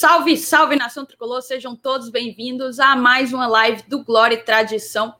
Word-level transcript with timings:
Salve, 0.00 0.34
salve 0.38 0.76
nação 0.76 1.04
tricolor, 1.04 1.42
sejam 1.42 1.76
todos 1.76 2.08
bem-vindos 2.08 2.80
a 2.80 2.96
mais 2.96 3.34
uma 3.34 3.46
live 3.46 3.82
do 3.86 4.02
Glória 4.02 4.34
e 4.34 4.42
Tradição. 4.42 5.14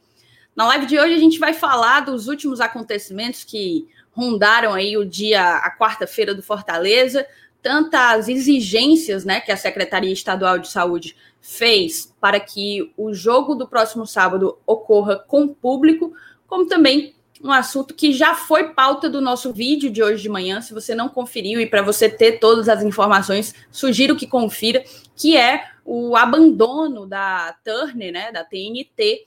Na 0.57 0.67
live 0.69 0.87
de 0.87 0.99
hoje 0.99 1.13
a 1.13 1.19
gente 1.19 1.39
vai 1.39 1.53
falar 1.53 2.01
dos 2.01 2.29
últimos 2.29 2.63
acontecimentos 2.63 3.45
que 3.45 3.87
rondaram 4.11 4.73
aí 4.73 4.97
o 4.97 5.05
dia, 5.05 5.57
a 5.57 5.71
quarta-feira 5.77 6.35
do 6.35 6.43
Fortaleza, 6.43 7.27
tantas 7.61 8.27
exigências, 8.27 9.23
né, 9.23 9.43
que 9.43 9.53
a 9.53 9.57
Secretaria 9.59 10.15
Estadual 10.15 10.59
de 10.59 10.69
Saúde 10.69 11.15
fez 11.43 12.17
para 12.19 12.41
que 12.41 12.91
o 12.97 13.13
jogo 13.13 13.55
do 13.55 13.69
próximo 13.69 14.07
sábado 14.07 14.57
ocorra 14.67 15.19
com 15.19 15.47
público, 15.47 16.15
como 16.47 16.67
também 16.67 17.15
um 17.43 17.51
assunto 17.51 17.95
que 17.95 18.13
já 18.13 18.35
foi 18.35 18.75
pauta 18.75 19.09
do 19.09 19.21
nosso 19.21 19.53
vídeo 19.53 19.91
de 19.91 20.03
hoje 20.03 20.23
de 20.23 20.29
manhã. 20.29 20.61
Se 20.61 20.75
você 20.75 20.95
não 20.95 21.09
conferiu 21.09 21.61
e 21.61 21.67
para 21.67 21.81
você 21.81 22.09
ter 22.09 22.39
todas 22.39 22.69
as 22.69 22.83
informações, 22.83 23.55
sugiro 23.71 24.15
que 24.15 24.27
confira, 24.27 24.85
que 25.17 25.37
é 25.37 25.71
o 25.85 26.15
abandono 26.17 27.07
da 27.07 27.57
Turner, 27.65 28.13
né, 28.13 28.31
da 28.31 28.45
TNT, 28.45 29.27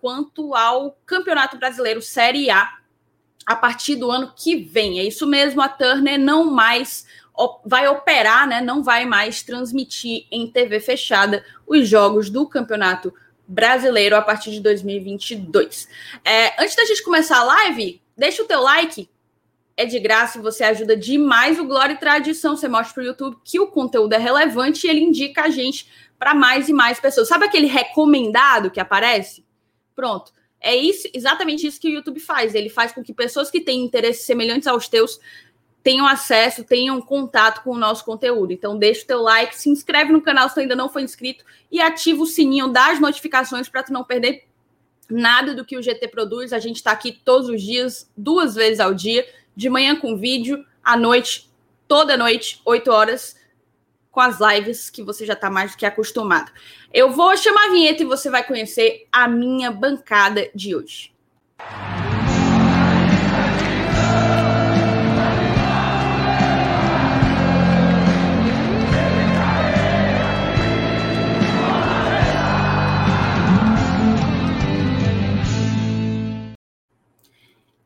quanto 0.00 0.54
ao 0.54 0.96
Campeonato 1.04 1.58
Brasileiro 1.58 2.00
Série 2.00 2.50
A 2.50 2.78
a 3.44 3.56
partir 3.56 3.96
do 3.96 4.10
ano 4.10 4.32
que 4.36 4.56
vem. 4.56 5.00
É 5.00 5.04
isso 5.04 5.26
mesmo, 5.26 5.60
a 5.60 5.68
Turner 5.68 6.18
não 6.18 6.50
mais 6.50 7.04
vai 7.64 7.88
operar, 7.88 8.46
né, 8.46 8.60
não 8.60 8.82
vai 8.82 9.06
mais 9.06 9.42
transmitir 9.42 10.26
em 10.30 10.46
TV 10.46 10.78
fechada 10.78 11.44
os 11.66 11.88
jogos 11.88 12.28
do 12.28 12.46
Campeonato 12.46 13.08
brasileiro 13.08 13.29
a 14.16 14.22
partir 14.22 14.50
de 14.50 14.60
2022. 14.60 15.88
É, 16.24 16.62
antes 16.62 16.76
da 16.76 16.84
gente 16.84 17.02
começar 17.02 17.38
a 17.38 17.44
live, 17.44 18.00
deixa 18.16 18.42
o 18.42 18.46
teu 18.46 18.60
like. 18.60 19.08
É 19.76 19.86
de 19.86 19.98
graça 19.98 20.38
e 20.38 20.42
você 20.42 20.62
ajuda 20.62 20.94
demais 20.94 21.58
o 21.58 21.64
Glória 21.64 21.94
e 21.94 21.98
Tradição. 21.98 22.56
Você 22.56 22.68
mostra 22.68 22.94
para 22.94 23.02
o 23.02 23.06
YouTube 23.06 23.38
que 23.44 23.58
o 23.58 23.68
conteúdo 23.68 24.12
é 24.12 24.18
relevante 24.18 24.86
e 24.86 24.90
ele 24.90 25.00
indica 25.00 25.44
a 25.44 25.48
gente 25.48 25.88
para 26.18 26.34
mais 26.34 26.68
e 26.68 26.72
mais 26.72 27.00
pessoas. 27.00 27.28
Sabe 27.28 27.46
aquele 27.46 27.66
recomendado 27.66 28.70
que 28.70 28.78
aparece? 28.78 29.42
Pronto. 29.96 30.32
É 30.60 30.76
isso, 30.76 31.08
exatamente 31.14 31.66
isso 31.66 31.80
que 31.80 31.88
o 31.88 31.92
YouTube 31.92 32.20
faz. 32.20 32.54
Ele 32.54 32.68
faz 32.68 32.92
com 32.92 33.02
que 33.02 33.14
pessoas 33.14 33.50
que 33.50 33.60
têm 33.60 33.82
interesses 33.82 34.26
semelhantes 34.26 34.68
aos 34.68 34.86
teus 34.86 35.18
tenham 35.82 36.06
acesso, 36.06 36.64
tenham 36.64 37.00
contato 37.00 37.62
com 37.62 37.70
o 37.70 37.78
nosso 37.78 38.04
conteúdo. 38.04 38.52
Então, 38.52 38.78
deixa 38.78 39.04
o 39.04 39.06
teu 39.06 39.22
like, 39.22 39.58
se 39.58 39.70
inscreve 39.70 40.12
no 40.12 40.20
canal 40.20 40.48
se 40.48 40.54
tu 40.54 40.60
ainda 40.60 40.76
não 40.76 40.88
foi 40.88 41.02
inscrito 41.02 41.44
e 41.70 41.80
ativa 41.80 42.22
o 42.22 42.26
sininho 42.26 42.68
das 42.68 43.00
notificações 43.00 43.68
para 43.68 43.82
tu 43.82 43.92
não 43.92 44.04
perder 44.04 44.44
nada 45.08 45.54
do 45.54 45.64
que 45.64 45.76
o 45.76 45.82
GT 45.82 46.08
produz. 46.08 46.52
A 46.52 46.58
gente 46.58 46.76
está 46.76 46.92
aqui 46.92 47.12
todos 47.24 47.48
os 47.48 47.62
dias, 47.62 48.10
duas 48.16 48.54
vezes 48.54 48.80
ao 48.80 48.94
dia, 48.94 49.26
de 49.56 49.68
manhã 49.68 49.96
com 49.96 50.16
vídeo, 50.16 50.64
à 50.84 50.96
noite, 50.96 51.50
toda 51.88 52.16
noite, 52.16 52.60
8 52.64 52.90
horas, 52.90 53.36
com 54.10 54.20
as 54.20 54.38
lives 54.40 54.90
que 54.90 55.02
você 55.02 55.24
já 55.24 55.34
está 55.34 55.50
mais 55.50 55.72
do 55.72 55.78
que 55.78 55.86
acostumado. 55.86 56.50
Eu 56.92 57.10
vou 57.12 57.36
chamar 57.36 57.66
a 57.66 57.70
vinheta 57.70 58.02
e 58.02 58.06
você 58.06 58.28
vai 58.28 58.44
conhecer 58.44 59.06
a 59.10 59.28
minha 59.28 59.70
bancada 59.70 60.50
de 60.54 60.74
hoje. 60.74 61.12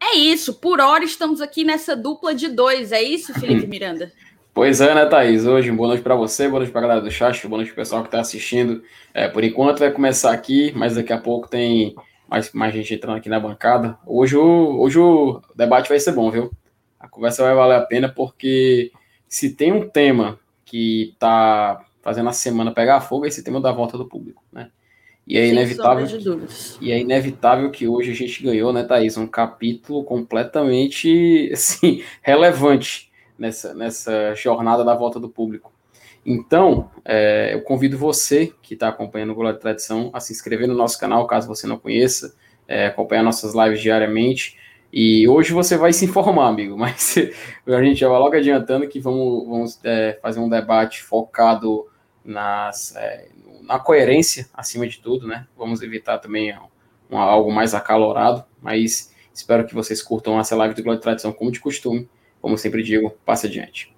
É 0.07 0.17
isso, 0.17 0.55
por 0.55 0.81
hora 0.81 1.03
estamos 1.03 1.41
aqui 1.41 1.65
nessa 1.65 1.97
dupla 1.97 2.35
de 2.35 2.49
dois, 2.49 2.93
é 2.93 3.03
isso, 3.03 3.33
Felipe 3.35 3.67
Miranda? 3.67 4.13
Pois 4.53 4.81
é, 4.81 4.95
né, 4.95 5.05
Thaís? 5.05 5.47
Hoje, 5.47 5.73
boa 5.73 5.89
noite 5.89 6.05
para 6.05 6.15
você, 6.15 6.47
boa 6.47 6.61
noite 6.61 6.71
para 6.71 6.83
a 6.83 6.83
galera 6.83 7.01
do 7.01 7.11
chat, 7.11 7.45
boa 7.49 7.57
noite 7.57 7.73
para 7.73 7.81
o 7.81 7.83
pessoal 7.83 8.03
que 8.03 8.07
está 8.07 8.21
assistindo. 8.21 8.85
É, 9.13 9.27
por 9.27 9.43
enquanto 9.43 9.81
vai 9.81 9.91
começar 9.91 10.31
aqui, 10.31 10.73
mas 10.77 10.95
daqui 10.95 11.13
a 11.13 11.19
pouco 11.19 11.49
tem 11.49 11.97
mais, 12.29 12.53
mais 12.53 12.73
gente 12.73 12.95
entrando 12.95 13.17
aqui 13.17 13.29
na 13.29 13.41
bancada. 13.41 13.99
Hoje 14.07 14.37
o, 14.37 14.81
hoje 14.81 14.97
o 14.97 15.43
debate 15.57 15.89
vai 15.89 15.99
ser 15.99 16.13
bom, 16.13 16.31
viu? 16.31 16.53
A 17.01 17.09
conversa 17.09 17.43
vai 17.43 17.53
valer 17.53 17.75
a 17.75 17.81
pena, 17.81 18.09
porque 18.09 18.93
se 19.29 19.51
tem 19.51 19.73
um 19.73 19.89
tema 19.89 20.39
que 20.65 21.11
está 21.15 21.85
fazendo 22.01 22.29
a 22.29 22.33
semana 22.33 22.71
pegar 22.71 23.01
fogo, 23.01 23.25
é 23.25 23.29
esse 23.29 23.43
tema 23.43 23.61
da 23.61 23.73
volta 23.73 23.99
do 23.99 24.07
público, 24.09 24.41
né? 24.53 24.71
E 25.27 25.39
é 25.39 25.47
inevitável. 25.47 26.07
E 26.81 26.93
é 26.93 26.99
inevitável 26.99 27.71
que 27.71 27.89
hoje 27.89 28.11
a 28.11 28.15
gente 28.15 28.43
ganhou, 28.43 28.73
né, 28.73 28.85
Thaís? 28.85 29.17
Um 29.17 29.27
capítulo 29.27 30.05
completamente 30.05 31.51
assim, 31.53 32.03
relevante 32.21 33.11
nessa, 33.39 33.75
nessa 33.75 34.35
jornada 34.35 34.85
da 34.85 34.95
volta 34.95 35.19
do 35.19 35.29
público. 35.29 35.73
Então, 36.27 36.91
é, 37.05 37.55
eu 37.55 37.63
convido 37.63 37.99
você 37.99 38.53
que 38.63 38.75
está 38.75 38.89
acompanhando 38.89 39.31
o 39.31 39.35
Glória 39.35 39.55
de 39.55 39.61
Tradição 39.61 40.11
a 40.13 40.21
se 40.21 40.33
inscrever 40.33 40.67
no 40.67 40.75
nosso 40.75 40.99
canal, 40.99 41.27
caso 41.27 41.47
você 41.47 41.67
não 41.67 41.79
conheça, 41.79 42.35
é, 42.67 42.87
acompanhar 42.87 43.23
nossas 43.23 43.55
lives 43.55 43.81
diariamente. 43.81 44.57
E 44.93 45.27
hoje 45.29 45.53
você 45.53 45.77
vai 45.77 45.93
se 45.93 46.05
informar, 46.05 46.49
amigo, 46.49 46.77
mas 46.79 47.17
a 47.67 47.83
gente 47.83 47.99
já 47.99 48.09
vai 48.09 48.19
logo 48.19 48.37
adiantando 48.37 48.89
que 48.89 49.01
vamos, 49.01 49.47
vamos 49.47 49.81
é, 49.85 50.19
fazer 50.23 50.41
um 50.41 50.49
debate 50.49 51.03
focado 51.03 51.87
nas, 52.25 52.95
é, 52.97 53.29
na 53.67 53.79
coerência, 53.79 54.49
acima 54.53 54.87
de 54.87 54.99
tudo, 54.99 55.27
né? 55.27 55.47
Vamos 55.57 55.83
evitar 55.83 56.19
também 56.19 56.55
um, 57.11 57.19
algo 57.19 57.53
mais 57.53 57.75
acalorado, 57.75 58.45
mas 58.61 59.13
espero 59.33 59.67
que 59.67 59.75
vocês 59.75 60.03
curtam 60.03 60.39
essa 60.39 60.55
live 60.55 60.75
do 60.75 60.83
Glória 60.83 60.99
de 60.99 61.03
Tradição 61.03 61.33
como 61.33 61.51
de 61.51 61.61
costume. 61.61 62.09
Como 62.41 62.59
sempre 62.59 62.83
digo, 62.83 63.11
passe 63.25 63.47
adiante. 63.47 63.95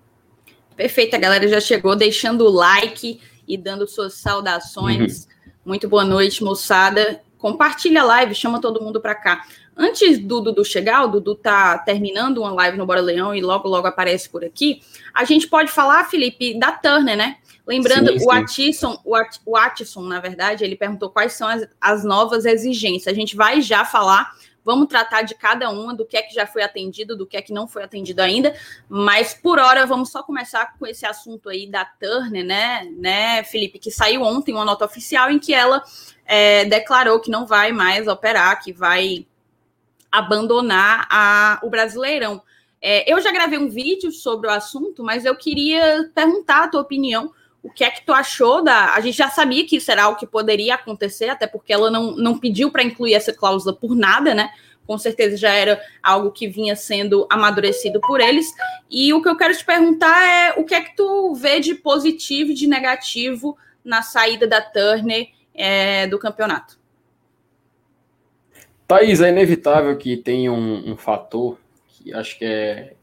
Perfeito, 0.76 1.16
a 1.16 1.18
galera 1.18 1.48
já 1.48 1.60
chegou 1.60 1.96
deixando 1.96 2.44
o 2.44 2.50
like 2.50 3.20
e 3.46 3.56
dando 3.56 3.88
suas 3.88 4.14
saudações. 4.14 5.24
Uhum. 5.24 5.52
Muito 5.64 5.88
boa 5.88 6.04
noite, 6.04 6.44
moçada. 6.44 7.20
Compartilha 7.38 8.02
a 8.02 8.04
live, 8.04 8.34
chama 8.34 8.60
todo 8.60 8.80
mundo 8.80 9.00
para 9.00 9.14
cá. 9.14 9.44
Antes 9.76 10.18
do 10.18 10.40
Dudu 10.40 10.64
chegar, 10.64 11.04
o 11.04 11.08
Dudu 11.08 11.34
tá 11.34 11.76
terminando 11.78 12.38
uma 12.38 12.52
live 12.52 12.78
no 12.78 12.86
Bora 12.86 13.00
Leão 13.00 13.34
e 13.34 13.42
logo, 13.42 13.68
logo 13.68 13.86
aparece 13.86 14.28
por 14.28 14.44
aqui. 14.44 14.80
A 15.12 15.24
gente 15.24 15.48
pode 15.48 15.70
falar, 15.70 16.08
Felipe, 16.08 16.58
da 16.58 16.72
Turner, 16.72 17.16
né? 17.16 17.38
Lembrando, 17.66 18.12
sim, 18.12 18.18
sim. 18.20 18.24
o 18.24 18.30
Atisson, 18.30 19.00
o, 19.04 19.16
At, 19.16 19.40
o 19.44 20.02
na 20.02 20.20
verdade, 20.20 20.62
ele 20.62 20.76
perguntou 20.76 21.10
quais 21.10 21.32
são 21.32 21.48
as, 21.48 21.66
as 21.80 22.04
novas 22.04 22.44
exigências. 22.44 23.12
A 23.12 23.16
gente 23.16 23.34
vai 23.34 23.60
já 23.60 23.84
falar, 23.84 24.32
vamos 24.64 24.86
tratar 24.86 25.22
de 25.22 25.34
cada 25.34 25.68
uma, 25.70 25.92
do 25.92 26.06
que 26.06 26.16
é 26.16 26.22
que 26.22 26.32
já 26.32 26.46
foi 26.46 26.62
atendido, 26.62 27.16
do 27.16 27.26
que 27.26 27.36
é 27.36 27.42
que 27.42 27.52
não 27.52 27.66
foi 27.66 27.82
atendido 27.82 28.22
ainda, 28.22 28.54
mas 28.88 29.34
por 29.34 29.58
hora 29.58 29.84
vamos 29.84 30.12
só 30.12 30.22
começar 30.22 30.78
com 30.78 30.86
esse 30.86 31.04
assunto 31.04 31.48
aí 31.48 31.68
da 31.68 31.84
Turner, 31.84 32.44
né, 32.44 32.88
né, 32.96 33.42
Felipe, 33.42 33.80
que 33.80 33.90
saiu 33.90 34.22
ontem 34.22 34.54
uma 34.54 34.64
nota 34.64 34.84
oficial 34.84 35.28
em 35.28 35.38
que 35.40 35.52
ela 35.52 35.82
é, 36.24 36.64
declarou 36.66 37.20
que 37.20 37.30
não 37.30 37.46
vai 37.46 37.72
mais 37.72 38.06
operar, 38.06 38.62
que 38.62 38.72
vai 38.72 39.26
abandonar 40.10 41.08
a, 41.10 41.58
o 41.64 41.68
Brasileirão. 41.68 42.40
É, 42.80 43.12
eu 43.12 43.20
já 43.20 43.32
gravei 43.32 43.58
um 43.58 43.68
vídeo 43.68 44.12
sobre 44.12 44.48
o 44.48 44.52
assunto, 44.52 45.02
mas 45.02 45.24
eu 45.24 45.34
queria 45.34 46.10
perguntar 46.14 46.64
a 46.64 46.68
tua 46.68 46.80
opinião 46.80 47.32
o 47.66 47.70
que 47.70 47.82
é 47.82 47.90
que 47.90 48.06
tu 48.06 48.12
achou 48.12 48.62
da. 48.62 48.94
A 48.94 49.00
gente 49.00 49.16
já 49.16 49.28
sabia 49.28 49.66
que 49.66 49.78
era 49.88 50.04
algo 50.04 50.18
que 50.18 50.26
poderia 50.26 50.76
acontecer, 50.76 51.28
até 51.28 51.48
porque 51.48 51.72
ela 51.72 51.90
não, 51.90 52.14
não 52.14 52.38
pediu 52.38 52.70
para 52.70 52.84
incluir 52.84 53.14
essa 53.14 53.32
cláusula 53.32 53.74
por 53.74 53.96
nada, 53.96 54.32
né? 54.32 54.50
Com 54.86 54.96
certeza 54.96 55.36
já 55.36 55.50
era 55.50 55.82
algo 56.00 56.30
que 56.30 56.46
vinha 56.46 56.76
sendo 56.76 57.26
amadurecido 57.28 58.00
por 58.02 58.20
eles. 58.20 58.46
E 58.88 59.12
o 59.12 59.20
que 59.20 59.28
eu 59.28 59.36
quero 59.36 59.56
te 59.56 59.64
perguntar 59.64 60.22
é 60.24 60.52
o 60.56 60.64
que 60.64 60.76
é 60.76 60.80
que 60.80 60.94
tu 60.94 61.34
vê 61.34 61.58
de 61.58 61.74
positivo 61.74 62.52
e 62.52 62.54
de 62.54 62.68
negativo 62.68 63.58
na 63.84 64.00
saída 64.00 64.46
da 64.46 64.60
Turner 64.60 65.28
é, 65.52 66.06
do 66.06 66.20
campeonato? 66.20 66.78
Thaís, 68.86 69.20
é 69.20 69.30
inevitável 69.30 69.96
que 69.96 70.16
tenha 70.16 70.52
um, 70.52 70.92
um 70.92 70.96
fator 70.96 71.58
que 71.88 72.14
acho 72.14 72.38
que 72.38 72.44
é 72.44 72.94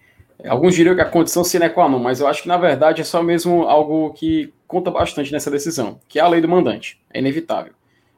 Alguns 0.47 0.75
diriam 0.75 0.95
que 0.95 1.01
a 1.01 1.09
condição 1.09 1.43
sine 1.43 1.69
qua 1.69 1.87
non, 1.87 1.99
mas 1.99 2.19
eu 2.19 2.27
acho 2.27 2.41
que 2.41 2.47
na 2.47 2.57
verdade 2.57 3.01
é 3.01 3.03
só 3.03 3.23
mesmo 3.23 3.63
algo 3.63 4.13
que 4.13 4.53
conta 4.67 4.91
bastante 4.91 5.31
nessa 5.31 5.49
decisão, 5.49 5.99
que 6.07 6.19
é 6.19 6.21
a 6.21 6.27
lei 6.27 6.41
do 6.41 6.49
mandante. 6.49 6.99
É 7.13 7.19
inevitável. 7.19 7.73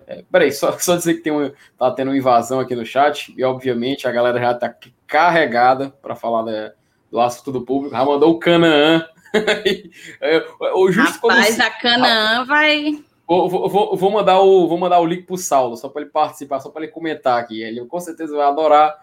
É, 0.07 0.23
peraí, 0.31 0.51
só, 0.51 0.77
só 0.77 0.95
dizer 0.95 1.15
que 1.15 1.21
tem 1.21 1.33
um, 1.33 1.51
tá 1.77 1.91
tendo 1.91 2.09
uma 2.09 2.17
invasão 2.17 2.59
aqui 2.59 2.75
no 2.75 2.85
chat, 2.85 3.33
e 3.35 3.43
obviamente 3.43 4.07
a 4.07 4.11
galera 4.11 4.39
já 4.39 4.53
tá 4.53 4.73
carregada 5.07 5.89
para 6.01 6.15
falar 6.15 6.43
da, 6.43 6.73
do 7.11 7.19
assunto 7.19 7.51
do 7.51 7.61
público. 7.61 7.95
Já 7.95 8.05
mandou 8.05 8.31
o 8.31 8.39
Canaã. 8.39 9.05
o 10.75 10.91
justo 10.91 11.27
Rapaz, 11.27 11.59
a 11.59 11.69
Canaã 11.69 12.45
vai. 12.45 13.03
Vou, 13.27 13.49
vou, 13.49 13.97
vou, 13.97 14.11
mandar 14.11 14.39
o, 14.39 14.67
vou 14.67 14.77
mandar 14.77 14.99
o 14.99 15.05
link 15.05 15.23
pro 15.23 15.37
Saulo, 15.37 15.75
só 15.75 15.89
para 15.89 16.03
ele 16.03 16.11
participar, 16.11 16.59
só 16.59 16.69
para 16.69 16.83
ele 16.83 16.91
comentar 16.91 17.39
aqui. 17.39 17.61
Ele 17.61 17.83
com 17.85 17.99
certeza 17.99 18.35
vai 18.35 18.45
adorar 18.45 18.95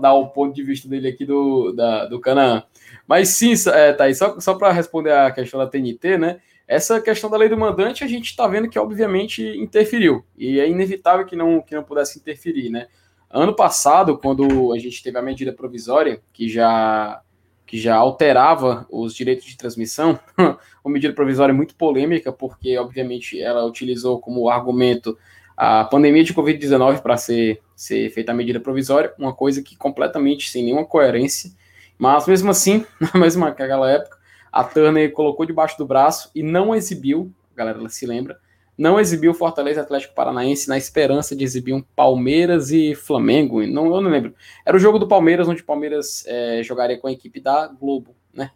dar 0.00 0.14
o 0.14 0.28
ponto 0.28 0.54
de 0.54 0.62
vista 0.62 0.88
dele 0.88 1.08
aqui 1.08 1.24
do, 1.24 1.72
da, 1.72 2.06
do 2.06 2.20
Canaã. 2.20 2.62
Mas 3.06 3.30
sim, 3.30 3.52
é, 3.72 3.96
aí, 4.00 4.14
só, 4.14 4.38
só 4.40 4.54
para 4.54 4.72
responder 4.72 5.12
a 5.12 5.30
questão 5.30 5.58
da 5.58 5.66
TNT, 5.66 6.18
né? 6.18 6.40
Essa 6.66 7.00
questão 7.00 7.28
da 7.28 7.36
lei 7.36 7.48
do 7.48 7.58
mandante, 7.58 8.04
a 8.04 8.06
gente 8.06 8.26
está 8.26 8.46
vendo 8.46 8.68
que 8.68 8.78
obviamente 8.78 9.42
interferiu. 9.58 10.24
E 10.38 10.60
é 10.60 10.68
inevitável 10.68 11.26
que 11.26 11.34
não, 11.34 11.60
que 11.60 11.74
não 11.74 11.82
pudesse 11.82 12.18
interferir, 12.18 12.70
né? 12.70 12.86
Ano 13.28 13.54
passado, 13.54 14.18
quando 14.18 14.72
a 14.72 14.78
gente 14.78 15.02
teve 15.02 15.18
a 15.18 15.22
medida 15.22 15.52
provisória, 15.52 16.20
que 16.32 16.48
já, 16.48 17.20
que 17.66 17.78
já 17.78 17.96
alterava 17.96 18.86
os 18.90 19.14
direitos 19.14 19.46
de 19.46 19.56
transmissão, 19.56 20.18
uma 20.84 20.92
medida 20.92 21.14
provisória 21.14 21.54
muito 21.54 21.74
polêmica, 21.74 22.32
porque, 22.32 22.76
obviamente, 22.76 23.40
ela 23.40 23.64
utilizou 23.64 24.20
como 24.20 24.48
argumento 24.48 25.16
a 25.62 25.84
pandemia 25.84 26.24
de 26.24 26.32
Covid-19 26.32 27.02
para 27.02 27.18
ser, 27.18 27.60
ser 27.76 28.08
feita 28.08 28.32
a 28.32 28.34
medida 28.34 28.58
provisória, 28.58 29.12
uma 29.18 29.34
coisa 29.34 29.60
que 29.60 29.76
completamente 29.76 30.48
sem 30.48 30.64
nenhuma 30.64 30.86
coerência, 30.86 31.50
mas 31.98 32.26
mesmo 32.26 32.50
assim, 32.50 32.86
na 32.98 33.20
mesma 33.20 33.48
aquela 33.48 33.90
época, 33.90 34.16
a 34.50 34.64
Turner 34.64 35.12
colocou 35.12 35.44
debaixo 35.44 35.76
do 35.76 35.84
braço 35.84 36.30
e 36.34 36.42
não 36.42 36.74
exibiu, 36.74 37.30
a 37.52 37.58
galera 37.58 37.86
se 37.90 38.06
lembra, 38.06 38.40
não 38.76 38.98
exibiu 38.98 39.34
Fortaleza 39.34 39.82
Atlético 39.82 40.14
Paranaense 40.14 40.66
na 40.66 40.78
esperança 40.78 41.36
de 41.36 41.44
exibir 41.44 41.74
um 41.74 41.82
Palmeiras 41.82 42.70
e 42.70 42.94
Flamengo. 42.94 43.60
Não, 43.66 43.94
eu 43.94 44.00
não 44.00 44.10
lembro. 44.10 44.34
Era 44.64 44.74
o 44.74 44.80
jogo 44.80 44.98
do 44.98 45.06
Palmeiras, 45.06 45.46
onde 45.46 45.60
o 45.60 45.66
Palmeiras 45.66 46.24
é, 46.26 46.62
jogaria 46.62 46.98
com 46.98 47.06
a 47.06 47.12
equipe 47.12 47.38
da 47.38 47.66
Globo, 47.66 48.16
né? 48.32 48.50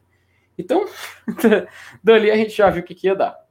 Então, 0.56 0.86
dali 2.02 2.30
a 2.30 2.36
gente 2.36 2.56
já 2.56 2.70
viu 2.70 2.82
o 2.82 2.86
que, 2.86 2.94
que 2.94 3.08
ia 3.08 3.14
dar. 3.14 3.43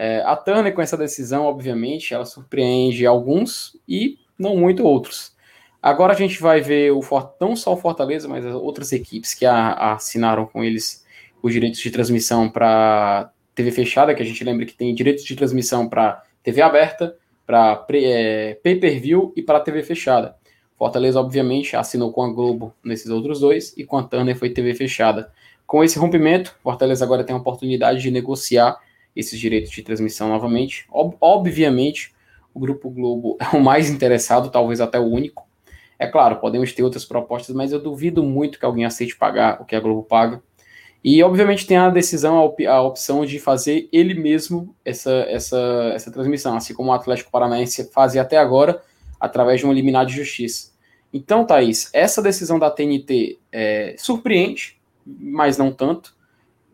É, 0.00 0.22
a 0.24 0.36
Turner, 0.36 0.72
com 0.72 0.80
essa 0.80 0.96
decisão, 0.96 1.44
obviamente, 1.46 2.14
ela 2.14 2.24
surpreende 2.24 3.04
alguns 3.04 3.76
e 3.88 4.16
não 4.38 4.56
muito 4.56 4.84
outros. 4.84 5.32
Agora 5.82 6.12
a 6.12 6.16
gente 6.16 6.40
vai 6.40 6.60
ver 6.60 6.92
o 6.92 7.00
não 7.40 7.56
só 7.56 7.72
o 7.72 7.76
Fortaleza, 7.76 8.28
mas 8.28 8.46
as 8.46 8.54
outras 8.54 8.92
equipes 8.92 9.34
que 9.34 9.44
a 9.44 9.72
assinaram 9.94 10.46
com 10.46 10.62
eles 10.62 11.04
os 11.42 11.52
direitos 11.52 11.80
de 11.80 11.90
transmissão 11.90 12.48
para 12.48 13.32
TV 13.56 13.72
fechada, 13.72 14.14
que 14.14 14.22
a 14.22 14.24
gente 14.24 14.44
lembra 14.44 14.66
que 14.66 14.72
tem 14.72 14.94
direitos 14.94 15.24
de 15.24 15.34
transmissão 15.34 15.88
para 15.88 16.22
TV 16.44 16.62
aberta, 16.62 17.16
para 17.44 17.84
é, 17.94 18.56
pay-per-view 18.62 19.32
e 19.34 19.42
para 19.42 19.58
TV 19.58 19.82
fechada. 19.82 20.36
Fortaleza, 20.76 21.18
obviamente, 21.18 21.74
assinou 21.74 22.12
com 22.12 22.22
a 22.22 22.32
Globo 22.32 22.72
nesses 22.84 23.10
outros 23.10 23.40
dois 23.40 23.76
e 23.76 23.82
com 23.82 23.98
a 23.98 24.04
Turner 24.04 24.38
foi 24.38 24.50
TV 24.50 24.74
fechada. 24.74 25.32
Com 25.66 25.82
esse 25.82 25.98
rompimento, 25.98 26.54
Fortaleza 26.62 27.04
agora 27.04 27.24
tem 27.24 27.34
a 27.34 27.38
oportunidade 27.38 28.00
de 28.00 28.12
negociar 28.12 28.78
esses 29.14 29.38
direitos 29.38 29.70
de 29.70 29.82
transmissão 29.82 30.28
novamente. 30.28 30.86
Ob 30.90 31.16
obviamente, 31.20 32.14
o 32.54 32.60
Grupo 32.60 32.90
Globo 32.90 33.36
é 33.40 33.56
o 33.56 33.60
mais 33.60 33.90
interessado, 33.90 34.50
talvez 34.50 34.80
até 34.80 34.98
o 34.98 35.06
único. 35.06 35.46
É 35.98 36.06
claro, 36.06 36.36
podemos 36.36 36.72
ter 36.72 36.82
outras 36.82 37.04
propostas, 37.04 37.54
mas 37.54 37.72
eu 37.72 37.80
duvido 37.80 38.22
muito 38.22 38.58
que 38.58 38.64
alguém 38.64 38.84
aceite 38.84 39.16
pagar 39.16 39.60
o 39.60 39.64
que 39.64 39.74
a 39.74 39.80
Globo 39.80 40.04
paga. 40.04 40.40
E, 41.02 41.22
obviamente, 41.22 41.66
tem 41.66 41.76
a 41.76 41.90
decisão, 41.90 42.36
a, 42.38 42.44
op 42.44 42.66
a 42.66 42.82
opção 42.82 43.24
de 43.24 43.38
fazer 43.38 43.88
ele 43.92 44.14
mesmo 44.14 44.74
essa, 44.84 45.12
essa, 45.28 45.92
essa 45.94 46.10
transmissão, 46.10 46.56
assim 46.56 46.74
como 46.74 46.90
o 46.90 46.92
Atlético 46.92 47.30
Paranaense 47.30 47.90
fazia 47.92 48.22
até 48.22 48.36
agora, 48.36 48.82
através 49.18 49.60
de 49.60 49.66
um 49.66 49.72
liminar 49.72 50.06
de 50.06 50.14
justiça. 50.14 50.72
Então, 51.12 51.44
Thaís, 51.44 51.88
essa 51.92 52.20
decisão 52.20 52.58
da 52.58 52.70
TNT 52.70 53.38
é, 53.50 53.94
surpreende, 53.96 54.78
mas 55.06 55.56
não 55.56 55.72
tanto. 55.72 56.14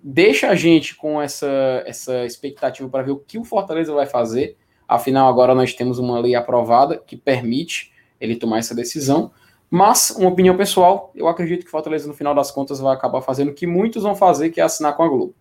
Deixa 0.07 0.51
a 0.51 0.55
gente 0.55 0.95
com 0.95 1.23
essa, 1.23 1.83
essa 1.87 2.27
expectativa 2.27 2.87
para 2.91 3.03
ver 3.03 3.13
o 3.13 3.17
que 3.17 3.39
o 3.39 3.45
Fortaleza 3.45 3.91
vai 3.91 4.05
fazer. 4.05 4.55
Afinal, 4.87 5.31
agora 5.31 5.55
nós 5.55 5.73
temos 5.73 5.99
uma 5.99 6.21
lei 6.21 6.35
aprovada 6.35 6.99
que 6.99 7.17
permite 7.17 7.91
ele 8.21 8.37
tomar 8.37 8.59
essa 8.59 8.75
decisão. 8.75 9.31
Mas, 9.71 10.11
uma 10.11 10.29
opinião 10.29 10.59
pessoal, 10.59 11.11
eu 11.15 11.27
acredito 11.27 11.65
que 11.65 11.71
Fortaleza, 11.71 12.07
no 12.07 12.13
final 12.13 12.35
das 12.35 12.51
contas, 12.51 12.81
vai 12.81 12.95
acabar 12.95 13.23
fazendo 13.23 13.49
o 13.49 13.55
que 13.55 13.67
muitos 13.67 14.03
vão 14.03 14.15
fazer, 14.15 14.51
que 14.51 14.61
é 14.61 14.65
assinar 14.65 14.95
com 14.95 15.05
a 15.05 15.09
Globo. 15.09 15.35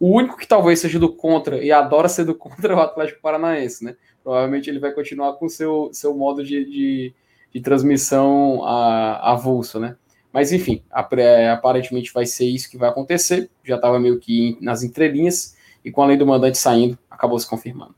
O 0.00 0.08
único 0.08 0.36
que 0.36 0.48
talvez 0.48 0.80
seja 0.80 0.98
do 0.98 1.12
contra 1.12 1.62
e 1.62 1.70
adora 1.70 2.08
ser 2.08 2.24
do 2.24 2.34
contra 2.34 2.72
é 2.72 2.76
o 2.76 2.80
Atlético 2.80 3.22
Paranaense, 3.22 3.84
né? 3.84 3.94
Provavelmente 4.24 4.68
ele 4.68 4.80
vai 4.80 4.90
continuar 4.90 5.34
com 5.34 5.46
o 5.46 5.50
seu, 5.50 5.90
seu 5.92 6.12
modo 6.12 6.42
de, 6.42 6.64
de, 6.64 7.14
de 7.52 7.60
transmissão 7.60 8.64
avulso, 8.64 9.78
né? 9.78 9.96
Mas 10.32 10.52
enfim, 10.52 10.82
aparentemente 10.90 12.12
vai 12.12 12.26
ser 12.26 12.46
isso 12.46 12.70
que 12.70 12.76
vai 12.76 12.88
acontecer. 12.88 13.50
Já 13.64 13.76
estava 13.76 13.98
meio 13.98 14.18
que 14.18 14.58
nas 14.60 14.82
entrelinhas, 14.82 15.56
e 15.84 15.90
com 15.90 16.02
a 16.02 16.06
lei 16.06 16.16
do 16.16 16.26
mandante 16.26 16.58
saindo, 16.58 16.98
acabou 17.10 17.38
se 17.38 17.48
confirmando. 17.48 17.94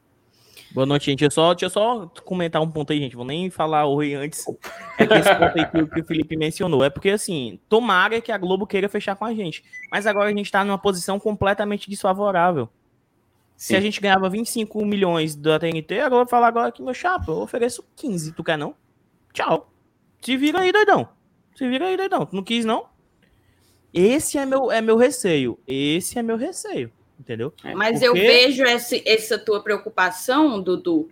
Boa 0.72 0.86
noite, 0.86 1.06
gente. 1.06 1.24
Eu 1.24 1.30
só, 1.30 1.52
deixa 1.52 1.66
eu 1.66 1.70
só 1.70 2.06
comentar 2.24 2.62
um 2.62 2.70
ponto 2.70 2.92
aí, 2.92 3.00
gente. 3.00 3.16
Vou 3.16 3.24
nem 3.24 3.50
falar 3.50 3.86
oi 3.86 4.14
antes. 4.14 4.44
É 4.96 5.04
que 5.04 5.14
esse 5.14 5.34
ponto 5.34 5.58
aí 5.58 5.66
que, 5.66 5.86
que, 5.86 6.00
o 6.00 6.04
Felipe 6.04 6.36
mencionou. 6.36 6.84
É 6.84 6.90
porque, 6.90 7.10
assim, 7.10 7.58
tomara 7.68 8.20
que 8.20 8.30
a 8.30 8.38
Globo 8.38 8.66
queira 8.66 8.88
fechar 8.88 9.16
com 9.16 9.24
a 9.24 9.34
gente. 9.34 9.64
Mas 9.90 10.06
agora 10.06 10.30
a 10.30 10.32
gente 10.32 10.50
tá 10.50 10.64
numa 10.64 10.78
posição 10.78 11.18
completamente 11.18 11.90
desfavorável. 11.90 12.68
Sim. 13.56 13.74
Se 13.74 13.76
a 13.76 13.80
gente 13.80 14.00
ganhava 14.00 14.30
25 14.30 14.84
milhões 14.84 15.34
da 15.34 15.58
TNT, 15.58 15.98
agora 15.98 16.22
eu 16.22 16.24
vou 16.24 16.28
falar 16.28 16.46
agora 16.46 16.68
aqui, 16.68 16.82
meu 16.82 16.94
chapa, 16.94 17.32
eu 17.32 17.38
ofereço 17.38 17.84
15. 17.96 18.32
Tu 18.32 18.44
quer 18.44 18.56
não? 18.56 18.74
Tchau. 19.32 19.70
Se 20.22 20.36
vira 20.36 20.60
aí, 20.60 20.70
doidão. 20.70 21.08
Se 21.60 21.68
vira 21.68 21.88
aí, 21.88 21.96
doidão. 21.96 22.24
Tu 22.24 22.34
não 22.34 22.42
quis, 22.42 22.64
não? 22.64 22.86
Esse 23.92 24.38
é 24.38 24.46
meu, 24.46 24.72
é 24.72 24.80
meu 24.80 24.96
receio. 24.96 25.58
Esse 25.66 26.18
é 26.18 26.22
meu 26.22 26.36
receio 26.36 26.90
entendeu? 27.20 27.52
É, 27.62 27.74
Mas 27.74 28.00
Porque... 28.00 28.06
eu 28.06 28.14
vejo 28.14 28.64
esse, 28.64 29.02
essa 29.06 29.38
tua 29.38 29.62
preocupação, 29.62 30.60
Dudu. 30.60 31.10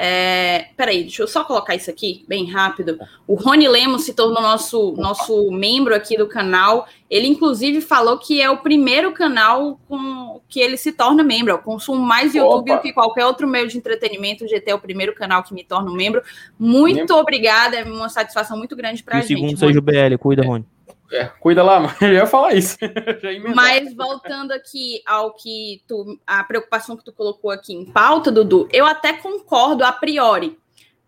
É, 0.00 0.68
peraí, 0.76 1.02
deixa 1.02 1.22
eu 1.22 1.26
só 1.26 1.42
colocar 1.42 1.74
isso 1.74 1.90
aqui 1.90 2.24
bem 2.28 2.48
rápido. 2.48 3.00
O 3.26 3.34
Rony 3.34 3.66
Lemos 3.66 4.04
se 4.04 4.14
tornou 4.14 4.40
nosso, 4.40 4.92
nosso 4.92 5.50
membro 5.50 5.92
aqui 5.92 6.16
do 6.16 6.28
canal. 6.28 6.86
Ele, 7.10 7.26
inclusive, 7.26 7.80
falou 7.80 8.16
que 8.16 8.40
é 8.40 8.48
o 8.48 8.58
primeiro 8.58 9.10
canal 9.10 9.80
com 9.88 10.40
que 10.48 10.60
ele 10.60 10.76
se 10.76 10.92
torna 10.92 11.24
membro. 11.24 11.52
Eu 11.52 11.58
consumo 11.58 12.00
mais 12.00 12.32
YouTube 12.32 12.70
Opa. 12.70 12.76
do 12.76 12.82
que 12.82 12.92
qualquer 12.92 13.26
outro 13.26 13.48
meio 13.48 13.66
de 13.66 13.76
entretenimento. 13.76 14.44
O 14.44 14.48
GT 14.48 14.70
é 14.70 14.74
o 14.76 14.78
primeiro 14.78 15.12
canal 15.16 15.42
que 15.42 15.52
me 15.52 15.64
torna 15.64 15.90
um 15.90 15.94
membro. 15.94 16.22
Muito 16.56 16.98
membro. 16.98 17.16
obrigada, 17.16 17.76
é 17.78 17.82
uma 17.82 18.08
satisfação 18.08 18.56
muito 18.56 18.76
grande 18.76 19.02
para 19.02 19.18
a 19.18 19.20
gente. 19.20 19.34
segundo 19.34 19.58
seja 19.58 19.80
o 19.80 19.82
BL, 19.82 20.16
cuida, 20.16 20.44
Rony. 20.44 20.64
É, 21.10 21.24
cuida 21.40 21.62
lá, 21.62 21.80
mas 21.80 22.00
eu 22.00 22.12
ia 22.12 22.26
falar 22.26 22.54
isso. 22.54 22.76
mas 23.54 23.94
voltando 23.94 24.52
aqui 24.52 25.02
ao 25.06 25.32
que 25.34 25.82
tu, 25.86 26.18
a 26.26 26.44
preocupação 26.44 26.96
que 26.96 27.04
tu 27.04 27.12
colocou 27.12 27.50
aqui 27.50 27.74
em 27.74 27.84
pauta, 27.84 28.30
Dudu, 28.30 28.68
eu 28.72 28.84
até 28.84 29.12
concordo 29.12 29.84
a 29.84 29.92
priori. 29.92 30.58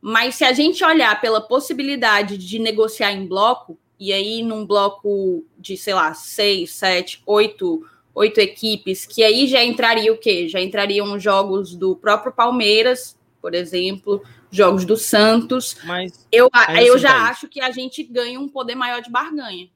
Mas 0.01 0.37
se 0.37 0.45
a 0.45 0.53
gente 0.53 0.83
olhar 0.83 1.21
pela 1.21 1.41
possibilidade 1.41 2.39
de 2.39 2.59
negociar 2.59 3.13
em 3.13 3.27
bloco, 3.27 3.79
e 3.99 4.13
aí 4.13 4.43
num 4.43 4.65
bloco 4.65 5.45
de, 5.59 5.77
sei 5.77 5.93
lá, 5.93 6.15
seis, 6.15 6.73
sete, 6.73 7.23
oito, 7.27 7.87
oito 8.15 8.41
equipes, 8.41 9.05
que 9.05 9.23
aí 9.23 9.47
já 9.47 9.63
entraria 9.63 10.11
o 10.11 10.17
quê? 10.17 10.49
Já 10.49 10.59
entrariam 10.59 11.19
jogos 11.19 11.77
do 11.77 11.95
próprio 11.95 12.33
Palmeiras, 12.33 13.15
por 13.43 13.55
exemplo, 13.55 14.23
jogos 14.51 14.87
do 14.87 14.97
Santos. 14.97 15.77
Mas 15.85 16.27
eu, 16.33 16.49
eu 16.83 16.97
já 16.97 17.29
acho 17.29 17.47
que 17.47 17.61
a 17.61 17.71
gente 17.71 18.03
ganha 18.03 18.41
um 18.41 18.49
poder 18.49 18.75
maior 18.75 19.03
de 19.03 19.11
barganha. 19.11 19.69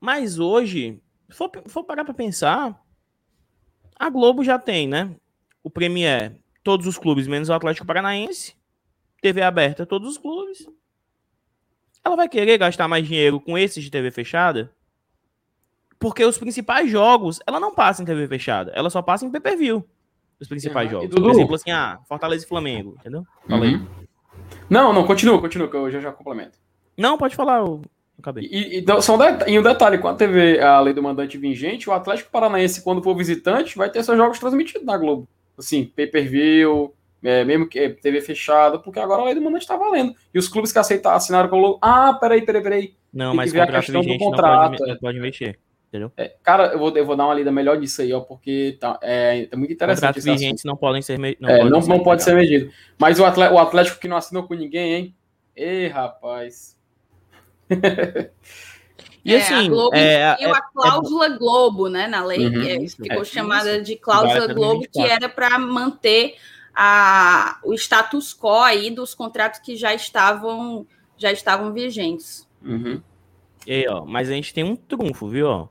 Mas 0.00 0.38
hoje, 0.38 1.00
se 1.28 1.36
for, 1.36 1.50
for 1.66 1.84
parar 1.84 2.04
para 2.04 2.14
pensar, 2.14 2.82
a 3.94 4.08
Globo 4.08 4.42
já 4.42 4.58
tem, 4.58 4.88
né? 4.88 5.14
O 5.62 5.68
Premier, 5.68 6.36
todos 6.64 6.86
os 6.86 6.96
clubes, 6.96 7.26
menos 7.26 7.48
o 7.48 7.52
Atlético 7.52 7.86
Paranaense. 7.86 8.56
TV 9.20 9.42
aberta, 9.42 9.84
todos 9.84 10.08
os 10.08 10.16
clubes. 10.16 10.66
Ela 12.02 12.16
vai 12.16 12.28
querer 12.28 12.56
gastar 12.56 12.88
mais 12.88 13.06
dinheiro 13.06 13.38
com 13.38 13.58
esses 13.58 13.84
de 13.84 13.90
TV 13.90 14.10
fechada? 14.10 14.72
Porque 15.98 16.24
os 16.24 16.38
principais 16.38 16.90
jogos, 16.90 17.40
ela 17.46 17.60
não 17.60 17.74
passa 17.74 18.02
em 18.02 18.06
TV 18.06 18.26
fechada. 18.26 18.72
Ela 18.74 18.88
só 18.88 19.02
passa 19.02 19.26
em 19.26 19.30
pay-per-view. 19.30 19.86
Os 20.40 20.48
principais 20.48 20.90
jogos. 20.90 21.14
Por 21.14 21.30
exemplo, 21.30 21.54
assim, 21.54 21.70
ah, 21.70 22.00
Fortaleza 22.08 22.46
e 22.46 22.48
Flamengo, 22.48 22.96
entendeu? 22.98 23.26
Fala 23.46 23.66
uhum. 23.66 23.86
Não, 24.70 24.92
não, 24.94 25.06
continua, 25.06 25.38
continua, 25.38 25.68
que 25.68 25.76
eu 25.76 25.90
já, 25.90 26.00
já 26.00 26.10
complemento. 26.10 26.58
Não, 26.96 27.18
pode 27.18 27.36
falar. 27.36 27.62
Acabei. 28.20 28.48
E, 28.50 28.78
e, 28.78 29.02
são 29.02 29.18
e 29.46 29.58
um 29.58 29.62
detalhe, 29.62 29.98
quando 29.98 30.14
a 30.14 30.18
TV, 30.18 30.60
a 30.60 30.78
lei 30.80 30.92
do 30.92 31.02
mandante 31.02 31.38
vigente, 31.38 31.88
o 31.88 31.92
Atlético 31.92 32.30
Paranaense, 32.30 32.82
quando 32.82 33.02
for 33.02 33.16
visitante, 33.16 33.76
vai 33.76 33.90
ter 33.90 34.04
seus 34.04 34.16
jogos 34.16 34.38
transmitidos 34.38 34.86
na 34.86 34.96
Globo. 34.96 35.26
Assim, 35.58 35.84
pay-per-view, 35.96 36.94
é, 37.22 37.44
mesmo 37.44 37.68
que 37.68 37.78
é, 37.78 37.88
TV 37.88 38.20
fechada, 38.20 38.78
porque 38.78 39.00
agora 39.00 39.22
a 39.22 39.24
lei 39.24 39.34
do 39.34 39.42
mandante 39.42 39.62
está 39.62 39.76
valendo. 39.76 40.14
E 40.32 40.38
os 40.38 40.48
clubes 40.48 40.70
que 40.70 40.78
aceitaram, 40.78 41.16
assinaram 41.16 41.48
com 41.48 41.56
o 41.56 41.60
Globo, 41.60 41.78
ah, 41.82 42.14
peraí, 42.14 42.42
peraí, 42.42 42.62
peraí. 42.62 42.94
Não, 43.12 43.30
Tem 43.30 43.36
mas 43.36 43.50
que 43.50 43.58
ver 43.58 43.62
a 43.62 43.66
questão 43.66 44.02
do 44.02 44.18
contrato. 44.18 44.70
Não 44.72 44.78
pode, 44.78 44.90
não 44.90 44.98
pode 44.98 45.20
mexer. 45.20 45.58
Entendeu? 45.88 46.12
É, 46.16 46.36
cara, 46.42 46.66
eu 46.66 46.78
vou, 46.78 46.96
eu 46.96 47.04
vou 47.04 47.16
dar 47.16 47.24
uma 47.24 47.34
lida 47.34 47.50
melhor 47.50 47.76
disso 47.76 48.00
aí, 48.00 48.12
ó, 48.12 48.20
porque 48.20 48.78
tá, 48.80 48.96
é, 49.02 49.48
é 49.50 49.56
muito 49.56 49.72
interessante. 49.72 50.14
Contratos 50.14 50.24
vigentes 50.24 50.62
não 50.62 50.76
podem 50.76 51.02
ser 51.02 51.18
medidos. 51.18 51.42
Não, 51.42 51.50
é, 51.50 51.64
não, 51.64 51.80
não 51.80 52.00
pode 52.00 52.22
ser 52.22 52.34
medido. 52.34 52.70
Mas 52.96 53.18
o 53.18 53.24
Atlético, 53.24 53.56
o 53.56 53.58
Atlético 53.58 53.98
que 53.98 54.06
não 54.06 54.16
assinou 54.16 54.44
com 54.44 54.54
ninguém, 54.54 54.94
hein? 54.94 55.16
Ei, 55.56 55.88
rapaz. 55.88 56.78
E 59.24 59.34
é, 59.34 59.42
assim, 59.42 59.66
a 59.66 59.68
Globo 59.68 59.94
é, 59.94 60.24
a 60.24 60.36
é, 60.40 60.52
cláusula 60.72 61.26
é, 61.26 61.36
Globo, 61.36 61.88
né, 61.88 62.06
na 62.06 62.24
lei, 62.24 62.46
uhum, 62.46 62.62
é, 62.62 62.88
ficou 62.88 63.24
chamada 63.24 63.80
de 63.82 63.96
cláusula 63.96 64.52
Globo, 64.52 64.86
que 64.90 65.00
era 65.00 65.28
para 65.28 65.58
manter 65.58 66.36
a, 66.74 67.58
o 67.62 67.74
status 67.74 68.34
quo 68.34 68.62
aí 68.62 68.90
dos 68.90 69.14
contratos 69.14 69.60
que 69.60 69.76
já 69.76 69.92
estavam 69.92 70.86
já 71.18 71.30
estavam 71.30 71.72
vigentes. 71.72 72.48
Uhum. 72.64 73.02
E 73.66 73.72
aí, 73.72 73.86
ó, 73.88 74.06
mas 74.06 74.30
a 74.30 74.32
gente 74.32 74.54
tem 74.54 74.64
um 74.64 74.74
trunfo, 74.74 75.28
viu? 75.28 75.46
Ó, 75.48 75.68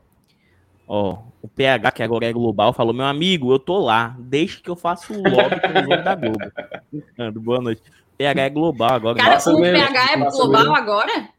ó 0.87 1.17
o 1.41 1.47
PH, 1.47 1.91
que 1.91 2.03
agora 2.03 2.27
é 2.27 2.33
global, 2.33 2.71
falou: 2.71 2.93
meu 2.93 3.05
amigo, 3.05 3.51
eu 3.51 3.57
tô 3.57 3.79
lá, 3.79 4.15
deixa 4.19 4.61
que 4.61 4.69
eu 4.69 4.75
faço 4.75 5.11
o 5.11 5.17
lobby 5.17 5.59
com 5.59 5.79
o 5.79 5.81
jogo 5.81 6.03
da 6.03 6.15
Globo. 6.15 7.41
Boa 7.41 7.61
noite. 7.61 7.81
PH 8.15 8.41
é 8.41 8.49
global 8.49 8.93
agora. 8.93 9.17
Cara, 9.17 9.39
o 9.39 9.61
PH 9.61 10.11
é 10.11 10.17
global 10.17 10.75
agora? 10.75 11.29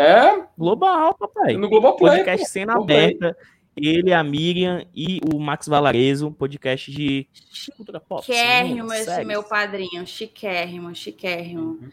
É. 0.00 0.46
Global, 0.56 1.14
papai. 1.14 1.58
No 1.58 1.68
Global 1.68 1.94
Play. 1.94 2.18
Podcast 2.18 2.48
cena 2.48 2.76
aberta. 2.76 3.36
Ele, 3.76 4.12
a 4.12 4.24
Miriam 4.24 4.84
e 4.94 5.20
o 5.32 5.38
Max 5.38 5.68
Valarezo, 5.68 6.30
podcast 6.32 6.90
de 6.90 7.28
cultura 7.76 8.00
pop. 8.00 8.24
Chiquérrimo 8.24 8.92
esse 8.92 9.24
meu 9.24 9.42
padrinho, 9.42 10.06
chiquérrimo, 10.06 10.94
chiquérrimo. 10.94 11.62
Uhum. 11.62 11.90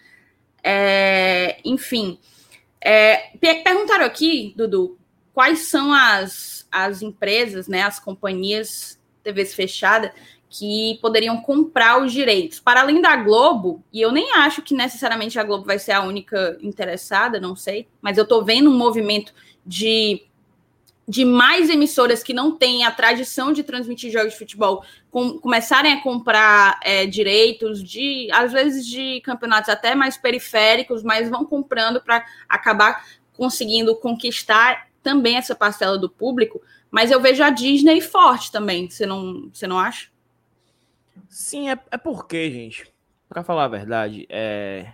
É, 0.64 1.60
enfim, 1.64 2.18
é, 2.82 3.32
perguntaram 3.64 4.06
aqui, 4.06 4.54
Dudu, 4.58 4.98
quais 5.34 5.68
são 5.68 5.94
as, 5.94 6.68
as 6.72 7.02
empresas, 7.02 7.68
né, 7.68 7.84
as 7.84 8.00
companhias 8.00 9.00
TVs 9.24 9.54
fechadas 9.54 10.12
que 10.50 10.98
poderiam 11.02 11.42
comprar 11.42 12.02
os 12.02 12.12
direitos. 12.12 12.60
Para 12.60 12.82
além 12.82 13.02
da 13.02 13.16
Globo, 13.16 13.84
e 13.92 14.02
eu 14.02 14.12
nem 14.12 14.34
acho 14.34 14.62
que 14.62 14.74
necessariamente 14.74 15.38
a 15.38 15.44
Globo 15.44 15.66
vai 15.66 15.78
ser 15.78 15.92
a 15.92 16.02
única 16.02 16.58
interessada, 16.62 17.40
não 17.40 17.56
sei, 17.56 17.88
mas 18.02 18.18
eu 18.18 18.24
estou 18.24 18.44
vendo 18.44 18.70
um 18.70 18.78
movimento 18.78 19.34
de, 19.66 20.24
de 21.08 21.26
mais 21.26 21.70
emissoras 21.70 22.24
que 22.24 22.34
não 22.34 22.56
têm 22.56 22.86
a 22.86 22.92
tradição 22.92 23.52
de 23.52 23.64
transmitir 23.64 24.12
jogos 24.12 24.34
de 24.34 24.40
futebol 24.40 24.84
com, 25.12 25.38
começarem 25.38 25.94
a 25.94 26.02
comprar 26.02 26.80
é, 26.82 27.06
direitos 27.06 27.84
de, 27.84 28.30
às 28.32 28.54
vezes, 28.54 28.86
de 28.88 29.20
campeonatos 29.22 29.70
até 29.70 29.96
mais 29.96 30.18
periféricos, 30.18 31.04
mas 31.04 31.30
vão 31.30 31.46
comprando 31.46 32.02
para 32.02 32.26
acabar 32.48 33.06
conseguindo 33.34 33.96
conquistar 33.96 34.88
também 35.04 35.36
essa 35.38 35.54
parcela 35.54 35.98
do 35.98 36.10
público. 36.10 36.62
Mas 36.90 37.12
eu 37.12 37.22
vejo 37.22 37.44
a 37.44 37.50
Disney 37.50 38.00
forte 38.00 38.52
também, 38.52 38.90
você 38.90 39.06
não, 39.06 39.50
você 39.54 39.68
não 39.68 39.78
acha? 39.78 40.08
Sim, 41.30 41.70
é, 41.70 41.80
é 41.92 41.98
porque, 41.98 42.52
gente, 42.52 42.92
para 43.28 43.44
falar 43.44 43.66
a 43.66 43.70
verdade, 43.70 44.26
é... 44.30 44.94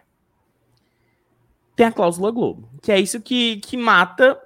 tem 1.75 1.85
a 1.85 1.91
cláusula 1.91 2.31
Globo, 2.31 2.69
que 2.81 2.91
é 2.91 2.99
isso 2.99 3.21
que, 3.21 3.57
que 3.57 3.77
mata 3.77 4.39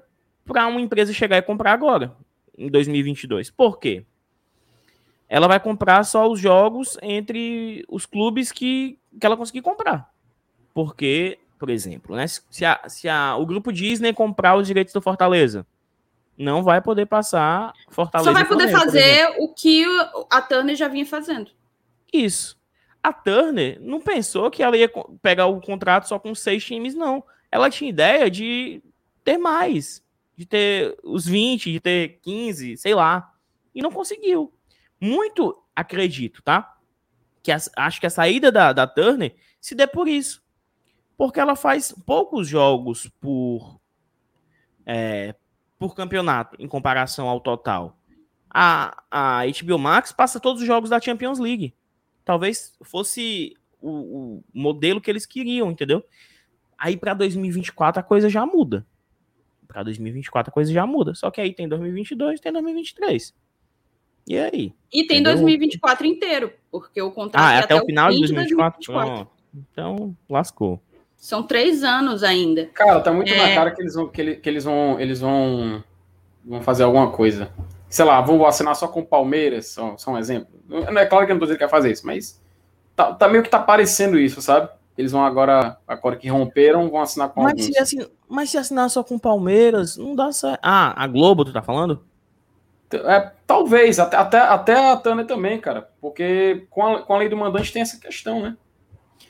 para 0.45 0.67
uma 0.67 0.81
empresa 0.81 1.13
chegar 1.13 1.37
e 1.37 1.41
comprar 1.41 1.73
agora, 1.73 2.15
em 2.57 2.69
2022. 2.69 3.49
Por 3.51 3.79
quê? 3.79 4.05
Ela 5.29 5.47
vai 5.47 5.59
comprar 5.59 6.03
só 6.03 6.29
os 6.29 6.39
jogos 6.39 6.97
entre 7.01 7.83
os 7.89 8.05
clubes 8.05 8.51
que, 8.51 8.97
que 9.19 9.25
ela 9.25 9.35
conseguir 9.35 9.61
comprar. 9.61 10.09
Porque, 10.73 11.37
por 11.59 11.69
exemplo, 11.69 12.15
né, 12.15 12.25
se, 12.27 12.63
a, 12.63 12.79
se 12.87 13.09
a, 13.09 13.35
o 13.35 13.45
grupo 13.45 13.73
Disney 13.73 14.13
comprar 14.13 14.55
os 14.55 14.65
direitos 14.65 14.93
do 14.93 15.01
Fortaleza, 15.01 15.65
não 16.37 16.63
vai 16.63 16.81
poder 16.81 17.07
passar 17.07 17.73
Fortaleza. 17.89 18.29
Só 18.29 18.33
vai 18.33 18.47
poder 18.47 18.69
fazer 18.69 19.35
o 19.39 19.53
que 19.53 19.83
a 20.29 20.41
Turner 20.41 20.75
já 20.75 20.87
vinha 20.87 21.05
fazendo. 21.05 21.51
Isso. 22.11 22.57
A 23.01 23.13
Turner 23.13 23.79
não 23.81 24.01
pensou 24.01 24.51
que 24.51 24.61
ela 24.61 24.75
ia 24.75 24.91
pegar 25.21 25.45
o 25.47 25.61
contrato 25.61 26.07
só 26.07 26.19
com 26.19 26.33
seis 26.35 26.65
times, 26.65 26.93
não. 26.93 27.23
Ela 27.51 27.69
tinha 27.69 27.89
ideia 27.89 28.29
de 28.29 28.81
ter 29.23 29.37
mais, 29.37 30.03
de 30.35 30.45
ter 30.45 30.97
os 31.03 31.25
20, 31.25 31.71
de 31.71 31.79
ter 31.79 32.19
15, 32.21 32.77
sei 32.77 32.93
lá. 32.93 33.33
E 33.73 33.81
não 33.81 33.91
conseguiu. 33.91 34.53
Muito 34.99 35.57
acredito, 35.75 36.41
tá? 36.41 36.77
Que 37.41 37.51
a, 37.51 37.57
acho 37.77 37.99
que 37.99 38.07
a 38.07 38.09
saída 38.09 38.51
da, 38.51 38.73
da 38.73 38.87
Turner 38.87 39.35
se 39.61 39.75
dê 39.75 39.87
por 39.87 40.07
isso. 40.07 40.43
Porque 41.15 41.39
ela 41.39 41.55
faz 41.55 41.93
poucos 42.05 42.47
jogos 42.47 43.09
por, 43.21 43.79
é, 44.85 45.33
por 45.79 45.95
campeonato 45.95 46.55
em 46.59 46.67
comparação 46.67 47.27
ao 47.29 47.39
total. 47.39 47.97
A, 48.49 49.03
a 49.09 49.41
HBO 49.45 49.77
Max 49.77 50.11
passa 50.11 50.39
todos 50.39 50.61
os 50.61 50.67
jogos 50.67 50.89
da 50.89 50.99
Champions 50.99 51.39
League 51.39 51.73
talvez 52.27 52.73
fosse 52.83 53.55
o, 53.81 53.89
o 53.89 54.43
modelo 54.53 54.99
que 54.99 55.09
eles 55.09 55.25
queriam, 55.25 55.71
entendeu? 55.71 56.03
Aí 56.77 56.97
para 56.97 57.13
2024 57.13 58.01
a 58.01 58.03
coisa 58.03 58.29
já 58.29 58.45
muda. 58.45 58.85
Para 59.65 59.83
2024 59.83 60.51
a 60.51 60.53
coisa 60.53 60.73
já 60.73 60.85
muda. 60.85 61.15
Só 61.15 61.31
que 61.31 61.39
aí 61.39 61.53
tem 61.53 61.69
2022, 61.69 62.41
tem 62.41 62.51
2023. 62.51 63.33
E 64.27 64.37
aí? 64.37 64.73
E 64.91 65.07
tem 65.07 65.19
entendeu? 65.19 65.35
2024 65.35 66.05
inteiro, 66.05 66.53
porque 66.69 67.01
o 67.01 67.11
contrato 67.11 67.41
ah, 67.41 67.53
é 67.53 67.59
até, 67.59 67.75
até 67.75 67.81
o 67.81 67.85
final 67.85 68.11
de 68.11 68.19
2024. 68.19 68.79
2024. 68.85 69.31
Oh, 69.31 69.57
então, 69.57 70.17
lascou. 70.29 70.81
São 71.15 71.41
três 71.41 71.81
anos 71.81 72.23
ainda. 72.23 72.65
Cara, 72.73 72.99
tá 72.99 73.13
muito 73.13 73.31
é... 73.31 73.37
na 73.37 73.55
cara 73.55 73.71
que 73.71 73.81
eles 73.81 73.95
vão, 73.95 74.09
que, 74.09 74.21
ele, 74.21 74.35
que 74.35 74.49
eles 74.49 74.65
vão, 74.65 74.99
eles 74.99 75.21
vão, 75.21 75.81
vão 76.43 76.61
fazer 76.61 76.83
alguma 76.83 77.09
coisa 77.09 77.49
sei 77.89 78.05
lá, 78.05 78.21
vou 78.21 78.45
assinar 78.45 78.75
só 78.75 78.87
com 78.87 79.03
Palmeiras, 79.03 79.67
só, 79.67 79.95
só 79.97 80.11
um 80.11 80.17
exemplo. 80.17 80.59
Não 80.67 80.99
é 80.99 81.05
claro 81.05 81.25
que 81.25 81.31
eu 81.31 81.35
não 81.35 81.39
tô 81.39 81.45
dizendo 81.45 81.59
que 81.59 81.65
quer 81.65 81.71
fazer 81.71 81.91
isso, 81.91 82.05
mas 82.05 82.41
tá, 82.95 83.13
tá, 83.13 83.27
meio 83.27 83.43
que 83.43 83.49
tá 83.49 83.59
parecendo 83.59 84.19
isso, 84.19 84.41
sabe? 84.41 84.69
Eles 84.97 85.11
vão 85.11 85.23
agora, 85.23 85.77
agora 85.87 86.15
que 86.15 86.27
romperam, 86.27 86.89
vão 86.89 87.01
assinar 87.01 87.29
com 87.29 87.43
mas 87.43 87.51
alguns. 87.51 87.65
Se 87.65 87.77
assin... 87.77 88.09
Mas 88.27 88.49
se 88.49 88.57
assinar 88.57 88.89
só 88.89 89.03
com 89.03 89.19
Palmeiras, 89.19 89.95
não 89.95 90.15
dá 90.15 90.31
certo. 90.31 90.59
Ah, 90.61 91.01
a 91.01 91.07
Globo, 91.07 91.45
tu 91.45 91.53
tá 91.53 91.61
falando? 91.61 92.03
É, 92.91 93.31
talvez, 93.45 93.99
até, 93.99 94.17
até, 94.17 94.39
até 94.39 94.91
a 94.91 94.97
Tânia 94.97 95.25
também, 95.25 95.59
cara. 95.59 95.89
Porque 96.01 96.65
com 96.69 96.85
a, 96.85 97.01
com 97.01 97.13
a 97.13 97.17
lei 97.17 97.29
do 97.29 97.37
mandante 97.37 97.71
tem 97.71 97.81
essa 97.81 97.99
questão, 97.99 98.41
né? 98.41 98.57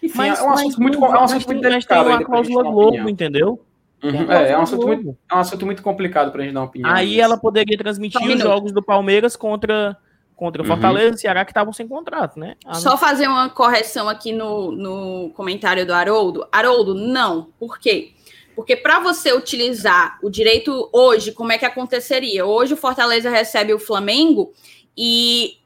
Enfim, 0.01 0.17
mas, 0.17 0.39
é 0.39 0.43
um 0.43 0.51
assunto 0.51 0.81
muito, 0.81 1.03
é 1.03 1.09
um 1.09 1.23
assunto 1.23 1.45
muito 1.47 1.61
delicado. 1.61 2.09
Mas 2.09 2.17
tem 2.17 2.25
uma 2.25 2.25
cláusula 2.25 2.63
Globo, 2.63 3.09
entendeu? 3.09 3.66
Uhum, 4.03 4.31
é, 4.31 4.51
é, 4.51 4.57
um 4.57 4.61
assunto 4.61 4.85
muito, 4.85 5.17
é 5.31 5.35
um 5.35 5.39
assunto 5.39 5.65
muito 5.65 5.81
complicado 5.81 6.31
para 6.31 6.41
a 6.41 6.45
gente 6.45 6.53
dar 6.53 6.61
uma 6.61 6.67
opinião. 6.67 6.91
Aí 6.91 7.19
ela 7.19 7.37
poderia 7.37 7.77
transmitir 7.77 8.21
os 8.21 8.39
jogos 8.39 8.71
do 8.71 8.83
Palmeiras 8.83 9.35
contra, 9.35 9.97
contra 10.35 10.61
uhum. 10.61 10.67
Fortaleza 10.67 11.15
e 11.15 11.19
Ceará 11.19 11.43
que 11.43 11.51
estavam 11.51 11.73
sem 11.73 11.87
contrato, 11.87 12.39
né? 12.39 12.55
Ah, 12.65 12.75
Só 12.75 12.95
fazer 12.95 13.27
uma 13.27 13.49
correção 13.49 14.07
aqui 14.07 14.31
no, 14.31 14.71
no 14.71 15.31
comentário 15.31 15.85
do 15.85 15.93
Haroldo. 15.93 16.47
Haroldo, 16.51 16.93
não. 16.93 17.49
Por 17.59 17.79
quê? 17.79 18.13
Porque 18.55 18.75
para 18.75 18.99
você 18.99 19.33
utilizar 19.33 20.19
o 20.21 20.29
direito 20.29 20.89
hoje, 20.93 21.31
como 21.31 21.51
é 21.51 21.57
que 21.57 21.65
aconteceria? 21.65 22.45
Hoje 22.45 22.73
o 22.73 22.77
Fortaleza 22.77 23.29
recebe 23.29 23.73
o 23.73 23.79
Flamengo 23.79 24.51
e 24.95 25.57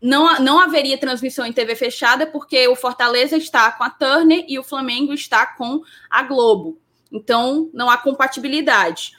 não, 0.00 0.38
não 0.38 0.58
haveria 0.58 0.98
transmissão 0.98 1.46
em 1.46 1.52
TV 1.52 1.74
fechada 1.74 2.26
porque 2.26 2.68
o 2.68 2.76
Fortaleza 2.76 3.38
está 3.38 3.72
com 3.72 3.84
a 3.84 3.90
Turner 3.90 4.44
e 4.46 4.58
o 4.58 4.62
Flamengo 4.62 5.14
está 5.14 5.46
com 5.46 5.82
a 6.10 6.22
Globo. 6.22 6.78
Então, 7.14 7.70
não 7.72 7.88
há 7.88 7.96
compatibilidade. 7.96 9.12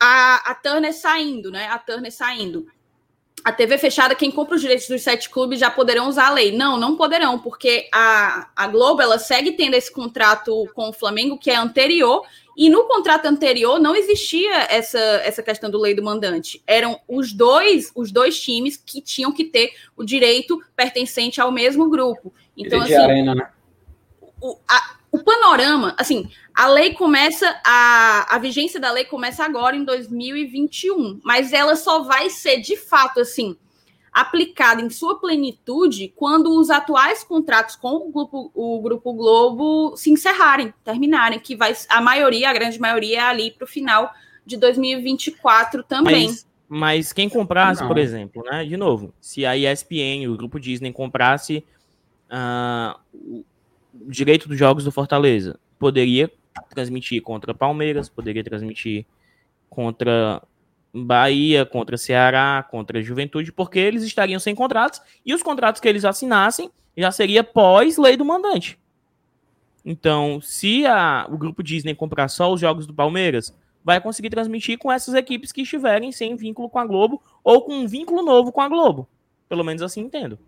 A, 0.00 0.50
a 0.50 0.54
Turner 0.54 0.94
saindo, 0.94 1.50
né? 1.50 1.68
A 1.68 1.78
Turner 1.78 2.10
saindo. 2.10 2.66
A 3.44 3.52
TV 3.52 3.76
fechada, 3.76 4.14
quem 4.14 4.30
compra 4.30 4.54
os 4.54 4.62
direitos 4.62 4.88
dos 4.88 5.02
sete 5.02 5.28
clubes 5.28 5.60
já 5.60 5.70
poderão 5.70 6.08
usar 6.08 6.28
a 6.28 6.32
lei. 6.32 6.56
Não, 6.56 6.78
não 6.78 6.96
poderão, 6.96 7.38
porque 7.38 7.86
a, 7.92 8.48
a 8.56 8.66
Globo 8.66 9.02
ela 9.02 9.18
segue 9.18 9.52
tendo 9.52 9.74
esse 9.74 9.92
contrato 9.92 10.66
com 10.74 10.88
o 10.88 10.92
Flamengo, 10.94 11.36
que 11.36 11.50
é 11.50 11.56
anterior, 11.56 12.26
e 12.56 12.70
no 12.70 12.84
contrato 12.84 13.26
anterior 13.26 13.78
não 13.78 13.94
existia 13.94 14.62
essa, 14.70 14.98
essa 14.98 15.42
questão 15.42 15.70
do 15.70 15.78
lei 15.78 15.94
do 15.94 16.02
mandante. 16.02 16.62
Eram 16.66 16.98
os 17.06 17.34
dois, 17.34 17.92
os 17.94 18.10
dois 18.10 18.40
times 18.40 18.78
que 18.78 19.02
tinham 19.02 19.30
que 19.30 19.44
ter 19.44 19.74
o 19.94 20.02
direito 20.02 20.58
pertencente 20.74 21.38
ao 21.38 21.52
mesmo 21.52 21.90
grupo. 21.90 22.32
Então, 22.56 22.80
assim, 22.80 22.94
arena, 22.94 23.34
né? 23.34 23.48
o, 24.40 24.58
a, 24.68 24.96
o 25.14 25.22
panorama, 25.22 25.94
assim, 25.96 26.28
a 26.52 26.66
lei 26.66 26.92
começa, 26.92 27.46
a, 27.64 28.34
a 28.34 28.38
vigência 28.40 28.80
da 28.80 28.90
lei 28.90 29.04
começa 29.04 29.44
agora 29.44 29.76
em 29.76 29.84
2021, 29.84 31.20
mas 31.22 31.52
ela 31.52 31.76
só 31.76 32.02
vai 32.02 32.28
ser 32.28 32.58
de 32.58 32.76
fato, 32.76 33.20
assim, 33.20 33.56
aplicada 34.12 34.82
em 34.82 34.90
sua 34.90 35.20
plenitude 35.20 36.12
quando 36.16 36.58
os 36.58 36.68
atuais 36.68 37.22
contratos 37.22 37.76
com 37.76 38.08
o 38.08 38.10
Grupo, 38.10 38.50
o 38.52 38.82
Grupo 38.82 39.12
Globo 39.12 39.96
se 39.96 40.10
encerrarem, 40.10 40.74
terminarem, 40.82 41.38
que 41.38 41.54
vai 41.54 41.76
a 41.88 42.00
maioria, 42.00 42.50
a 42.50 42.52
grande 42.52 42.80
maioria, 42.80 43.18
é 43.18 43.22
ali 43.22 43.52
para 43.52 43.66
o 43.66 43.68
final 43.68 44.12
de 44.44 44.56
2024 44.56 45.84
também. 45.84 46.26
Mas, 46.26 46.46
mas 46.68 47.12
quem 47.12 47.28
comprasse, 47.28 47.82
Não. 47.82 47.86
por 47.86 47.98
exemplo, 47.98 48.42
né? 48.50 48.64
De 48.64 48.76
novo, 48.76 49.14
se 49.20 49.46
a 49.46 49.56
ESPN, 49.56 50.26
o 50.28 50.36
Grupo 50.36 50.58
Disney, 50.58 50.92
comprasse 50.92 51.64
uh, 52.28 53.44
direito 54.06 54.48
dos 54.48 54.58
jogos 54.58 54.84
do 54.84 54.92
Fortaleza. 54.92 55.58
Poderia 55.78 56.30
transmitir 56.70 57.22
contra 57.22 57.54
Palmeiras, 57.54 58.08
poderia 58.08 58.42
transmitir 58.42 59.06
contra 59.68 60.42
Bahia, 60.92 61.66
contra 61.66 61.96
Ceará, 61.96 62.66
contra 62.70 63.02
Juventude, 63.02 63.52
porque 63.52 63.78
eles 63.78 64.02
estariam 64.02 64.38
sem 64.38 64.54
contratos 64.54 65.00
e 65.24 65.34
os 65.34 65.42
contratos 65.42 65.80
que 65.80 65.88
eles 65.88 66.04
assinassem 66.04 66.70
já 66.96 67.10
seria 67.10 67.42
pós 67.42 67.98
lei 67.98 68.16
do 68.16 68.24
mandante. 68.24 68.78
Então, 69.84 70.40
se 70.40 70.86
a, 70.86 71.26
o 71.28 71.36
grupo 71.36 71.62
Disney 71.62 71.94
comprar 71.94 72.28
só 72.28 72.52
os 72.52 72.60
jogos 72.60 72.86
do 72.86 72.94
Palmeiras, 72.94 73.54
vai 73.84 74.00
conseguir 74.00 74.30
transmitir 74.30 74.78
com 74.78 74.90
essas 74.90 75.14
equipes 75.14 75.52
que 75.52 75.62
estiverem 75.62 76.10
sem 76.10 76.36
vínculo 76.36 76.70
com 76.70 76.78
a 76.78 76.86
Globo 76.86 77.20
ou 77.42 77.62
com 77.62 77.74
um 77.74 77.86
vínculo 77.86 78.22
novo 78.24 78.50
com 78.50 78.62
a 78.62 78.68
Globo. 78.68 79.06
Pelo 79.48 79.64
menos 79.64 79.82
assim 79.82 80.00
entendo. 80.00 80.38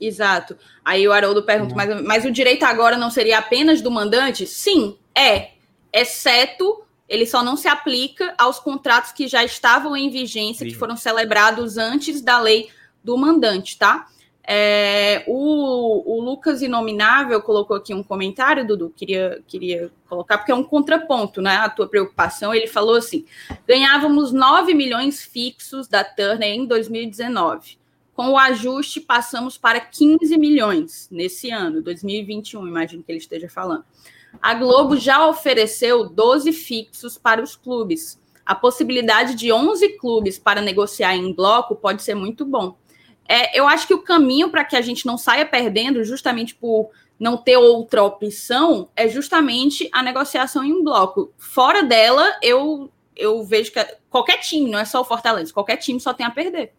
Exato. 0.00 0.56
Aí 0.84 1.06
o 1.06 1.12
Haroldo 1.12 1.42
pergunta, 1.42 1.74
mas, 1.74 2.02
mas 2.02 2.24
o 2.24 2.30
direito 2.30 2.64
agora 2.64 2.96
não 2.96 3.10
seria 3.10 3.38
apenas 3.38 3.82
do 3.82 3.90
mandante? 3.90 4.46
Sim, 4.46 4.96
é. 5.14 5.50
Exceto 5.92 6.84
ele 7.08 7.24
só 7.24 7.42
não 7.42 7.56
se 7.56 7.66
aplica 7.66 8.34
aos 8.36 8.60
contratos 8.60 9.12
que 9.12 9.26
já 9.26 9.42
estavam 9.42 9.96
em 9.96 10.10
vigência, 10.10 10.64
Sim. 10.66 10.70
que 10.70 10.78
foram 10.78 10.96
celebrados 10.96 11.78
antes 11.78 12.20
da 12.20 12.38
lei 12.38 12.68
do 13.02 13.16
mandante, 13.16 13.78
tá? 13.78 14.06
É, 14.50 15.24
o, 15.26 16.16
o, 16.16 16.22
Lucas 16.22 16.62
Inominável 16.62 17.42
colocou 17.42 17.76
aqui 17.76 17.92
um 17.92 18.02
comentário, 18.02 18.66
Dudu, 18.66 18.92
queria, 18.96 19.42
queria 19.46 19.90
colocar, 20.08 20.38
porque 20.38 20.52
é 20.52 20.54
um 20.54 20.64
contraponto, 20.64 21.42
né? 21.42 21.56
A 21.56 21.68
tua 21.68 21.86
preocupação. 21.86 22.54
Ele 22.54 22.66
falou 22.66 22.96
assim: 22.96 23.26
ganhávamos 23.66 24.32
9 24.32 24.72
milhões 24.72 25.22
fixos 25.22 25.86
da 25.86 26.02
Turner 26.02 26.48
em 26.48 26.64
2019. 26.64 27.76
Com 28.18 28.30
o 28.32 28.36
ajuste, 28.36 29.00
passamos 29.00 29.56
para 29.56 29.78
15 29.78 30.36
milhões 30.38 31.08
nesse 31.08 31.52
ano, 31.52 31.80
2021, 31.80 32.66
imagino 32.66 33.00
que 33.00 33.12
ele 33.12 33.20
esteja 33.20 33.48
falando. 33.48 33.84
A 34.42 34.54
Globo 34.54 34.96
já 34.96 35.24
ofereceu 35.24 36.08
12 36.08 36.52
fixos 36.52 37.16
para 37.16 37.40
os 37.40 37.54
clubes. 37.54 38.20
A 38.44 38.56
possibilidade 38.56 39.36
de 39.36 39.52
11 39.52 39.90
clubes 39.98 40.36
para 40.36 40.60
negociar 40.60 41.14
em 41.14 41.32
bloco 41.32 41.76
pode 41.76 42.02
ser 42.02 42.16
muito 42.16 42.44
bom. 42.44 42.76
É, 43.24 43.56
eu 43.56 43.68
acho 43.68 43.86
que 43.86 43.94
o 43.94 44.02
caminho 44.02 44.50
para 44.50 44.64
que 44.64 44.74
a 44.74 44.82
gente 44.82 45.06
não 45.06 45.16
saia 45.16 45.46
perdendo, 45.46 46.02
justamente 46.02 46.56
por 46.56 46.90
não 47.20 47.36
ter 47.36 47.56
outra 47.56 48.02
opção, 48.02 48.88
é 48.96 49.06
justamente 49.06 49.88
a 49.92 50.02
negociação 50.02 50.64
em 50.64 50.82
bloco. 50.82 51.32
Fora 51.38 51.84
dela, 51.84 52.36
eu, 52.42 52.90
eu 53.14 53.44
vejo 53.44 53.70
que 53.70 53.78
qualquer 54.10 54.38
time, 54.38 54.68
não 54.68 54.80
é 54.80 54.84
só 54.84 55.02
o 55.02 55.04
Fortaleza, 55.04 55.52
qualquer 55.52 55.76
time 55.76 56.00
só 56.00 56.12
tem 56.12 56.26
a 56.26 56.30
perder. 56.30 56.72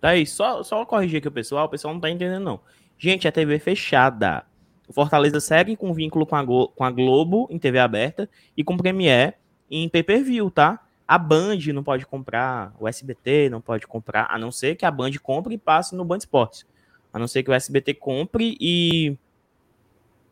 Tá 0.00 0.10
aí, 0.10 0.26
só, 0.26 0.62
só 0.62 0.84
corrigir 0.86 1.18
aqui 1.18 1.28
o 1.28 1.32
pessoal, 1.32 1.66
o 1.66 1.68
pessoal 1.68 1.92
não 1.92 2.00
tá 2.00 2.08
entendendo, 2.08 2.42
não. 2.42 2.60
Gente, 2.98 3.28
é 3.28 3.30
TV 3.30 3.58
fechada. 3.58 4.44
O 4.88 4.92
Fortaleza 4.92 5.40
segue 5.40 5.76
com 5.76 5.92
vínculo 5.92 6.26
com 6.26 6.36
a, 6.36 6.44
com 6.44 6.84
a 6.84 6.90
Globo 6.90 7.46
em 7.50 7.58
TV 7.58 7.78
aberta 7.78 8.28
e 8.56 8.64
com 8.64 8.74
o 8.74 8.78
Premier 8.78 9.38
em 9.70 9.88
pay-per-view, 9.88 10.50
tá? 10.50 10.80
A 11.06 11.18
Band 11.18 11.58
não 11.72 11.82
pode 11.82 12.06
comprar, 12.06 12.74
o 12.78 12.88
SBT 12.88 13.48
não 13.50 13.60
pode 13.60 13.86
comprar, 13.86 14.26
a 14.30 14.38
não 14.38 14.50
ser 14.50 14.76
que 14.76 14.84
a 14.84 14.90
Band 14.90 15.12
compre 15.22 15.54
e 15.54 15.58
passe 15.58 15.94
no 15.94 16.04
Band 16.04 16.18
Esportes. 16.18 16.66
A 17.12 17.18
não 17.18 17.28
ser 17.28 17.42
que 17.42 17.50
o 17.50 17.52
SBT 17.52 17.94
compre 17.94 18.56
e, 18.60 19.16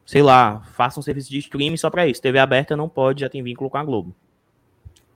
sei 0.06 0.22
lá, 0.22 0.60
faça 0.74 0.98
um 0.98 1.02
serviço 1.02 1.30
de 1.30 1.38
streaming 1.38 1.76
só 1.76 1.90
para 1.90 2.06
isso. 2.06 2.22
TV 2.22 2.38
aberta 2.38 2.76
não 2.76 2.88
pode, 2.88 3.20
já 3.20 3.28
tem 3.28 3.42
vínculo 3.42 3.68
com 3.68 3.76
a 3.76 3.84
Globo. 3.84 4.14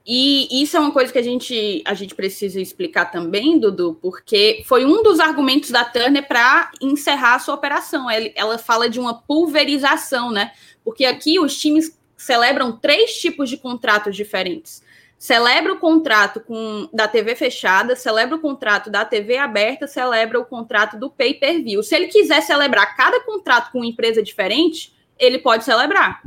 E 0.04 0.62
isso 0.62 0.76
é 0.76 0.80
uma 0.80 0.90
coisa 0.90 1.12
que 1.12 1.18
a 1.18 1.22
gente, 1.22 1.82
a 1.84 1.94
gente 1.94 2.14
precisa 2.14 2.60
explicar 2.60 3.06
também, 3.06 3.58
Dudu, 3.58 3.98
porque 4.02 4.62
foi 4.66 4.84
um 4.84 5.02
dos 5.02 5.20
argumentos 5.20 5.70
da 5.70 5.84
Turner 5.84 6.26
para 6.26 6.70
encerrar 6.80 7.36
a 7.36 7.38
sua 7.38 7.54
operação. 7.54 8.08
Ela, 8.10 8.58
fala 8.58 8.90
de 8.90 8.98
uma 8.98 9.14
pulverização, 9.14 10.32
né? 10.32 10.52
Porque 10.84 11.04
aqui 11.04 11.38
os 11.38 11.56
times 11.56 11.96
celebram 12.16 12.76
três 12.76 13.14
tipos 13.14 13.48
de 13.48 13.56
contratos 13.56 14.16
diferentes 14.16 14.82
celebra 15.22 15.74
o 15.74 15.78
contrato 15.78 16.40
com 16.40 16.88
da 16.92 17.06
TV 17.06 17.36
fechada, 17.36 17.94
celebra 17.94 18.34
o 18.34 18.40
contrato 18.40 18.90
da 18.90 19.04
TV 19.04 19.36
aberta, 19.36 19.86
celebra 19.86 20.40
o 20.40 20.44
contrato 20.44 20.98
do 20.98 21.08
pay-per-view. 21.08 21.80
Se 21.84 21.94
ele 21.94 22.08
quiser 22.08 22.42
celebrar 22.42 22.96
cada 22.96 23.20
contrato 23.20 23.70
com 23.70 23.78
uma 23.78 23.86
empresa 23.86 24.20
diferente, 24.20 24.92
ele 25.16 25.38
pode 25.38 25.62
celebrar. 25.62 26.24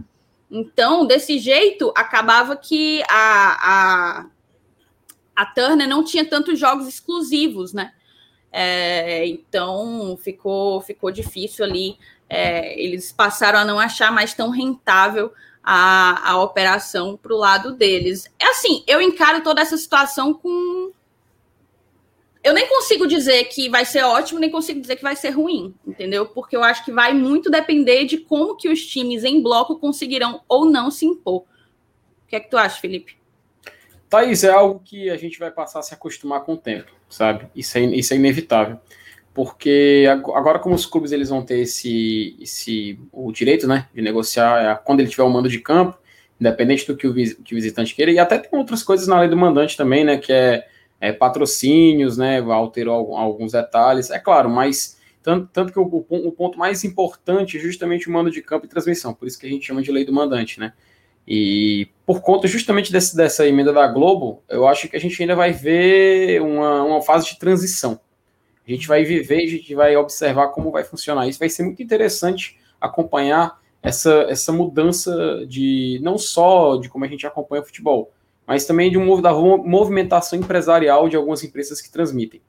Então, 0.57 1.05
desse 1.05 1.37
jeito, 1.37 1.91
acabava 1.97 2.55
que 2.55 3.03
a, 3.09 4.21
a, 4.21 4.25
a 5.35 5.45
Turner 5.47 5.85
não 5.85 6.01
tinha 6.01 6.23
tantos 6.23 6.57
jogos 6.57 6.87
exclusivos, 6.87 7.73
né? 7.73 7.91
É, 8.49 9.27
então, 9.27 10.17
ficou, 10.23 10.79
ficou 10.79 11.11
difícil 11.11 11.65
ali. 11.65 11.97
É, 12.29 12.81
eles 12.81 13.11
passaram 13.11 13.59
a 13.59 13.65
não 13.65 13.77
achar 13.77 14.13
mais 14.13 14.33
tão 14.33 14.49
rentável 14.49 15.33
a, 15.61 16.31
a 16.31 16.41
operação 16.41 17.17
para 17.17 17.33
o 17.33 17.37
lado 17.37 17.73
deles. 17.73 18.31
É 18.39 18.47
assim, 18.47 18.81
eu 18.87 19.01
encaro 19.01 19.43
toda 19.43 19.59
essa 19.59 19.77
situação 19.77 20.33
com. 20.33 20.93
Eu 22.45 22.53
nem 22.53 22.67
consigo 22.67 23.07
dizer 23.07 23.45
que 23.45 23.67
vai 23.67 23.83
ser 23.83 24.03
ótimo, 24.03 24.39
nem 24.39 24.51
consigo 24.51 24.79
dizer 24.79 24.97
que 24.97 25.01
vai 25.01 25.15
ser 25.15 25.31
ruim, 25.31 25.73
entendeu? 25.85 26.27
Porque 26.27 26.55
eu 26.55 26.63
acho 26.63 26.85
que 26.85 26.91
vai 26.91 27.11
muito 27.11 27.49
depender 27.49 28.05
de 28.05 28.19
como 28.19 28.55
que 28.55 28.69
os 28.69 28.85
times 28.85 29.23
em 29.23 29.41
bloco 29.41 29.79
conseguirão 29.79 30.41
ou 30.47 30.63
não 30.63 30.91
se 30.91 31.07
impor. 31.07 31.41
O 31.41 32.27
que 32.27 32.35
é 32.35 32.39
que 32.39 32.47
tu 32.47 32.55
acha, 32.55 32.79
Felipe? 32.79 33.17
Thaís, 34.07 34.43
é 34.43 34.51
algo 34.51 34.79
que 34.85 35.09
a 35.09 35.17
gente 35.17 35.39
vai 35.39 35.49
passar 35.49 35.79
a 35.79 35.81
se 35.81 35.95
acostumar 35.95 36.41
com 36.41 36.53
o 36.53 36.57
tempo, 36.57 36.91
sabe? 37.09 37.47
Isso 37.55 37.79
é, 37.79 37.81
isso 37.81 38.13
é 38.13 38.17
inevitável 38.17 38.79
porque 39.33 40.05
agora 40.33 40.59
como 40.59 40.73
os 40.73 40.85
clubes 40.85 41.11
eles 41.11 41.27
vão 41.27 41.43
ter 41.43 41.59
esse, 41.59 42.37
esse 42.39 42.97
o 43.11 43.33
direito, 43.33 43.67
né, 43.67 43.85
de 43.93 44.01
negociar 44.01 44.63
é, 44.63 44.75
quando 44.81 45.01
ele 45.01 45.09
tiver 45.09 45.23
o 45.23 45.29
mando 45.29 45.49
de 45.49 45.59
campo, 45.59 45.99
independente 46.39 46.87
do 46.87 46.95
que 46.95 47.05
o, 47.05 47.13
que 47.13 47.53
o 47.53 47.57
visitante 47.57 47.93
queira, 47.93 48.11
e 48.11 48.17
até 48.17 48.37
tem 48.37 48.57
outras 48.57 48.81
coisas 48.81 49.07
na 49.07 49.19
lei 49.19 49.27
do 49.27 49.35
mandante 49.35 49.75
também, 49.75 50.05
né, 50.05 50.17
que 50.17 50.31
é, 50.31 50.65
é 51.07 51.13
patrocínios, 51.13 52.17
né, 52.17 52.39
alterou 52.39 53.15
alguns 53.15 53.51
detalhes, 53.51 54.09
é 54.09 54.19
claro, 54.19 54.49
mas 54.49 54.99
tanto, 55.21 55.49
tanto 55.51 55.73
que 55.73 55.79
o, 55.79 55.83
o, 55.83 56.31
ponto 56.31 56.57
mais 56.57 56.83
importante 56.83 57.57
é 57.57 57.59
justamente 57.59 58.07
o 58.07 58.11
mando 58.11 58.29
de 58.29 58.41
campo 58.41 58.65
e 58.65 58.69
transmissão, 58.69 59.13
por 59.13 59.27
isso 59.27 59.39
que 59.39 59.47
a 59.47 59.49
gente 59.49 59.65
chama 59.65 59.81
de 59.81 59.91
lei 59.91 60.05
do 60.05 60.13
mandante, 60.13 60.59
né, 60.59 60.73
e 61.27 61.89
por 62.05 62.21
conta 62.21 62.47
justamente 62.47 62.91
desse, 62.91 63.15
dessa 63.15 63.47
emenda 63.47 63.73
da 63.73 63.87
Globo, 63.87 64.43
eu 64.47 64.67
acho 64.67 64.87
que 64.87 64.95
a 64.95 64.99
gente 64.99 65.19
ainda 65.21 65.35
vai 65.35 65.51
ver 65.51 66.41
uma, 66.41 66.83
uma 66.83 67.01
fase 67.01 67.27
de 67.27 67.39
transição, 67.39 67.99
a 68.67 68.71
gente 68.71 68.87
vai 68.87 69.03
viver, 69.03 69.43
a 69.43 69.47
gente 69.47 69.75
vai 69.75 69.95
observar 69.95 70.47
como 70.47 70.71
vai 70.71 70.83
funcionar. 70.83 71.27
Isso. 71.27 71.37
Vai 71.37 71.49
ser 71.49 71.63
muito 71.63 71.83
interessante 71.83 72.57
acompanhar 72.81 73.59
essa, 73.81 74.25
essa 74.27 74.51
mudança 74.51 75.45
de 75.47 75.99
não 76.01 76.17
só 76.17 76.77
de 76.77 76.89
como 76.89 77.05
a 77.05 77.07
gente 77.07 77.27
acompanha 77.27 77.61
o 77.61 77.65
futebol, 77.65 78.11
mas 78.47 78.65
também 78.65 78.91
de 78.91 78.97
um 78.97 79.21
da 79.21 79.33
movimentação 79.33 80.39
empresarial 80.39 81.09
de 81.09 81.15
algumas 81.15 81.43
empresas 81.43 81.81
que 81.81 81.91
transmitem. 81.91 82.41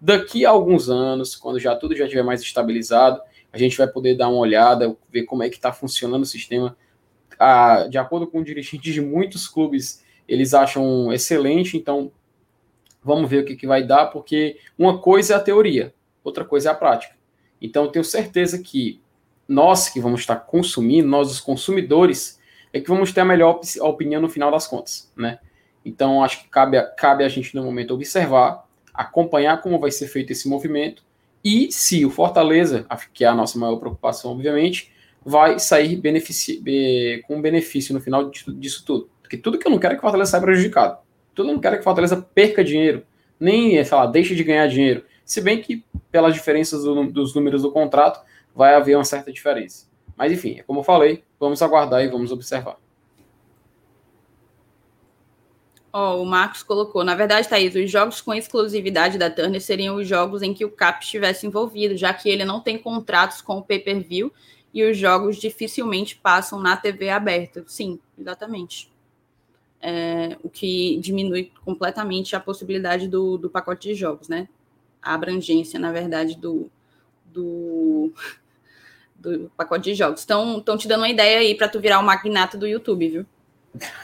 Daqui 0.00 0.44
a 0.44 0.50
alguns 0.50 0.88
anos, 0.88 1.36
quando 1.36 1.60
já 1.60 1.76
tudo 1.76 1.96
já 1.96 2.04
estiver 2.04 2.24
mais 2.24 2.40
estabilizado, 2.40 3.20
a 3.52 3.58
gente 3.58 3.76
vai 3.76 3.86
poder 3.86 4.16
dar 4.16 4.28
uma 4.28 4.38
olhada, 4.38 4.96
ver 5.10 5.24
como 5.24 5.42
é 5.42 5.48
que 5.48 5.56
está 5.56 5.72
funcionando 5.72 6.22
o 6.22 6.26
sistema. 6.26 6.76
Ah, 7.38 7.86
de 7.88 7.98
acordo 7.98 8.26
com 8.26 8.40
o 8.40 8.44
dirigente 8.44 8.90
de 8.90 9.00
muitos 9.00 9.46
clubes, 9.46 10.02
eles 10.26 10.54
acham 10.54 11.12
excelente, 11.12 11.76
então 11.76 12.10
Vamos 13.04 13.28
ver 13.28 13.38
o 13.38 13.44
que, 13.44 13.56
que 13.56 13.66
vai 13.66 13.82
dar, 13.82 14.06
porque 14.06 14.58
uma 14.78 14.98
coisa 14.98 15.34
é 15.34 15.36
a 15.36 15.40
teoria, 15.40 15.92
outra 16.22 16.44
coisa 16.44 16.68
é 16.68 16.72
a 16.72 16.74
prática. 16.74 17.16
Então, 17.60 17.90
tenho 17.90 18.04
certeza 18.04 18.58
que 18.60 19.00
nós 19.48 19.88
que 19.88 20.00
vamos 20.00 20.20
estar 20.20 20.36
consumindo, 20.36 21.08
nós 21.08 21.30
os 21.30 21.40
consumidores, 21.40 22.40
é 22.72 22.80
que 22.80 22.88
vamos 22.88 23.12
ter 23.12 23.20
a 23.20 23.24
melhor 23.24 23.60
opinião 23.80 24.20
no 24.20 24.28
final 24.28 24.50
das 24.50 24.66
contas, 24.66 25.10
né? 25.16 25.38
Então, 25.84 26.22
acho 26.22 26.42
que 26.42 26.48
cabe 26.48 26.76
a, 26.76 26.84
cabe 26.84 27.24
a 27.24 27.28
gente, 27.28 27.54
no 27.54 27.64
momento, 27.64 27.92
observar, 27.92 28.64
acompanhar 28.94 29.60
como 29.60 29.78
vai 29.78 29.90
ser 29.90 30.06
feito 30.06 30.30
esse 30.30 30.48
movimento 30.48 31.02
e 31.44 31.72
se 31.72 32.04
o 32.04 32.10
Fortaleza, 32.10 32.86
que 33.12 33.24
é 33.24 33.28
a 33.28 33.34
nossa 33.34 33.58
maior 33.58 33.76
preocupação, 33.76 34.30
obviamente, 34.30 34.92
vai 35.24 35.58
sair 35.58 35.96
benefici 35.96 36.62
com 37.26 37.40
benefício 37.40 37.94
no 37.94 38.00
final 38.00 38.30
disso 38.30 38.84
tudo. 38.84 39.10
Porque 39.20 39.36
tudo 39.36 39.58
que 39.58 39.66
eu 39.66 39.70
não 39.70 39.78
quero 39.78 39.94
é 39.94 39.96
que 39.96 40.00
o 40.00 40.02
Fortaleza 40.02 40.30
saia 40.30 40.42
prejudicado. 40.42 40.98
Todo 41.34 41.46
mundo 41.46 41.60
quer 41.60 41.76
que 41.76 41.84
Fortaleza 41.84 42.16
perca 42.34 42.62
dinheiro, 42.62 43.04
nem, 43.40 43.82
sei 43.82 43.96
lá, 43.96 44.06
deixe 44.06 44.34
de 44.34 44.44
ganhar 44.44 44.66
dinheiro. 44.68 45.04
Se 45.24 45.40
bem 45.40 45.60
que, 45.60 45.84
pelas 46.10 46.34
diferenças 46.34 46.84
do, 46.84 47.10
dos 47.10 47.34
números 47.34 47.62
do 47.62 47.72
contrato, 47.72 48.20
vai 48.54 48.74
haver 48.74 48.96
uma 48.96 49.04
certa 49.04 49.32
diferença. 49.32 49.86
Mas, 50.16 50.30
enfim, 50.30 50.58
é 50.58 50.62
como 50.62 50.80
eu 50.80 50.84
falei, 50.84 51.24
vamos 51.42 51.60
aguardar 51.60 52.02
e 52.02 52.08
vamos 52.08 52.30
observar. 52.32 52.76
Oh, 55.92 56.22
o 56.22 56.24
Marcos 56.24 56.62
colocou, 56.62 57.04
na 57.04 57.14
verdade, 57.14 57.48
Thaís, 57.48 57.74
os 57.74 57.90
jogos 57.90 58.22
com 58.22 58.32
exclusividade 58.32 59.18
da 59.18 59.28
Turner 59.28 59.60
seriam 59.60 59.96
os 59.96 60.08
jogos 60.08 60.40
em 60.40 60.54
que 60.54 60.64
o 60.64 60.70
CAP 60.70 61.02
estivesse 61.02 61.46
envolvido, 61.46 61.96
já 61.96 62.14
que 62.14 62.30
ele 62.30 62.46
não 62.46 62.60
tem 62.60 62.78
contratos 62.78 63.42
com 63.42 63.58
o 63.58 63.62
pay-per-view 63.62 64.32
e 64.72 64.82
os 64.84 64.96
jogos 64.96 65.36
dificilmente 65.36 66.16
passam 66.16 66.58
na 66.58 66.78
TV 66.78 67.10
aberta. 67.10 67.62
Sim, 67.66 68.00
exatamente 68.18 68.90
é, 69.82 70.38
o 70.44 70.48
que 70.48 70.96
diminui 71.00 71.50
completamente 71.64 72.36
a 72.36 72.40
possibilidade 72.40 73.08
do, 73.08 73.36
do 73.36 73.50
pacote 73.50 73.88
de 73.88 73.94
jogos, 73.96 74.28
né? 74.28 74.48
A 75.02 75.14
abrangência, 75.14 75.78
na 75.78 75.90
verdade, 75.90 76.36
do, 76.36 76.70
do, 77.26 78.12
do 79.22 79.50
pacote 79.56 79.84
de 79.84 79.94
jogos. 79.94 80.20
Estão 80.20 80.62
te 80.76 80.88
dando 80.88 81.00
uma 81.00 81.08
ideia 81.08 81.38
aí 81.38 81.54
para 81.54 81.68
tu 81.68 81.80
virar 81.80 82.00
o 82.00 82.02
magnata 82.02 82.58
do 82.58 82.66
YouTube, 82.66 83.08
viu? 83.08 83.26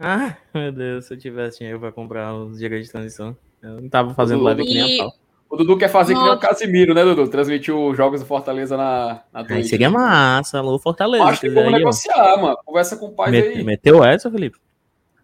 ah, 0.00 0.36
meu 0.54 0.72
Deus, 0.72 1.04
se 1.06 1.14
eu 1.14 1.18
tivesse 1.18 1.58
dinheiro 1.58 1.80
para 1.80 1.92
comprar 1.92 2.34
os 2.34 2.58
direitos 2.58 2.86
de 2.86 2.92
transição, 2.92 3.36
eu 3.62 3.80
não 3.80 3.88
tava 3.88 4.14
fazendo 4.14 4.42
live 4.42 4.62
aqui 4.62 4.74
nem 4.74 5.00
a 5.00 5.04
pau. 5.04 5.14
O 5.48 5.56
Dudu 5.56 5.78
quer 5.78 5.88
fazer 5.88 6.12
Nossa. 6.12 6.24
que 6.24 6.30
nem 6.30 6.38
o 6.38 6.40
Casimiro, 6.40 6.94
né, 6.94 7.04
Dudu? 7.04 7.28
Transmitir 7.28 7.72
os 7.72 7.96
jogos 7.96 8.20
do 8.20 8.26
Fortaleza 8.26 8.76
na, 8.76 9.22
na 9.32 9.44
Twitch. 9.44 9.58
Aí 9.58 9.64
seria 9.64 9.88
massa, 9.88 10.58
alô, 10.58 10.76
Fortaleza. 10.78 11.24
Acho 11.24 11.40
que 11.40 11.50
vamos 11.50 11.72
negociar, 11.72 12.34
ó. 12.34 12.42
mano. 12.42 12.58
Conversa 12.64 12.96
com 12.96 13.06
o 13.06 13.12
pai 13.12 13.36
aí. 13.36 13.62
Meteu 13.62 14.02
essa, 14.02 14.28
Felipe? 14.28 14.58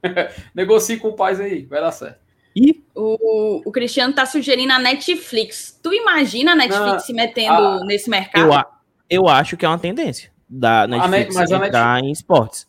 Negocie 0.54 0.98
com 0.98 1.08
o 1.08 1.12
pai 1.14 1.34
aí, 1.40 1.64
vai 1.64 1.80
dar 1.80 1.90
certo. 1.90 2.21
E 2.54 2.84
o, 2.94 3.62
o 3.64 3.72
Cristiano 3.72 4.14
tá 4.14 4.26
sugerindo 4.26 4.72
a 4.72 4.78
Netflix. 4.78 5.78
Tu 5.82 5.92
imagina 5.94 6.52
a 6.52 6.56
Netflix 6.56 6.92
Não, 6.92 6.98
se 6.98 7.12
metendo 7.12 7.52
a, 7.52 7.84
nesse 7.84 8.10
mercado? 8.10 8.52
Eu, 9.08 9.22
eu 9.22 9.28
acho 9.28 9.56
que 9.56 9.64
é 9.64 9.68
uma 9.68 9.78
tendência 9.78 10.30
da 10.48 10.86
Netflix 10.86 11.36
a, 11.36 11.44
entrar 11.44 11.94
Netflix, 11.94 12.02
em 12.02 12.12
esportes. 12.12 12.68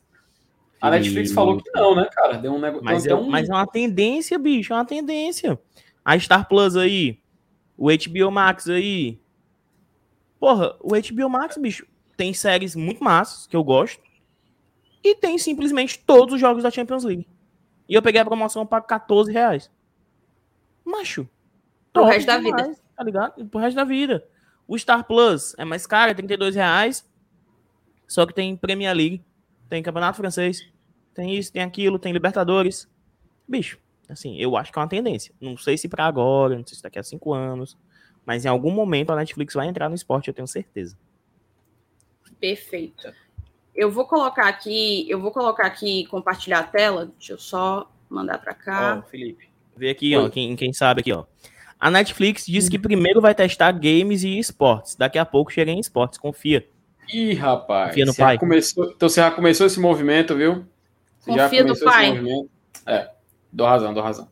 A 0.81 0.89
Netflix 0.89 1.31
e... 1.31 1.33
falou 1.33 1.61
que 1.61 1.69
não, 1.71 1.95
né, 1.95 2.07
cara? 2.11 2.37
Deu 2.37 2.53
um 2.53 2.59
negócio. 2.59 2.85
Mas, 2.85 3.05
é, 3.05 3.13
um... 3.13 3.29
mas 3.29 3.49
é 3.49 3.53
uma 3.53 3.67
tendência, 3.67 4.39
bicho, 4.39 4.71
é 4.73 4.75
uma 4.77 4.85
tendência. 4.85 5.59
A 6.03 6.17
Star 6.17 6.47
Plus 6.47 6.77
aí, 6.77 7.19
O 7.77 7.87
HBO 7.87 8.31
Max 8.31 8.69
aí. 8.69 9.19
Porra, 10.39 10.75
o 10.81 10.89
HBO 10.89 11.29
Max, 11.29 11.57
bicho, 11.57 11.85
tem 12.15 12.33
séries 12.33 12.75
muito 12.75 13.03
massas 13.03 13.47
que 13.47 13.55
eu 13.55 13.63
gosto. 13.63 14.01
E 15.03 15.15
tem 15.15 15.37
simplesmente 15.37 15.99
todos 15.99 16.35
os 16.35 16.39
jogos 16.39 16.63
da 16.63 16.71
Champions 16.71 17.03
League. 17.03 17.27
E 17.87 17.93
eu 17.93 18.01
peguei 18.01 18.21
a 18.21 18.25
promoção 18.25 18.65
para 18.65 18.81
14 18.81 19.31
reais. 19.31 19.69
Macho. 20.85 21.27
Pro 21.91 22.05
resto 22.05 22.27
da 22.27 22.37
vida. 22.37 22.75
Tá 22.95 23.03
ligado? 23.03 23.45
Pro 23.45 23.59
resto 23.59 23.75
da 23.75 23.83
vida. 23.83 24.27
O 24.67 24.77
Star 24.77 25.03
Plus 25.05 25.55
é 25.57 25.65
mais 25.65 25.85
caro, 25.85 26.11
é 26.11 26.13
32 26.13 26.55
reais. 26.55 27.07
Só 28.07 28.25
que 28.25 28.33
tem 28.33 28.55
Premier 28.55 28.95
League, 28.95 29.23
tem 29.69 29.81
Campeonato 29.81 30.17
Francês, 30.17 30.69
tem 31.13 31.35
isso, 31.35 31.51
tem 31.51 31.63
aquilo, 31.63 31.97
tem 31.97 32.13
Libertadores. 32.13 32.87
Bicho, 33.47 33.79
assim, 34.09 34.37
eu 34.37 34.55
acho 34.55 34.71
que 34.71 34.77
é 34.77 34.81
uma 34.81 34.87
tendência. 34.87 35.33
Não 35.39 35.57
sei 35.57 35.77
se 35.77 35.87
para 35.87 36.05
agora, 36.05 36.55
não 36.57 36.65
sei 36.65 36.77
se 36.77 36.83
daqui 36.83 36.99
a 36.99 37.03
cinco 37.03 37.33
anos, 37.33 37.77
mas 38.25 38.45
em 38.45 38.47
algum 38.47 38.71
momento 38.71 39.11
a 39.11 39.15
Netflix 39.15 39.53
vai 39.53 39.67
entrar 39.67 39.89
no 39.89 39.95
esporte, 39.95 40.27
eu 40.27 40.33
tenho 40.33 40.47
certeza. 40.47 40.97
Perfeito. 42.39 43.13
Eu 43.73 43.89
vou 43.89 44.05
colocar 44.05 44.47
aqui, 44.47 45.09
eu 45.09 45.19
vou 45.19 45.31
colocar 45.31 45.65
aqui 45.65 46.05
compartilhar 46.05 46.59
a 46.59 46.63
tela. 46.63 47.07
Deixa 47.17 47.33
eu 47.33 47.39
só 47.39 47.91
mandar 48.09 48.37
para 48.37 48.53
cá. 48.53 48.99
Ó, 48.99 49.09
Felipe, 49.09 49.49
vê 49.75 49.89
aqui, 49.89 50.15
Oi. 50.15 50.25
ó, 50.25 50.29
quem, 50.29 50.55
quem 50.55 50.73
sabe 50.73 51.01
aqui, 51.01 51.11
ó. 51.11 51.25
A 51.79 51.91
Netflix 51.91 52.45
diz 52.45 52.69
que 52.69 52.79
primeiro 52.79 53.19
vai 53.19 53.35
testar 53.35 53.71
games 53.73 54.23
e 54.23 54.39
esportes. 54.39 54.95
Daqui 54.95 55.17
a 55.17 55.25
pouco 55.25 55.51
chega 55.51 55.69
em 55.69 55.79
esportes, 55.79 56.17
confia. 56.17 56.65
Ih, 57.11 57.33
rapaz. 57.33 57.89
Confia 57.89 58.05
no 58.05 58.15
pai. 58.15 58.37
Começou, 58.37 58.85
então 58.85 59.09
você 59.09 59.19
já 59.19 59.29
começou 59.29 59.67
esse 59.67 59.79
movimento, 59.79 60.35
viu? 60.35 60.65
Você 61.19 61.31
confia 61.37 61.63
no 61.63 61.77
pai. 61.77 62.23
É, 62.85 63.09
dou 63.51 63.67
razão, 63.67 63.93
dou 63.93 64.01
razão. 64.01 64.29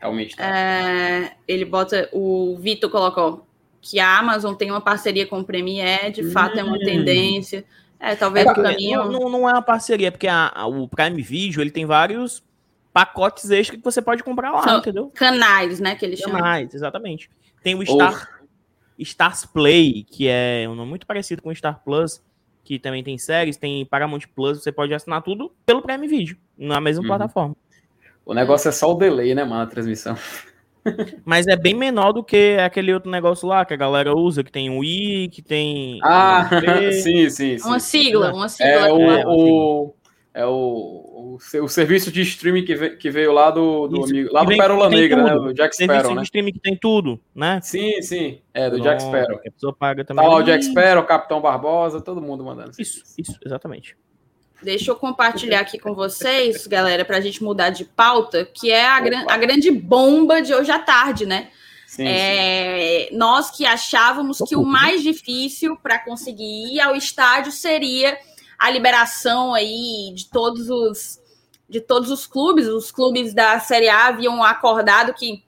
Realmente. 0.00 0.36
Tá. 0.36 0.44
É, 0.44 1.32
ele 1.46 1.64
bota. 1.64 2.08
O 2.12 2.56
Vitor 2.58 2.90
colocou 2.90 3.46
que 3.80 4.00
a 4.00 4.18
Amazon 4.18 4.54
tem 4.54 4.70
uma 4.70 4.80
parceria 4.80 5.26
com 5.26 5.40
o 5.40 5.44
Premiere, 5.44 6.10
de 6.10 6.22
hum. 6.22 6.32
fato 6.32 6.58
é 6.58 6.64
uma 6.64 6.76
hum. 6.76 6.84
tendência. 6.84 7.64
É, 7.98 8.14
talvez 8.16 8.46
é, 8.46 8.50
o 8.50 8.54
caminho. 8.54 9.04
Não, 9.04 9.28
não, 9.28 9.48
é 9.48 9.52
uma 9.52 9.62
parceria, 9.62 10.08
é 10.08 10.10
porque 10.10 10.26
a, 10.26 10.50
a, 10.54 10.66
o 10.66 10.88
Prime 10.88 11.20
Video 11.20 11.60
ele 11.60 11.70
tem 11.70 11.84
vários 11.84 12.42
pacotes 12.92 13.50
extras 13.50 13.78
que 13.78 13.84
você 13.84 14.02
pode 14.02 14.22
comprar 14.22 14.50
lá, 14.50 14.62
São 14.62 14.78
entendeu? 14.78 15.10
Canais, 15.14 15.80
né? 15.80 15.94
Que 15.94 16.04
eles 16.04 16.18
chamam. 16.18 16.38
Canais, 16.38 16.74
exatamente. 16.74 17.30
Tem 17.62 17.74
o 17.74 17.84
Star, 17.84 18.40
Stars 18.98 19.46
Play, 19.46 20.04
que 20.04 20.28
é 20.28 20.66
um 20.68 20.74
nome 20.74 20.90
muito 20.90 21.06
parecido 21.06 21.42
com 21.42 21.50
o 21.50 21.54
Star 21.54 21.80
Plus, 21.84 22.22
que 22.64 22.78
também 22.78 23.02
tem 23.02 23.18
séries, 23.18 23.56
tem 23.56 23.84
Paramount 23.84 24.22
Plus, 24.34 24.62
você 24.62 24.72
pode 24.72 24.94
assinar 24.94 25.22
tudo 25.22 25.52
pelo 25.64 25.82
Prime 25.82 26.06
Video, 26.06 26.36
na 26.56 26.80
mesma 26.80 27.02
uhum. 27.02 27.08
plataforma. 27.08 27.56
O 28.24 28.34
negócio 28.34 28.68
é 28.68 28.72
só 28.72 28.92
o 28.92 28.94
delay, 28.94 29.34
né, 29.34 29.44
mano, 29.44 29.62
a 29.62 29.66
transmissão. 29.66 30.16
Mas 31.24 31.46
é 31.46 31.56
bem 31.56 31.74
menor 31.74 32.12
do 32.12 32.24
que 32.24 32.56
aquele 32.58 32.92
outro 32.92 33.10
negócio 33.10 33.46
lá 33.48 33.64
que 33.64 33.74
a 33.74 33.76
galera 33.76 34.14
usa, 34.14 34.42
que 34.42 34.52
tem 34.52 34.70
o 34.70 34.82
I, 34.82 35.28
que 35.28 35.42
tem. 35.42 35.98
Ah, 36.02 36.48
sim, 37.02 37.28
sim, 37.30 37.58
sim. 37.58 37.66
Uma 37.66 37.78
sigla, 37.78 38.32
uma 38.32 38.48
sigla. 38.48 38.88
É, 38.88 38.92
o, 38.92 39.10
é, 39.10 39.24
o, 39.26 39.94
é 40.32 40.46
o, 40.46 40.50
o, 40.52 41.38
o, 41.64 41.68
serviço 41.68 42.12
de 42.12 42.22
streaming 42.22 42.64
que 42.64 42.76
veio, 42.76 42.98
que 42.98 43.10
veio 43.10 43.32
lá 43.32 43.50
do, 43.50 43.88
do 43.88 44.04
amigo, 44.04 44.32
lá 44.32 44.44
do 44.44 44.56
Pérola 44.56 44.88
Negra, 44.88 45.22
né? 45.24 45.34
Do 45.34 45.52
Jack 45.52 45.74
Sparrow, 45.74 45.94
serviço 45.94 46.14
né? 46.14 46.20
de 46.20 46.24
streaming 46.24 46.52
que 46.52 46.60
tem 46.60 46.76
tudo, 46.76 47.20
né? 47.34 47.60
Sim, 47.62 48.00
sim. 48.00 48.40
É, 48.54 48.70
do 48.70 48.80
Jack 48.80 49.02
Sparrow. 49.02 49.38
Que 49.40 49.48
a 49.48 49.52
pessoa 49.52 49.74
paga 49.74 50.04
também. 50.04 50.24
Tá 50.24 50.30
lá 50.30 50.36
o 50.36 50.42
Jack 50.42 50.64
Sparrow, 50.64 51.02
o 51.02 51.06
Capitão 51.06 51.40
Barbosa, 51.40 52.00
todo 52.00 52.22
mundo 52.22 52.44
mandando. 52.44 52.70
Isso, 52.78 53.02
isso, 53.18 53.36
exatamente. 53.44 53.96
Deixa 54.62 54.90
eu 54.90 54.96
compartilhar 54.96 55.60
aqui 55.60 55.78
com 55.78 55.94
vocês, 55.94 56.66
galera, 56.66 57.04
para 57.04 57.16
a 57.16 57.20
gente 57.20 57.42
mudar 57.42 57.70
de 57.70 57.84
pauta, 57.84 58.44
que 58.44 58.70
é 58.70 58.86
a, 58.86 59.00
gran 59.00 59.24
a 59.28 59.36
grande 59.36 59.70
bomba 59.70 60.42
de 60.42 60.54
hoje 60.54 60.70
à 60.70 60.78
tarde, 60.78 61.26
né? 61.26 61.48
Sim, 61.86 62.06
é, 62.06 63.08
sim. 63.08 63.16
Nós 63.16 63.50
que 63.50 63.66
achávamos 63.66 64.38
que 64.46 64.54
o 64.54 64.62
mais 64.62 65.02
difícil 65.02 65.76
para 65.76 65.98
conseguir 65.98 66.74
ir 66.74 66.80
ao 66.80 66.94
estádio 66.94 67.50
seria 67.50 68.16
a 68.60 68.70
liberação 68.70 69.54
aí 69.54 70.12
de 70.14 70.28
todos 70.28 70.68
os 70.68 71.18
de 71.66 71.80
todos 71.80 72.10
os 72.10 72.26
clubes. 72.26 72.66
Os 72.68 72.92
clubes 72.92 73.32
da 73.32 73.58
Série 73.58 73.88
A 73.88 74.08
haviam 74.08 74.44
acordado 74.44 75.14
que 75.14 75.42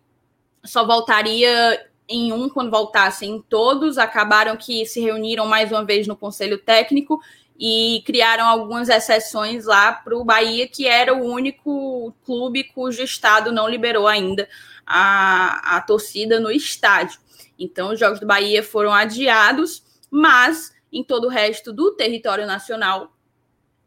só 0.65 0.87
voltaria 0.87 1.85
em 2.09 2.33
um 2.33 2.49
quando 2.49 2.71
voltassem 2.71 3.45
todos. 3.51 3.99
Acabaram 3.99 4.57
que 4.57 4.87
se 4.87 5.01
reuniram 5.01 5.45
mais 5.47 5.71
uma 5.71 5.85
vez 5.85 6.07
no 6.07 6.17
conselho 6.17 6.57
técnico 6.57 7.21
e 7.59 8.03
criaram 8.07 8.47
algumas 8.47 8.89
exceções 8.89 9.67
lá 9.67 9.93
para 9.93 10.17
o 10.17 10.25
Bahia, 10.25 10.67
que 10.67 10.87
era 10.87 11.15
o 11.15 11.23
único 11.23 12.15
clube 12.25 12.65
cujo 12.65 13.03
estado 13.03 13.53
não 13.53 13.69
liberou 13.69 14.09
ainda 14.09 14.49
a, 14.87 15.77
a 15.77 15.81
torcida 15.83 16.41
no 16.41 16.51
estádio. 16.51 17.21
Então, 17.59 17.93
os 17.93 18.01
Jogos 18.01 18.21
do 18.21 18.27
Bahia 18.27 18.63
foram 18.63 18.93
adiados, 18.93 19.83
mas 20.11 20.73
em 20.93 21.03
todo 21.03 21.27
o 21.27 21.31
resto 21.31 21.73
do 21.73 21.93
território 21.93 22.47
nacional, 22.47 23.13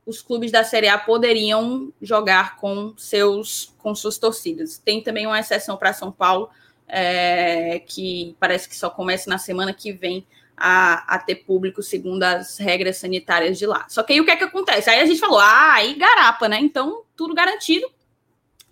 os 0.05 0.21
clubes 0.21 0.51
da 0.51 0.63
Série 0.63 0.87
A 0.87 0.97
poderiam 0.97 1.91
jogar 2.01 2.57
com 2.57 2.93
seus 2.97 3.73
com 3.77 3.93
suas 3.93 4.17
torcidas. 4.17 4.77
Tem 4.77 5.01
também 5.01 5.25
uma 5.25 5.39
exceção 5.39 5.77
para 5.77 5.93
São 5.93 6.11
Paulo, 6.11 6.49
é, 6.87 7.79
que 7.79 8.35
parece 8.39 8.69
que 8.69 8.75
só 8.75 8.89
começa 8.89 9.29
na 9.29 9.37
semana 9.37 9.73
que 9.73 9.91
vem, 9.91 10.25
a, 10.57 11.15
a, 11.15 11.19
ter 11.19 11.35
público 11.35 11.83
segundo 11.83 12.23
as 12.23 12.57
regras 12.57 12.97
sanitárias 12.97 13.57
de 13.57 13.65
lá. 13.65 13.85
Só 13.89 14.03
que 14.03 14.13
aí 14.13 14.21
o 14.21 14.25
que 14.25 14.31
é 14.31 14.35
que 14.35 14.43
acontece? 14.43 14.89
Aí 14.89 15.01
a 15.01 15.05
gente 15.05 15.19
falou, 15.19 15.39
ah, 15.39 15.73
aí 15.73 15.95
garapa, 15.95 16.47
né? 16.47 16.59
Então, 16.59 17.03
tudo 17.15 17.33
garantido. 17.33 17.89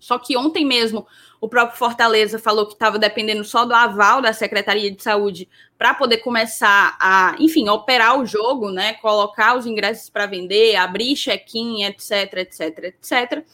Só 0.04 0.18
que 0.18 0.36
ontem 0.36 0.66
mesmo 0.66 1.06
o 1.40 1.48
próprio 1.48 1.78
Fortaleza 1.78 2.38
falou 2.38 2.66
que 2.66 2.74
estava 2.74 2.98
dependendo 2.98 3.42
só 3.42 3.64
do 3.64 3.72
aval 3.72 4.20
da 4.20 4.34
Secretaria 4.34 4.90
de 4.90 5.02
Saúde 5.02 5.48
para 5.78 5.94
poder 5.94 6.18
começar 6.18 6.94
a, 7.00 7.34
enfim, 7.38 7.70
operar 7.70 8.20
o 8.20 8.26
jogo, 8.26 8.70
né? 8.70 8.92
Colocar 8.94 9.56
os 9.56 9.64
ingressos 9.64 10.10
para 10.10 10.26
vender, 10.26 10.76
abrir 10.76 11.14
check-in, 11.16 11.84
etc, 11.84 12.34
etc, 12.34 12.60
etc. 12.84 13.44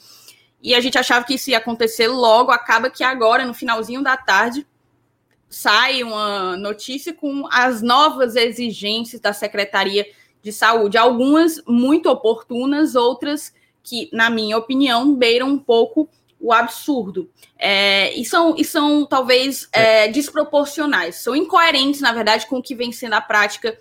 E 0.60 0.74
a 0.74 0.80
gente 0.80 0.98
achava 0.98 1.24
que 1.24 1.34
isso 1.34 1.50
ia 1.50 1.58
acontecer 1.58 2.08
logo, 2.08 2.50
acaba 2.50 2.90
que 2.90 3.04
agora, 3.04 3.44
no 3.44 3.54
finalzinho 3.54 4.02
da 4.02 4.16
tarde, 4.16 4.66
sai 5.48 6.02
uma 6.02 6.56
notícia 6.56 7.14
com 7.14 7.46
as 7.48 7.80
novas 7.80 8.34
exigências 8.34 9.20
da 9.20 9.32
Secretaria 9.32 10.04
de 10.42 10.52
Saúde, 10.52 10.98
algumas 10.98 11.62
muito 11.64 12.10
oportunas, 12.10 12.96
outras 12.96 13.54
que, 13.84 14.10
na 14.12 14.28
minha 14.28 14.58
opinião, 14.58 15.14
beiram 15.14 15.48
um 15.48 15.58
pouco 15.58 16.08
o 16.40 16.52
absurdo. 16.52 17.30
É, 17.58 18.12
e, 18.18 18.24
são, 18.24 18.56
e 18.56 18.64
são, 18.64 19.04
talvez, 19.04 19.68
é, 19.72 20.08
desproporcionais, 20.08 21.16
são 21.16 21.36
incoerentes, 21.36 22.00
na 22.00 22.12
verdade, 22.12 22.46
com 22.46 22.56
o 22.56 22.62
que 22.62 22.74
vem 22.74 22.90
sendo 22.90 23.14
a 23.14 23.20
prática 23.20 23.78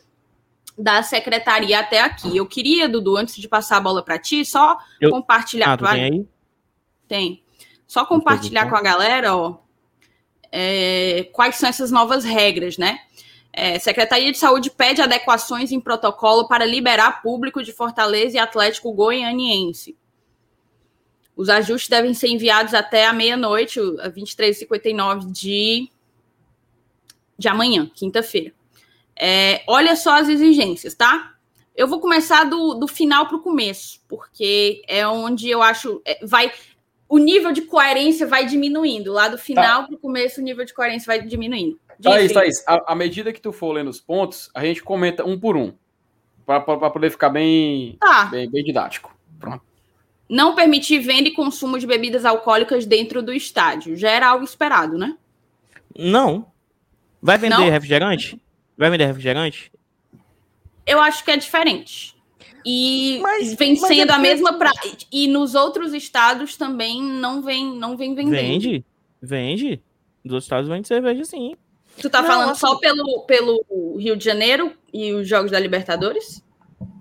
da 0.77 1.01
secretaria 1.01 1.79
até 1.79 2.01
aqui. 2.01 2.35
Eu 2.35 2.45
queria, 2.45 2.89
Dudu, 2.89 3.17
antes 3.17 3.35
de 3.35 3.47
passar 3.47 3.77
a 3.77 3.81
bola 3.81 4.03
para 4.03 4.19
ti, 4.19 4.45
só 4.45 4.77
Eu... 4.99 5.09
compartilhar. 5.09 5.73
Ah, 5.73 5.77
tem 5.77 6.03
aí? 6.03 6.27
Tem. 7.07 7.43
Só 7.87 8.05
compartilhar 8.05 8.69
com 8.69 8.75
a 8.75 8.81
galera, 8.81 9.35
ó, 9.35 9.57
é, 10.51 11.27
quais 11.33 11.55
são 11.55 11.67
essas 11.67 11.91
novas 11.91 12.23
regras, 12.23 12.77
né? 12.77 12.99
É, 13.51 13.79
Secretaria 13.79 14.31
de 14.31 14.37
Saúde 14.37 14.69
pede 14.69 15.01
adequações 15.01 15.71
em 15.71 15.79
protocolo 15.79 16.47
para 16.47 16.65
liberar 16.65 17.21
público 17.21 17.63
de 17.63 17.73
Fortaleza 17.73 18.37
e 18.37 18.39
Atlético 18.39 18.93
Goianiense. 18.93 19.97
Os 21.39 21.47
ajustes 21.47 21.87
devem 21.87 22.13
ser 22.13 22.27
enviados 22.27 22.73
até 22.73 23.05
a 23.05 23.13
meia-noite, 23.13 23.79
a 24.01 24.09
23h59 24.09 25.31
de, 25.31 25.89
de 27.37 27.47
amanhã, 27.47 27.89
quinta-feira. 27.95 28.51
É, 29.15 29.63
olha 29.65 29.95
só 29.95 30.19
as 30.19 30.27
exigências, 30.27 30.93
tá? 30.93 31.35
Eu 31.73 31.87
vou 31.87 32.01
começar 32.01 32.43
do, 32.43 32.73
do 32.73 32.89
final 32.89 33.25
para 33.25 33.37
o 33.37 33.41
começo, 33.41 34.01
porque 34.05 34.81
é 34.85 35.07
onde 35.07 35.49
eu 35.49 35.63
acho. 35.63 36.01
É, 36.05 36.19
vai 36.25 36.51
o 37.07 37.17
nível 37.17 37.53
de 37.53 37.61
coerência 37.61 38.27
vai 38.27 38.45
diminuindo. 38.45 39.13
Lá 39.13 39.29
do 39.29 39.37
final 39.37 39.83
tá. 39.83 39.87
para 39.87 39.95
o 39.95 39.99
começo, 39.99 40.41
o 40.41 40.43
nível 40.43 40.65
de 40.65 40.73
coerência 40.73 41.05
vai 41.07 41.25
diminuindo. 41.25 41.79
Thaís, 42.03 42.33
Thaís, 42.33 42.65
à 42.67 42.93
medida 42.93 43.31
que 43.31 43.39
tu 43.39 43.53
for 43.53 43.71
lendo 43.71 43.89
os 43.89 44.01
pontos, 44.01 44.51
a 44.53 44.65
gente 44.65 44.83
comenta 44.83 45.23
um 45.23 45.39
por 45.39 45.55
um. 45.55 45.73
Para 46.45 46.59
poder 46.59 47.09
ficar 47.11 47.29
bem, 47.29 47.95
tá. 47.97 48.25
bem, 48.25 48.49
bem 48.49 48.61
didático. 48.61 49.17
Pronto. 49.39 49.68
Não 50.29 50.53
permitir 50.53 50.99
venda 50.99 51.29
e 51.29 51.33
consumo 51.33 51.79
de 51.79 51.87
bebidas 51.87 52.23
alcoólicas 52.23 52.85
dentro 52.85 53.23
do 53.23 53.33
estádio. 53.33 53.97
Já 53.97 54.11
era 54.11 54.29
algo 54.29 54.45
esperado, 54.45 54.97
né? 54.97 55.17
Não. 55.97 56.45
Vai 57.21 57.37
vender 57.37 57.57
Não? 57.57 57.69
refrigerante? 57.69 58.39
Vai 58.77 58.89
vender 58.89 59.05
refrigerante? 59.05 59.71
Eu 60.85 61.01
acho 61.01 61.23
que 61.25 61.31
é 61.31 61.37
diferente. 61.37 62.15
E 62.65 63.19
mas, 63.21 63.53
vem 63.55 63.79
mas 63.79 63.87
sendo 63.87 64.11
é 64.11 64.15
a 64.15 64.19
mesma 64.19 64.57
e 65.11 65.27
nos 65.27 65.55
outros 65.55 65.93
estados 65.93 66.57
também 66.57 67.01
não 67.01 67.41
vem 67.41 67.75
não 67.75 67.95
vem 67.95 68.13
vendendo. 68.13 68.35
Vende, 68.35 68.85
vende. 69.21 69.81
Nos 70.23 70.33
outros 70.33 70.45
estados 70.45 70.69
vende 70.69 70.87
cerveja 70.87 71.23
sim. 71.25 71.55
Tu 72.01 72.09
tá 72.09 72.21
não, 72.21 72.27
falando 72.27 72.51
assim... 72.51 72.59
só 72.59 72.77
pelo, 72.77 73.21
pelo 73.21 73.97
Rio 73.97 74.15
de 74.15 74.23
Janeiro 74.23 74.73
e 74.93 75.13
os 75.13 75.27
jogos 75.27 75.51
da 75.51 75.59
Libertadores? 75.59 76.43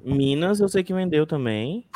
Minas 0.04 0.60
eu 0.60 0.68
sei 0.68 0.82
que 0.82 0.94
vendeu 0.94 1.26
também. 1.26 1.86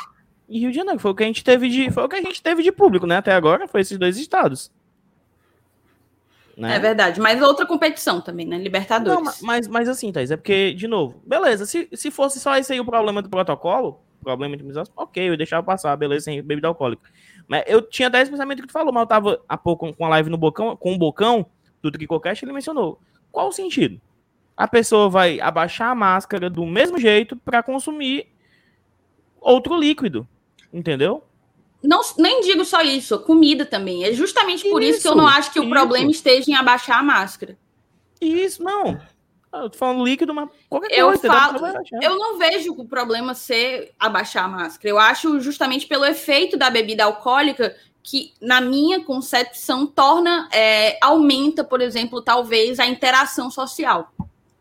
E 0.47 0.59
Rio 0.59 0.71
de 0.71 0.77
Janeiro 0.77 0.99
foi 0.99 1.11
o 1.11 1.15
que 1.15 1.23
a 1.23 1.27
gente 1.27 1.43
teve 1.43 1.69
de 1.69 1.91
foi 1.91 2.03
o 2.03 2.09
que 2.09 2.15
a 2.15 2.21
gente 2.21 2.41
teve 2.41 2.63
de 2.63 2.71
público, 2.71 3.07
né? 3.07 3.17
Até 3.17 3.33
agora 3.33 3.67
foi 3.67 3.81
esses 3.81 3.97
dois 3.97 4.17
estados. 4.17 4.71
Né? 6.55 6.75
É 6.75 6.79
verdade, 6.79 7.19
mas 7.19 7.41
outra 7.41 7.65
competição 7.65 8.21
também, 8.21 8.45
né? 8.45 8.57
Libertadores. 8.57 9.41
Não, 9.41 9.47
mas, 9.47 9.67
mas 9.67 9.89
assim, 9.89 10.11
Thaís, 10.11 10.29
é 10.29 10.37
porque, 10.37 10.73
de 10.73 10.87
novo, 10.87 11.19
beleza, 11.25 11.65
se, 11.65 11.89
se 11.93 12.11
fosse 12.11 12.39
só 12.39 12.55
esse 12.57 12.71
aí 12.71 12.79
o 12.79 12.85
problema 12.85 13.21
do 13.21 13.29
protocolo, 13.29 13.99
problema 14.23 14.55
de 14.55 14.61
imunização, 14.61 14.93
ok, 14.95 15.29
eu 15.29 15.35
deixava 15.35 15.63
passar, 15.63 15.95
beleza, 15.95 16.25
sem 16.25 16.41
bebida 16.43 16.67
alcoólica. 16.67 17.09
Mas 17.47 17.63
eu 17.65 17.81
tinha 17.81 18.09
10 18.09 18.29
pensamentos 18.29 18.61
que 18.61 18.67
tu 18.67 18.73
falou, 18.73 18.93
mas 18.93 19.01
eu 19.01 19.07
tava 19.07 19.41
há 19.49 19.57
pouco 19.57 19.91
com 19.93 20.05
a 20.05 20.09
live 20.09 20.29
no 20.29 20.37
Bocão, 20.37 20.75
com 20.77 20.93
o 20.93 20.97
Bocão, 20.97 21.45
do 21.81 21.91
TricoCast, 21.91 22.45
ele 22.45 22.53
mencionou. 22.53 22.99
Qual 23.31 23.49
o 23.49 23.51
sentido? 23.51 23.99
A 24.55 24.67
pessoa 24.67 25.09
vai 25.09 25.39
abaixar 25.41 25.89
a 25.89 25.95
máscara 25.95 26.49
do 26.49 26.65
mesmo 26.65 26.97
jeito 26.97 27.35
para 27.35 27.61
consumir 27.61 28.27
outro 29.41 29.77
líquido, 29.77 30.25
entendeu? 30.73 31.23
Não, 31.83 32.01
nem 32.17 32.39
digo 32.41 32.63
só 32.63 32.81
isso, 32.81 33.19
comida 33.19 33.65
também. 33.65 34.05
É 34.05 34.13
justamente 34.13 34.67
por 34.69 34.81
isso, 34.81 34.91
isso 34.91 35.01
que 35.01 35.07
eu 35.07 35.15
não 35.15 35.27
acho 35.27 35.51
que 35.51 35.59
isso. 35.59 35.67
o 35.67 35.69
problema 35.69 36.09
esteja 36.09 36.49
em 36.49 36.55
abaixar 36.55 36.99
a 36.99 37.03
máscara. 37.03 37.57
Isso, 38.21 38.63
não. 38.63 38.99
Eu 39.53 39.69
tô 39.69 39.77
falando 39.77 40.03
líquido, 40.03 40.33
mas 40.33 40.49
qualquer 40.69 40.97
eu 40.97 41.07
coisa. 41.07 41.27
Falo, 41.27 41.59
eu 42.01 42.17
não 42.17 42.39
vejo 42.39 42.73
o 42.73 42.87
problema 42.87 43.35
ser 43.35 43.93
abaixar 43.99 44.45
a 44.45 44.47
máscara. 44.47 44.89
Eu 44.89 44.97
acho 44.97 45.39
justamente 45.41 45.85
pelo 45.85 46.05
efeito 46.05 46.57
da 46.57 46.69
bebida 46.69 47.03
alcoólica 47.03 47.75
que, 48.01 48.33
na 48.41 48.59
minha 48.61 49.03
concepção, 49.03 49.85
torna, 49.85 50.49
é, 50.51 50.97
aumenta, 51.01 51.63
por 51.63 51.81
exemplo, 51.81 52.21
talvez 52.21 52.79
a 52.79 52.87
interação 52.87 53.51
social. 53.51 54.11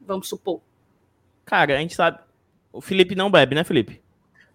Vamos 0.00 0.28
supor. 0.28 0.60
Cara, 1.44 1.76
a 1.76 1.78
gente 1.78 1.94
sabe. 1.94 2.18
O 2.72 2.80
Felipe 2.80 3.14
não 3.14 3.30
bebe, 3.30 3.54
né, 3.54 3.64
Felipe? 3.64 4.02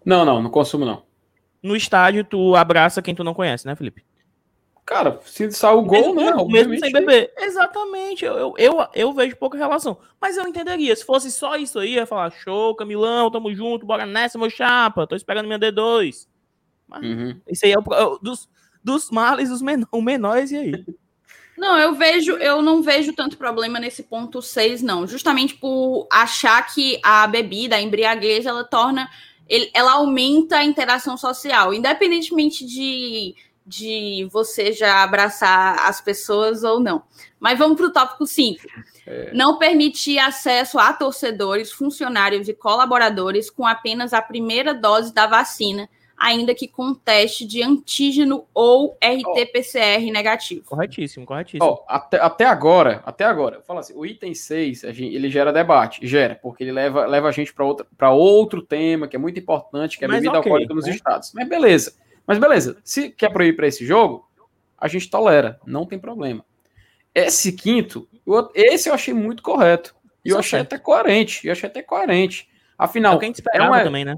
Não, 0.04 0.24
não, 0.24 0.42
não 0.42 0.50
consumo, 0.50 0.84
não 0.84 1.07
no 1.62 1.76
estádio 1.76 2.24
tu 2.24 2.54
abraça 2.56 3.02
quem 3.02 3.14
tu 3.14 3.24
não 3.24 3.34
conhece, 3.34 3.66
né, 3.66 3.74
Felipe? 3.74 4.04
Cara, 4.88 5.20
se 5.26 5.50
sair 5.52 5.74
o 5.74 5.82
gol, 5.82 6.14
mesmo, 6.14 6.44
né? 6.44 6.52
Mesmo 6.52 6.78
sem 6.78 6.90
beber. 6.90 7.30
Exatamente. 7.36 8.24
Eu, 8.24 8.54
eu, 8.56 8.86
eu, 8.94 9.12
vejo 9.12 9.36
pouca 9.36 9.58
relação. 9.58 9.98
Mas 10.18 10.38
eu 10.38 10.48
entenderia. 10.48 10.96
Se 10.96 11.04
fosse 11.04 11.30
só 11.30 11.56
isso 11.56 11.78
aí, 11.78 11.96
ia 11.96 12.06
falar: 12.06 12.30
show, 12.30 12.74
Camilão, 12.74 13.30
tamo 13.30 13.54
junto, 13.54 13.84
bora 13.84 14.06
nessa, 14.06 14.38
meu 14.38 14.48
chapa. 14.48 15.06
Tô 15.06 15.14
esperando 15.14 15.44
minha 15.44 15.58
D2. 15.58 16.26
Mas 16.88 17.02
uhum. 17.02 17.38
Isso 17.46 17.66
aí 17.66 17.72
é 17.72 17.78
o, 17.78 18.18
dos, 18.18 18.48
dos 18.82 19.10
males, 19.10 19.50
os 19.50 19.60
menor, 19.60 19.86
o 19.92 20.00
menores, 20.00 20.52
e 20.52 20.56
aí? 20.56 20.72
Não, 21.58 21.76
eu 21.76 21.92
vejo, 21.96 22.36
eu 22.36 22.62
não 22.62 22.80
vejo 22.82 23.12
tanto 23.12 23.36
problema 23.36 23.80
nesse 23.80 24.04
ponto 24.04 24.40
6, 24.40 24.80
não. 24.80 25.08
Justamente 25.08 25.56
por 25.56 26.06
achar 26.08 26.64
que 26.72 27.00
a 27.02 27.26
bebida, 27.26 27.74
a 27.74 27.80
embriaguez, 27.80 28.46
ela 28.46 28.62
torna 28.62 29.10
ele, 29.48 29.70
ela 29.72 29.92
aumenta 29.92 30.58
a 30.58 30.64
interação 30.64 31.16
social, 31.16 31.72
independentemente 31.72 32.66
de, 32.66 33.34
de 33.66 34.28
você 34.30 34.72
já 34.72 35.02
abraçar 35.02 35.88
as 35.88 36.00
pessoas 36.00 36.62
ou 36.62 36.78
não. 36.78 37.02
Mas 37.40 37.58
vamos 37.58 37.76
para 37.76 37.86
o 37.86 37.92
tópico 37.92 38.26
5. 38.26 38.62
É. 39.06 39.32
Não 39.32 39.58
permitir 39.58 40.18
acesso 40.18 40.78
a 40.78 40.92
torcedores, 40.92 41.72
funcionários 41.72 42.48
e 42.48 42.54
colaboradores 42.54 43.48
com 43.48 43.66
apenas 43.66 44.12
a 44.12 44.20
primeira 44.20 44.74
dose 44.74 45.14
da 45.14 45.26
vacina 45.26 45.88
ainda 46.18 46.54
que 46.54 46.66
com 46.66 46.92
teste 46.92 47.46
de 47.46 47.62
antígeno 47.62 48.44
ou 48.52 48.98
RT-PCR 49.00 50.10
negativo. 50.10 50.64
Corretíssimo, 50.64 51.24
corretíssimo. 51.24 51.64
Oh, 51.64 51.84
até, 51.86 52.20
até 52.20 52.44
agora, 52.44 53.02
até 53.06 53.24
agora, 53.24 53.62
fala 53.62 53.80
assim, 53.80 53.94
o 53.94 54.04
item 54.04 54.34
6, 54.34 54.80
gente, 54.80 55.14
ele 55.14 55.30
gera 55.30 55.52
debate, 55.52 56.06
gera, 56.06 56.38
porque 56.42 56.64
ele 56.64 56.72
leva, 56.72 57.06
leva 57.06 57.28
a 57.28 57.32
gente 57.32 57.54
para 57.54 58.10
outro 58.10 58.62
tema 58.62 59.06
que 59.06 59.16
é 59.16 59.18
muito 59.18 59.38
importante, 59.38 59.96
que 59.96 60.04
é 60.04 60.08
a 60.08 60.10
bebida 60.10 60.30
okay, 60.30 60.50
alcoólica 60.50 60.74
nos 60.74 60.86
né? 60.86 60.92
estados. 60.92 61.32
Mas 61.32 61.48
beleza. 61.48 61.94
Mas 62.26 62.38
beleza, 62.38 62.76
se 62.84 63.10
quer 63.10 63.32
proibir 63.32 63.56
para 63.56 63.68
esse 63.68 63.86
jogo, 63.86 64.28
a 64.76 64.88
gente 64.88 65.08
tolera, 65.08 65.58
não 65.64 65.86
tem 65.86 65.98
problema. 65.98 66.44
Esse 67.14 67.52
quinto, 67.52 68.08
esse 68.54 68.88
eu 68.88 68.94
achei 68.94 69.14
muito 69.14 69.42
correto. 69.42 69.94
E 70.24 70.30
eu 70.30 70.36
é 70.36 70.40
achei 70.40 70.60
até 70.60 70.78
coerente, 70.78 71.46
eu 71.46 71.52
achei 71.52 71.68
até 71.68 71.80
coerente. 71.80 72.48
Afinal, 72.76 73.14
é 73.14 73.16
o 73.16 73.18
que 73.18 73.24
a 73.24 73.28
gente 73.28 73.36
esperava 73.36 73.64
é 73.64 73.78
uma, 73.78 73.84
também, 73.84 74.04
né? 74.04 74.16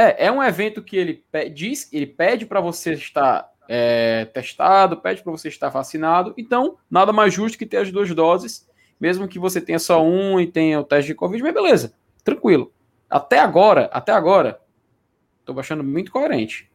É, 0.00 0.26
é 0.26 0.30
um 0.30 0.40
evento 0.40 0.80
que 0.80 0.96
ele 0.96 1.24
diz, 1.52 1.92
ele 1.92 2.06
pede 2.06 2.46
para 2.46 2.60
você 2.60 2.92
estar 2.92 3.50
é, 3.68 4.26
testado, 4.26 4.98
pede 4.98 5.24
para 5.24 5.32
você 5.32 5.48
estar 5.48 5.70
vacinado. 5.70 6.32
Então, 6.38 6.76
nada 6.88 7.12
mais 7.12 7.34
justo 7.34 7.58
que 7.58 7.66
ter 7.66 7.78
as 7.78 7.90
duas 7.90 8.08
doses, 8.14 8.64
mesmo 9.00 9.26
que 9.26 9.40
você 9.40 9.60
tenha 9.60 9.80
só 9.80 10.00
um 10.00 10.38
e 10.38 10.46
tenha 10.46 10.78
o 10.78 10.84
teste 10.84 11.08
de 11.08 11.16
Covid, 11.16 11.42
mas 11.42 11.52
beleza, 11.52 11.94
tranquilo. 12.22 12.72
Até 13.10 13.40
agora, 13.40 13.90
até 13.92 14.12
agora, 14.12 14.60
estou 15.40 15.58
achando 15.58 15.82
muito 15.82 16.12
coerente. 16.12 16.70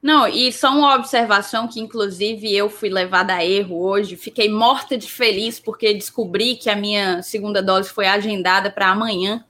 Não, 0.00 0.28
e 0.28 0.52
só 0.52 0.70
uma 0.70 0.94
observação 0.94 1.66
que, 1.66 1.80
inclusive, 1.80 2.56
eu 2.56 2.70
fui 2.70 2.88
levada 2.88 3.34
a 3.34 3.44
erro 3.44 3.82
hoje. 3.82 4.16
Fiquei 4.16 4.48
morta 4.48 4.96
de 4.96 5.10
feliz 5.10 5.58
porque 5.58 5.92
descobri 5.92 6.54
que 6.54 6.70
a 6.70 6.76
minha 6.76 7.24
segunda 7.24 7.60
dose 7.60 7.90
foi 7.90 8.06
agendada 8.06 8.70
para 8.70 8.88
amanhã. 8.88 9.44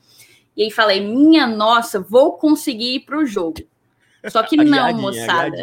E 0.56 0.64
aí 0.64 0.70
falei, 0.70 1.00
minha 1.00 1.46
nossa, 1.46 2.00
vou 2.00 2.32
conseguir 2.32 2.96
ir 2.96 3.00
para 3.00 3.18
o 3.18 3.26
jogo. 3.26 3.58
Só 4.28 4.42
que 4.42 4.56
não, 4.62 4.92
moçada. 4.94 5.56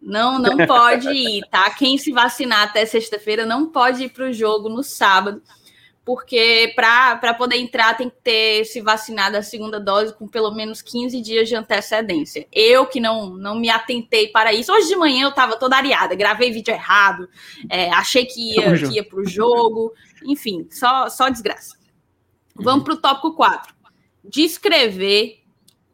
Não, 0.00 0.38
não 0.38 0.66
pode 0.66 1.08
ir, 1.08 1.42
tá? 1.50 1.68
Quem 1.70 1.98
se 1.98 2.10
vacinar 2.10 2.62
até 2.62 2.86
sexta-feira 2.86 3.44
não 3.44 3.66
pode 3.66 4.04
ir 4.04 4.08
para 4.08 4.30
o 4.30 4.32
jogo 4.32 4.70
no 4.70 4.82
sábado, 4.82 5.42
porque 6.06 6.72
para 6.74 7.34
poder 7.34 7.56
entrar 7.56 7.96
tem 7.96 8.08
que 8.08 8.16
ter 8.22 8.64
se 8.64 8.80
vacinado 8.80 9.36
a 9.36 9.42
segunda 9.42 9.78
dose 9.78 10.14
com 10.14 10.26
pelo 10.26 10.50
menos 10.52 10.80
15 10.80 11.20
dias 11.20 11.48
de 11.48 11.54
antecedência. 11.54 12.46
Eu 12.50 12.86
que 12.86 12.98
não, 12.98 13.28
não 13.30 13.58
me 13.58 13.68
atentei 13.68 14.28
para 14.28 14.54
isso. 14.54 14.72
Hoje 14.72 14.88
de 14.88 14.96
manhã 14.96 15.24
eu 15.24 15.28
estava 15.28 15.58
toda 15.58 15.76
areada, 15.76 16.14
gravei 16.14 16.50
vídeo 16.50 16.72
errado, 16.72 17.28
é, 17.68 17.90
achei 17.90 18.24
que 18.24 18.54
ia, 18.54 18.72
que 18.78 18.94
ia 18.94 19.04
para 19.04 19.20
o 19.20 19.28
jogo, 19.28 19.92
enfim, 20.24 20.66
só, 20.70 21.10
só 21.10 21.28
desgraça. 21.28 21.78
Vamos 22.54 22.84
para 22.84 22.94
o 22.94 22.96
tópico 22.96 23.34
4 23.34 23.79
descrever 24.24 25.40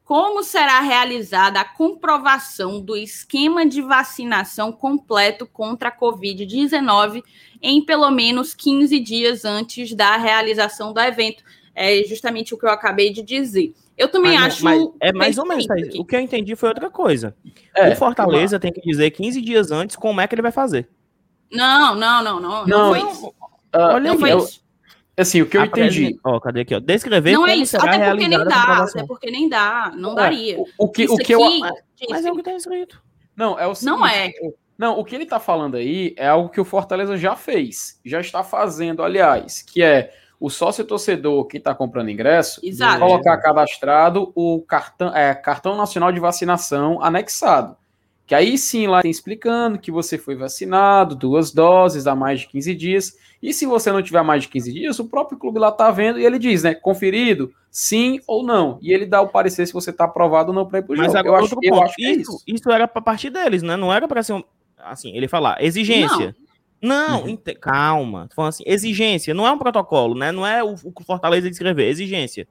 como 0.05 0.45
será 0.45 0.81
realizada 0.81 1.61
a 1.61 1.65
comprovação 1.65 2.81
do 2.81 2.97
esquema 2.97 3.67
de 3.67 3.83
vacinação 3.83 4.71
completo 4.71 5.45
contra 5.47 5.89
a 5.89 5.97
Covid-19 5.97 7.25
em 7.61 7.85
pelo 7.85 8.09
menos 8.11 8.55
15 8.55 9.01
dias 9.01 9.45
antes 9.45 9.93
da 9.95 10.17
realização 10.17 10.93
do 10.93 11.01
evento. 11.01 11.43
É 11.75 12.05
justamente 12.05 12.55
o 12.55 12.59
que 12.59 12.65
eu 12.65 12.71
acabei 12.71 13.13
de 13.13 13.21
dizer. 13.21 13.75
Eu 13.99 14.09
também 14.09 14.35
mas, 14.35 14.55
acho. 14.55 14.65
Mas 14.65 14.89
é 15.01 15.13
mais 15.13 15.39
ou 15.39 15.47
menos. 15.47 15.67
O 15.99 16.05
que 16.05 16.15
eu 16.15 16.21
entendi 16.21 16.55
foi 16.55 16.69
outra 16.69 16.89
coisa. 16.89 17.35
É, 17.75 17.93
o 17.93 17.97
Fortaleza 17.97 18.61
tem 18.61 18.73
que 18.73 18.81
dizer 18.81 19.11
15 19.11 19.43
dias 19.43 19.73
antes 19.73 19.97
como 19.97 20.21
é 20.21 20.29
que 20.29 20.35
ele 20.35 20.43
vai 20.43 20.53
fazer. 20.53 20.89
Não, 21.51 21.95
não, 21.95 22.23
não, 22.23 22.41
não. 22.41 22.67
Não, 22.67 22.67
não 22.67 22.95
foi 22.95 23.11
isso. 23.11 23.27
Uh, 23.27 23.33
Olha 23.75 24.11
não 24.11 24.19
foi 24.19 24.37
isso. 24.37 24.66
Assim, 25.19 25.41
o 25.41 25.47
que 25.47 25.57
eu 25.57 25.65
entendi. 25.65 26.19
Ó, 26.23 26.39
cadê 26.39 26.61
aqui? 26.61 26.75
Ó? 26.75 26.81
Descrever 26.81 27.33
não 27.33 27.47
é 27.47 27.57
isso, 27.57 27.77
até 27.77 28.11
porque 28.11 28.29
nem 28.29 28.45
dá, 28.45 28.85
até 28.85 29.07
porque 29.07 29.31
nem 29.31 29.49
dá, 29.49 29.93
não 29.97 30.13
é, 30.13 30.15
daria. 30.15 30.59
O, 30.59 30.67
o 30.79 30.89
que, 30.91 31.05
isso 31.05 31.15
o 31.15 31.17
que 31.17 31.33
aqui, 31.33 31.33
eu. 31.33 32.11
Mas 32.11 32.25
é 32.25 32.31
o 32.31 32.37
que 32.37 32.43
tá 32.43 32.53
escrito. 32.53 33.03
Não, 33.35 33.59
é 33.59 33.67
o 33.67 33.75
seguinte, 33.75 33.99
Não 33.99 34.07
é. 34.07 34.33
Não, 34.77 34.99
o 34.99 35.05
que 35.05 35.15
ele 35.15 35.25
tá 35.25 35.41
falando 35.41 35.77
aí 35.77 36.15
é 36.19 36.29
algo 36.29 36.51
que 36.51 36.61
o 36.61 36.65
Fortaleza 36.65 37.17
já 37.17 37.35
fez, 37.35 37.99
já 38.05 38.21
está 38.21 38.45
fazendo, 38.45 39.03
aliás, 39.03 39.63
que 39.63 39.83
é 39.83 40.13
o 40.39 40.51
sócio 40.51 40.85
torcedor 40.85 41.47
que 41.47 41.57
está 41.57 41.75
comprando 41.75 42.11
ingresso 42.11 42.61
Exato. 42.63 43.01
colocar 43.01 43.39
cadastrado 43.39 44.33
o 44.35 44.61
cartão, 44.61 45.17
é, 45.17 45.35
cartão 45.35 45.77
nacional 45.77 46.13
de 46.13 46.21
vacinação 46.21 47.03
anexado. 47.03 47.75
Que 48.27 48.35
aí 48.35 48.59
sim 48.59 48.89
lá 48.89 49.03
tem 49.03 49.11
explicando 49.11 49.79
que 49.79 49.93
você 49.93 50.19
foi 50.19 50.35
vacinado, 50.35 51.15
duas 51.15 51.53
doses 51.53 52.07
há 52.09 52.15
mais 52.15 52.41
de 52.41 52.49
15 52.49 52.75
dias. 52.75 53.17
E 53.41 53.53
se 53.53 53.67
você 53.67 53.93
não 53.93 54.03
tiver 54.03 54.23
mais 54.23 54.43
de 54.43 54.49
15 54.49 54.73
dias, 54.73 54.99
o 54.99 55.05
próprio 55.05 55.39
clube 55.39 55.61
lá 55.61 55.71
tá 55.71 55.91
vendo 55.93 56.19
e 56.19 56.27
ele 56.27 56.39
diz, 56.39 56.65
né? 56.65 56.75
Conferido, 56.75 57.53
sim 57.71 58.21
ou 58.27 58.43
não. 58.43 58.79
E 58.83 58.93
ele 58.93 59.07
dá 59.07 59.21
o 59.21 59.29
parecer 59.29 59.65
se 59.67 59.73
você 59.73 59.93
tá 59.93 60.05
aprovado 60.05 60.49
ou 60.49 60.55
não 60.55 60.67
para 60.67 60.81
ir 60.81 60.83
pro 60.83 60.97
Mas 60.97 61.07
jogo. 61.07 61.19
Agora, 61.19 61.41
eu, 61.41 61.45
acho, 61.45 61.57
eu 61.63 61.83
acho 61.83 61.95
que 61.95 62.05
é 62.05 62.11
isso, 62.11 62.19
é 62.19 62.23
isso. 62.23 62.43
isso 62.47 62.71
era 62.71 62.89
para 62.89 63.01
partir 63.01 63.31
deles, 63.31 63.63
né? 63.63 63.77
Não 63.77 63.93
era 63.93 64.09
para 64.09 64.23
ser 64.25 64.33
um, 64.33 64.43
assim, 64.77 65.17
ele 65.17 65.29
falar 65.29 65.63
exigência. 65.63 66.35
Não, 66.83 67.21
não 67.21 67.27
uhum. 67.27 67.39
calma. 67.61 68.27
Tô 68.29 68.35
falando 68.35 68.49
assim, 68.51 68.65
exigência, 68.67 69.33
não 69.33 69.47
é 69.47 69.53
um 69.53 69.59
protocolo, 69.59 70.17
né? 70.17 70.33
Não 70.33 70.47
é 70.47 70.65
o, 70.65 70.75
o 70.75 71.05
Fortaleza 71.05 71.49
escrever, 71.49 71.89
exigência. 71.89 72.49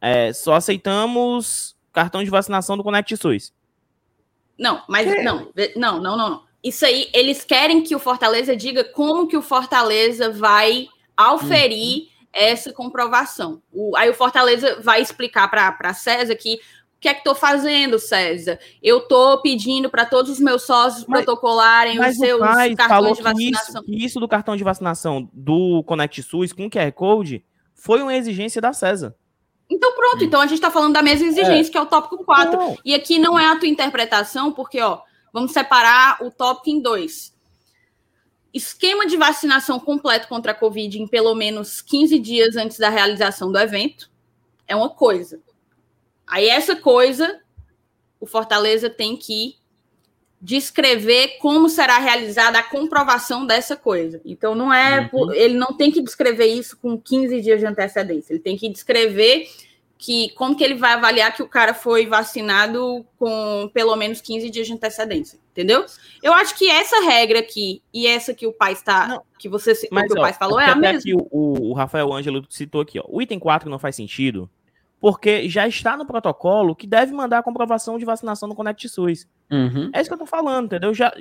É, 0.00 0.32
só 0.32 0.54
aceitamos 0.54 1.76
cartão 1.92 2.24
de 2.24 2.30
vacinação 2.30 2.76
do 2.76 2.82
Connect 2.82 3.16
SUS. 3.16 3.52
Não, 4.62 4.80
mas 4.88 5.24
não, 5.24 5.48
não, 5.74 6.00
não, 6.00 6.16
não, 6.16 6.42
Isso 6.62 6.86
aí, 6.86 7.10
eles 7.12 7.42
querem 7.42 7.82
que 7.82 7.96
o 7.96 7.98
Fortaleza 7.98 8.56
diga 8.56 8.84
como 8.84 9.26
que 9.26 9.36
o 9.36 9.42
Fortaleza 9.42 10.30
vai 10.30 10.86
auferir 11.16 12.02
uhum. 12.02 12.08
essa 12.32 12.72
comprovação. 12.72 13.60
O, 13.72 13.96
aí 13.96 14.08
o 14.08 14.14
Fortaleza 14.14 14.80
vai 14.80 15.02
explicar 15.02 15.48
para 15.48 15.92
César 15.94 16.36
que 16.36 16.54
o 16.54 17.00
que 17.02 17.08
é 17.08 17.14
que 17.14 17.18
estou 17.18 17.34
fazendo, 17.34 17.98
César? 17.98 18.60
Eu 18.80 18.98
estou 18.98 19.42
pedindo 19.42 19.90
para 19.90 20.06
todos 20.06 20.30
os 20.30 20.38
meus 20.38 20.62
sócios 20.62 21.04
mas, 21.08 21.24
protocolarem 21.24 21.96
mas 21.96 22.12
os 22.12 22.20
seus 22.20 22.40
cartões 22.76 23.16
de 23.16 23.22
vacinação. 23.24 23.82
Isso, 23.88 24.04
isso 24.06 24.20
do 24.20 24.28
cartão 24.28 24.56
de 24.56 24.62
vacinação 24.62 25.28
do 25.32 25.82
Connect 25.82 26.22
SUS 26.22 26.52
com 26.52 26.70
QR 26.70 26.92
Code 26.92 27.44
foi 27.74 28.00
uma 28.00 28.14
exigência 28.14 28.62
da 28.62 28.72
César. 28.72 29.16
Então 29.72 29.94
pronto, 29.94 30.22
então 30.22 30.40
a 30.40 30.46
gente 30.46 30.56
está 30.56 30.70
falando 30.70 30.92
da 30.92 31.02
mesma 31.02 31.26
exigência, 31.26 31.70
é. 31.70 31.72
que 31.72 31.78
é 31.78 31.80
o 31.80 31.86
tópico 31.86 32.22
4. 32.22 32.58
Não. 32.58 32.78
E 32.84 32.94
aqui 32.94 33.18
não 33.18 33.38
é 33.38 33.46
a 33.46 33.58
tua 33.58 33.68
interpretação, 33.68 34.52
porque, 34.52 34.78
ó, 34.80 35.00
vamos 35.32 35.52
separar 35.52 36.22
o 36.22 36.30
tópico 36.30 36.68
em 36.68 36.80
dois. 36.80 37.34
esquema 38.52 39.06
de 39.06 39.16
vacinação 39.16 39.80
completo 39.80 40.28
contra 40.28 40.52
a 40.52 40.54
Covid 40.54 41.00
em 41.00 41.08
pelo 41.08 41.34
menos 41.34 41.80
15 41.80 42.18
dias 42.18 42.56
antes 42.56 42.78
da 42.78 42.90
realização 42.90 43.50
do 43.50 43.58
evento 43.58 44.10
é 44.68 44.76
uma 44.76 44.90
coisa. 44.90 45.40
Aí 46.26 46.48
essa 46.48 46.76
coisa, 46.76 47.40
o 48.20 48.26
Fortaleza 48.26 48.90
tem 48.90 49.16
que 49.16 49.56
descrever 50.42 51.38
como 51.38 51.68
será 51.68 51.98
realizada 51.98 52.58
a 52.58 52.62
comprovação 52.64 53.46
dessa 53.46 53.76
coisa. 53.76 54.20
Então 54.24 54.56
não 54.56 54.74
é, 54.74 55.08
uhum. 55.12 55.32
ele 55.32 55.54
não 55.54 55.72
tem 55.72 55.92
que 55.92 56.02
descrever 56.02 56.46
isso 56.46 56.76
com 56.76 56.98
15 56.98 57.40
dias 57.40 57.60
de 57.60 57.66
antecedência. 57.66 58.32
Ele 58.32 58.40
tem 58.40 58.56
que 58.56 58.68
descrever 58.68 59.46
que 59.96 60.30
como 60.30 60.56
que 60.56 60.64
ele 60.64 60.74
vai 60.74 60.94
avaliar 60.94 61.32
que 61.32 61.44
o 61.44 61.48
cara 61.48 61.72
foi 61.72 62.06
vacinado 62.06 63.06
com 63.16 63.70
pelo 63.72 63.94
menos 63.94 64.20
15 64.20 64.50
dias 64.50 64.66
de 64.66 64.72
antecedência, 64.72 65.38
entendeu? 65.52 65.86
Eu 66.20 66.32
acho 66.32 66.58
que 66.58 66.68
essa 66.68 67.04
regra 67.04 67.38
aqui 67.38 67.80
e 67.94 68.08
essa 68.08 68.34
que 68.34 68.44
o 68.44 68.52
pai 68.52 68.72
está, 68.72 69.06
não, 69.06 69.22
que 69.38 69.48
você 69.48 69.70
mas, 69.92 70.08
que 70.08 70.18
ó, 70.18 70.20
o 70.20 70.22
pai 70.22 70.32
falou 70.32 70.58
é 70.58 70.68
a 70.68 70.74
mesma. 70.74 71.00
Que 71.00 71.14
o, 71.14 71.28
o 71.30 71.72
Rafael 71.72 72.12
Ângelo 72.12 72.44
citou 72.50 72.80
aqui, 72.80 72.98
ó. 72.98 73.04
O 73.06 73.22
item 73.22 73.38
4 73.38 73.70
não 73.70 73.78
faz 73.78 73.94
sentido, 73.94 74.50
porque 75.02 75.48
já 75.48 75.66
está 75.66 75.96
no 75.96 76.06
protocolo 76.06 76.76
que 76.76 76.86
deve 76.86 77.12
mandar 77.12 77.38
a 77.38 77.42
comprovação 77.42 77.98
de 77.98 78.04
vacinação 78.04 78.48
no 78.48 78.54
Connect 78.54 78.88
SUS. 78.88 79.26
Uhum. 79.50 79.90
É 79.92 80.00
isso 80.00 80.08
que 80.08 80.14
eu 80.14 80.18
tô 80.18 80.26
falando, 80.26 80.66
entendeu? 80.66 80.94
Já 80.94 81.12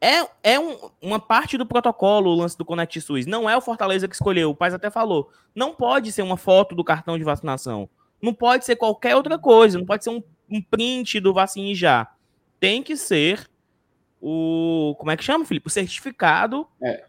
é, 0.00 0.28
é 0.40 0.60
um, 0.60 0.88
uma 1.02 1.18
parte 1.18 1.58
do 1.58 1.66
protocolo 1.66 2.30
o 2.30 2.34
lance 2.36 2.56
do 2.56 2.64
Connect 2.64 3.00
SUS. 3.00 3.26
Não 3.26 3.50
é 3.50 3.56
o 3.56 3.60
Fortaleza 3.60 4.06
que 4.06 4.14
escolheu. 4.14 4.50
O 4.50 4.54
Paz 4.54 4.72
até 4.72 4.88
falou. 4.88 5.32
Não 5.52 5.74
pode 5.74 6.12
ser 6.12 6.22
uma 6.22 6.36
foto 6.36 6.76
do 6.76 6.84
cartão 6.84 7.18
de 7.18 7.24
vacinação. 7.24 7.88
Não 8.22 8.32
pode 8.32 8.64
ser 8.64 8.76
qualquer 8.76 9.16
outra 9.16 9.36
coisa. 9.36 9.76
Não 9.76 9.84
pode 9.84 10.04
ser 10.04 10.10
um, 10.10 10.22
um 10.48 10.62
print 10.62 11.18
do 11.18 11.34
vacine 11.34 11.74
já. 11.74 12.06
Tem 12.60 12.84
que 12.84 12.96
ser 12.96 13.50
o. 14.22 14.94
Como 14.96 15.10
é 15.10 15.16
que 15.16 15.24
chama, 15.24 15.44
Felipe? 15.44 15.66
O 15.66 15.70
certificado 15.70 16.68
é. 16.80 17.04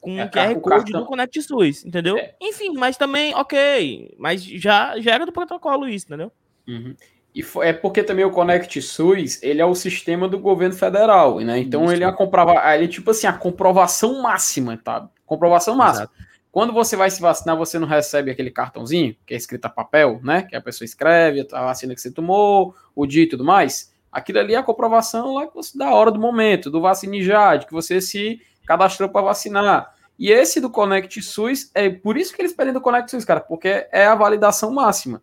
Com 0.00 0.18
é, 0.18 0.24
o 0.24 0.30
QR 0.30 0.60
Code 0.60 0.92
do 0.92 1.04
Connect 1.04 1.42
SUS, 1.42 1.84
entendeu? 1.84 2.16
É. 2.16 2.34
Enfim, 2.40 2.74
mas 2.74 2.96
também, 2.96 3.34
ok. 3.34 4.14
Mas 4.18 4.42
já, 4.42 4.98
já 5.00 5.14
era 5.14 5.26
do 5.26 5.32
protocolo 5.32 5.88
isso, 5.88 6.06
entendeu? 6.06 6.32
Uhum. 6.66 6.94
E 7.34 7.44
é 7.62 7.72
porque 7.72 8.02
também 8.02 8.24
o 8.24 8.30
Connect 8.30 8.80
SUS, 8.80 9.42
ele 9.42 9.60
é 9.60 9.64
o 9.64 9.74
sistema 9.74 10.26
do 10.26 10.38
governo 10.38 10.74
federal, 10.74 11.38
né? 11.40 11.58
Então 11.58 11.84
Isso. 11.84 11.92
ele 11.92 12.04
é 12.04 12.06
a 12.06 12.12
comprova, 12.12 12.74
ele 12.74 12.86
é 12.86 12.88
tipo 12.88 13.10
assim, 13.10 13.26
a 13.26 13.32
comprovação 13.32 14.22
máxima, 14.22 14.76
tá? 14.76 15.08
Comprovação 15.24 15.76
máxima. 15.76 16.04
Exato. 16.04 16.28
Quando 16.50 16.72
você 16.72 16.96
vai 16.96 17.10
se 17.10 17.20
vacinar, 17.20 17.56
você 17.56 17.78
não 17.78 17.86
recebe 17.86 18.30
aquele 18.30 18.50
cartãozinho, 18.50 19.14
que 19.24 19.34
é 19.34 19.36
escrito 19.36 19.66
a 19.66 19.68
papel, 19.68 20.18
né? 20.24 20.42
Que 20.42 20.56
a 20.56 20.60
pessoa 20.60 20.84
escreve 20.84 21.46
a 21.52 21.64
vacina 21.66 21.94
que 21.94 22.00
você 22.00 22.10
tomou, 22.10 22.74
o 22.94 23.06
dia 23.06 23.22
e 23.22 23.28
tudo 23.28 23.44
mais. 23.44 23.94
Aquilo 24.10 24.38
ali 24.38 24.54
é 24.54 24.56
a 24.56 24.62
comprovação 24.62 25.34
lá 25.34 25.46
da 25.74 25.94
hora 25.94 26.10
do 26.10 26.18
momento, 26.18 26.70
do 26.70 26.80
vacine 26.80 27.22
já, 27.22 27.54
de 27.56 27.66
que 27.66 27.72
você 27.72 28.00
se 28.00 28.40
cadastrou 28.68 29.08
para 29.08 29.22
vacinar. 29.22 29.94
E 30.18 30.30
esse 30.30 30.60
do 30.60 30.68
Connect 30.68 31.22
SUS, 31.22 31.70
é 31.74 31.88
por 31.88 32.18
isso 32.18 32.36
que 32.36 32.42
eles 32.42 32.52
pedem 32.52 32.74
do 32.74 32.82
Connect 32.82 33.10
SUS, 33.10 33.24
cara, 33.24 33.40
porque 33.40 33.88
é 33.90 34.04
a 34.04 34.14
validação 34.14 34.70
máxima. 34.70 35.22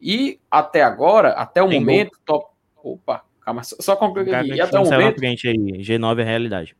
E 0.00 0.40
até 0.50 0.82
agora, 0.82 1.32
até 1.32 1.62
o 1.62 1.68
Tem 1.68 1.78
momento, 1.78 2.18
top... 2.24 2.46
Opa, 2.82 3.22
calma, 3.42 3.62
só 3.62 3.94
concluir 3.94 4.34
aqui. 4.34 4.54
E 4.54 4.60
até 4.60 4.78
o 4.78 4.84
momento. 4.84 5.22
Aí, 5.22 5.34
G9 5.36 6.20
é 6.20 6.24
realidade. 6.24 6.76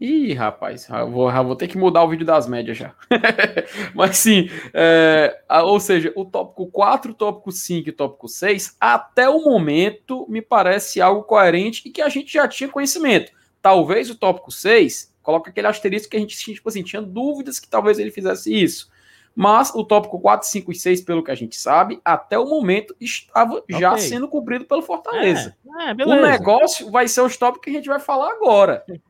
Ih, 0.00 0.32
rapaz, 0.32 0.88
vou, 1.10 1.30
vou 1.30 1.54
ter 1.54 1.68
que 1.68 1.76
mudar 1.76 2.02
o 2.02 2.08
vídeo 2.08 2.24
das 2.24 2.48
médias 2.48 2.78
já. 2.78 2.94
Mas 3.94 4.16
sim, 4.16 4.48
é, 4.72 5.38
ou 5.62 5.78
seja, 5.78 6.10
o 6.16 6.24
tópico 6.24 6.68
4, 6.68 7.10
o 7.10 7.14
tópico 7.14 7.52
5 7.52 7.86
e 7.86 7.90
o 7.90 7.94
tópico 7.94 8.26
6, 8.26 8.78
até 8.80 9.28
o 9.28 9.44
momento, 9.44 10.24
me 10.26 10.40
parece 10.40 11.02
algo 11.02 11.24
coerente 11.24 11.82
e 11.86 11.90
que 11.90 12.00
a 12.00 12.08
gente 12.08 12.32
já 12.32 12.48
tinha 12.48 12.70
conhecimento. 12.70 13.30
Talvez 13.60 14.08
o 14.08 14.14
tópico 14.14 14.50
6 14.50 15.09
coloque 15.30 15.50
aquele 15.50 15.68
asterisco 15.68 16.10
que 16.10 16.16
a 16.16 16.20
gente 16.20 16.36
tipo 16.36 16.68
assim, 16.68 16.82
tinha 16.82 17.00
dúvidas 17.00 17.60
que 17.60 17.68
talvez 17.68 17.98
ele 17.98 18.10
fizesse 18.10 18.52
isso. 18.52 18.90
Mas 19.34 19.72
o 19.72 19.84
tópico 19.84 20.18
4, 20.18 20.48
5 20.48 20.72
e 20.72 20.74
6, 20.74 21.02
pelo 21.02 21.22
que 21.22 21.30
a 21.30 21.36
gente 21.36 21.56
sabe, 21.56 22.00
até 22.04 22.36
o 22.36 22.46
momento 22.46 22.96
estava 23.00 23.54
okay. 23.54 23.78
já 23.78 23.96
sendo 23.96 24.26
cumprido 24.28 24.64
pelo 24.64 24.82
Fortaleza. 24.82 25.56
É, 25.78 25.90
é, 25.90 26.04
o 26.04 26.20
negócio 26.20 26.90
vai 26.90 27.06
ser 27.06 27.20
os 27.20 27.36
tópicos 27.36 27.64
que 27.64 27.70
a 27.70 27.74
gente 27.74 27.88
vai 27.88 28.00
falar 28.00 28.32
agora. 28.32 28.84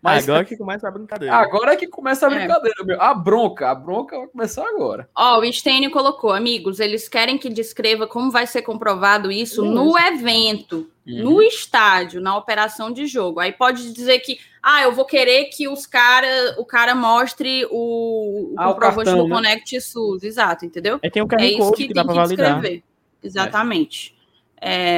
Mas 0.00 0.26
agora 0.26 0.44
que 0.44 0.56
começa 0.56 0.88
a 0.88 0.90
brincadeira. 0.90 1.34
Agora 1.34 1.72
é 1.74 1.76
que 1.76 1.86
começa 1.86 2.26
a 2.26 2.32
é. 2.32 2.34
brincadeira, 2.34 2.76
é. 2.80 2.84
meu. 2.84 3.02
A 3.02 3.12
bronca, 3.12 3.70
a 3.70 3.74
bronca 3.74 4.18
vai 4.18 4.26
começar 4.28 4.66
agora. 4.66 5.08
Ó, 5.14 5.36
oh, 5.36 5.40
o 5.40 5.52
Stein 5.52 5.90
colocou, 5.90 6.32
amigos, 6.32 6.80
eles 6.80 7.06
querem 7.08 7.36
que 7.36 7.50
descreva 7.50 8.06
como 8.06 8.30
vai 8.30 8.46
ser 8.46 8.62
comprovado 8.62 9.30
isso 9.30 9.64
no 9.64 9.98
evento, 9.98 10.88
uhum. 11.06 11.22
no 11.22 11.42
estádio, 11.42 12.20
na 12.20 12.34
operação 12.36 12.90
de 12.90 13.06
jogo. 13.06 13.40
Aí 13.40 13.52
pode 13.52 13.92
dizer 13.92 14.20
que, 14.20 14.38
ah, 14.62 14.82
eu 14.82 14.92
vou 14.92 15.04
querer 15.04 15.46
que 15.46 15.68
os 15.68 15.86
cara, 15.86 16.54
o 16.56 16.64
cara 16.64 16.94
mostre 16.94 17.66
o, 17.70 18.52
o 18.52 18.54
ah, 18.56 18.68
comprovante 18.68 19.10
o 19.10 19.12
cartão, 19.12 19.22
do 19.24 19.28
né? 19.28 19.34
Connect 19.36 19.80
SUS, 19.82 20.22
exato, 20.22 20.64
entendeu? 20.64 20.98
É, 21.02 21.10
tem 21.10 21.22
um 21.22 21.28
QR 21.28 21.42
é 21.42 21.46
isso 21.46 21.72
que, 21.72 21.88
que 21.88 21.94
dá 21.94 22.04
para 22.04 22.14
validar. 22.14 22.56
Escrever. 22.56 22.82
Exatamente. 23.22 24.14
É. 24.14 24.18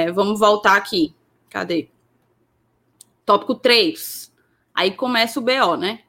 É, 0.06 0.12
vamos 0.12 0.38
voltar 0.38 0.76
aqui. 0.76 1.12
Cadê? 1.48 1.88
Tópico 3.26 3.54
3 3.56 4.29
Aí 4.80 4.92
começa 4.92 5.38
o 5.38 5.42
BO, 5.42 5.76
né? 5.76 6.00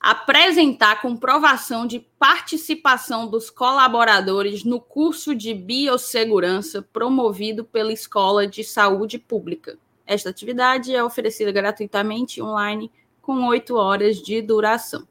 Apresentar 0.00 1.00
comprovação 1.00 1.86
de 1.86 2.00
participação 2.18 3.28
dos 3.28 3.48
colaboradores 3.48 4.64
no 4.64 4.80
curso 4.80 5.36
de 5.36 5.54
biossegurança 5.54 6.82
promovido 6.82 7.64
pela 7.64 7.92
Escola 7.92 8.44
de 8.44 8.64
Saúde 8.64 9.20
Pública. 9.20 9.78
Esta 10.04 10.30
atividade 10.30 10.92
é 10.92 11.04
oferecida 11.04 11.52
gratuitamente 11.52 12.42
online 12.42 12.90
com 13.22 13.46
oito 13.46 13.76
horas 13.76 14.20
de 14.20 14.42
duração. 14.42 15.06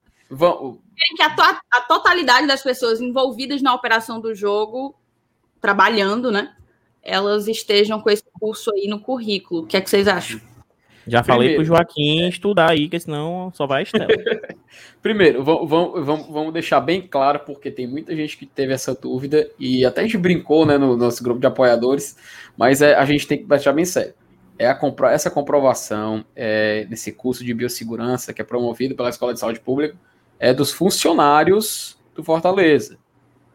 Querem 0.98 1.16
que 1.16 1.24
a, 1.24 1.34
to 1.34 1.62
a 1.72 1.82
totalidade 1.84 2.46
das 2.46 2.62
pessoas 2.62 3.00
envolvidas 3.00 3.62
na 3.62 3.74
operação 3.74 4.20
do 4.20 4.36
jogo, 4.36 4.94
trabalhando, 5.62 6.30
né? 6.30 6.54
Elas 7.02 7.48
estejam 7.48 8.02
com 8.02 8.10
esse 8.10 8.26
curso 8.38 8.70
aí 8.74 8.86
no 8.86 9.00
currículo. 9.00 9.62
O 9.62 9.66
que 9.66 9.78
é 9.78 9.82
que 9.82 9.90
vocês 9.90 10.10
acham? 10.10 10.42
Já 11.10 11.24
falei 11.24 11.50
Primeiro, 11.50 11.64
pro 11.64 11.76
Joaquim 11.76 12.28
estudar 12.28 12.72
aí, 12.72 12.88
que 12.88 13.00
senão 13.00 13.52
só 13.54 13.66
vai 13.66 13.84
estela. 13.84 14.08
Primeiro, 15.02 15.44
vamos, 15.44 15.70
vamos, 16.06 16.28
vamos 16.28 16.54
deixar 16.54 16.80
bem 16.80 17.02
claro, 17.02 17.40
porque 17.40 17.72
tem 17.72 17.88
muita 17.88 18.16
gente 18.16 18.38
que 18.38 18.46
teve 18.46 18.74
essa 18.74 18.94
dúvida, 18.94 19.50
e 19.58 19.86
até 19.86 20.02
a 20.02 20.04
gente 20.04 20.18
brincou 20.18 20.66
né, 20.66 20.78
no 20.78 20.96
nosso 20.96 21.24
grupo 21.24 21.40
de 21.40 21.48
apoiadores, 21.48 22.18
mas 22.58 22.82
é, 22.82 22.96
a 22.96 23.06
gente 23.06 23.28
tem 23.28 23.38
que 23.40 23.46
deixar 23.46 23.74
bem 23.74 23.86
sério. 23.86 24.14
É 24.58 24.68
a 24.68 24.76
compro 24.76 25.08
essa 25.08 25.32
comprovação 25.32 26.24
é, 26.36 26.86
desse 26.86 27.12
curso 27.14 27.44
de 27.46 27.54
biossegurança 27.54 28.34
que 28.34 28.42
é 28.42 28.46
promovido 28.46 28.94
pela 28.94 29.10
Escola 29.10 29.34
de 29.34 29.40
Saúde 29.40 29.60
Pública 29.60 29.98
é 30.38 30.54
dos 30.54 30.72
funcionários 30.72 31.98
do 32.16 32.24
Fortaleza, 32.24 32.98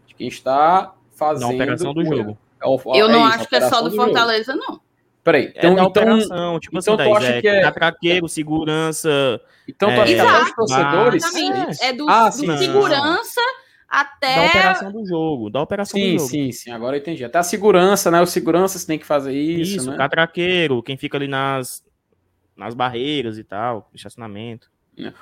de 0.06 0.14
quem 0.14 0.28
está 0.28 0.94
fazendo. 1.14 1.48
Na 1.48 1.54
operação 1.54 1.94
do 1.94 2.04
jogo. 2.04 2.38
É 2.62 2.98
Eu 2.98 3.08
não 3.08 3.26
é 3.26 3.28
isso, 3.28 3.40
acho 3.40 3.48
que 3.48 3.56
é 3.56 3.68
só 3.68 3.82
do 3.82 3.90
Fortaleza, 3.90 4.52
jogo. 4.52 4.64
não. 4.66 4.80
Peraí, 5.24 5.52
então, 5.56 5.72
é 5.72 5.74
da 5.76 5.84
então, 5.84 5.86
operação, 5.86 6.60
tipo 6.60 6.78
então 6.78 6.94
assim, 6.94 7.04
tu 7.04 7.16
acha 7.16 7.26
é, 7.28 7.40
que 7.40 7.48
é 7.48 7.70
traqueiro, 7.70 8.28
segurança. 8.28 9.40
Então 9.66 9.88
tu 9.88 10.00
acha 10.02 10.14
que 10.14 10.20
é 10.20 10.40
dos 10.40 10.54
torcedores? 10.54 11.80
É 11.80 11.92
do, 11.94 12.10
ah, 12.10 12.30
sim, 12.30 12.46
do 12.46 12.58
segurança 12.58 13.40
até. 13.88 14.34
Da 14.34 14.46
operação 14.46 14.92
do 14.92 15.06
jogo. 15.06 15.48
Da 15.48 15.62
operação 15.62 15.98
sim, 15.98 16.12
do 16.12 16.18
jogo. 16.18 16.30
Sim, 16.30 16.52
sim, 16.52 16.70
agora 16.70 16.96
eu 16.96 17.00
entendi. 17.00 17.24
Até 17.24 17.38
a 17.38 17.42
segurança, 17.42 18.10
né? 18.10 18.20
Os 18.20 18.30
seguranças 18.30 18.84
têm 18.84 18.98
que 18.98 19.06
fazer 19.06 19.32
isso. 19.32 19.78
Isso, 19.78 19.90
né? 19.90 19.96
catraqueiro, 19.96 20.82
quem 20.82 20.98
fica 20.98 21.16
ali 21.16 21.26
nas, 21.26 21.82
nas 22.54 22.74
barreiras 22.74 23.38
e 23.38 23.44
tal, 23.44 23.88
estacionamento. 23.94 24.70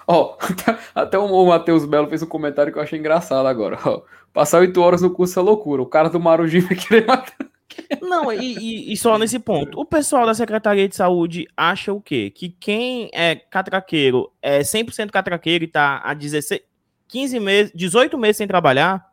Ó, 0.07 0.37
oh, 0.37 0.38
até 0.99 1.17
o 1.17 1.47
Matheus 1.47 1.85
Belo 1.85 2.09
fez 2.09 2.23
um 2.23 2.27
comentário 2.27 2.73
que 2.73 2.79
eu 2.79 2.83
achei 2.83 2.99
engraçado 2.99 3.47
agora. 3.47 3.79
Oh, 3.87 4.03
passar 4.33 4.59
oito 4.59 4.81
horas 4.83 5.01
no 5.01 5.11
curso 5.11 5.38
é 5.38 5.43
loucura. 5.43 5.81
O 5.81 5.87
cara 5.87 6.11
do 6.11 6.19
Marujinho 6.19 6.67
vai 6.67 6.77
querer 6.77 7.07
matar. 7.07 7.52
Não, 8.01 8.33
e, 8.33 8.59
e, 8.59 8.93
e, 8.93 8.97
só 8.97 9.19
nesse 9.19 9.39
ponto. 9.39 9.79
O 9.79 9.85
pessoal 9.85 10.27
da 10.27 10.35
Secretaria 10.35 10.89
de 10.89 10.97
Saúde 10.97 11.47
acha 11.57 11.93
o 11.93 12.01
quê? 12.01 12.31
Que 12.31 12.49
quem 12.49 13.11
é 13.13 13.35
catraqueiro 13.35 14.33
é 14.41 14.61
100% 14.61 15.11
catraqueiro 15.11 15.65
e 15.65 15.69
tá 15.69 16.01
há 16.05 16.15
16, 16.15 16.61
15 17.09 17.41
meses, 17.41 17.73
18 17.75 18.17
meses 18.19 18.39
sem 18.39 18.47
trabalhar, 18.47 19.13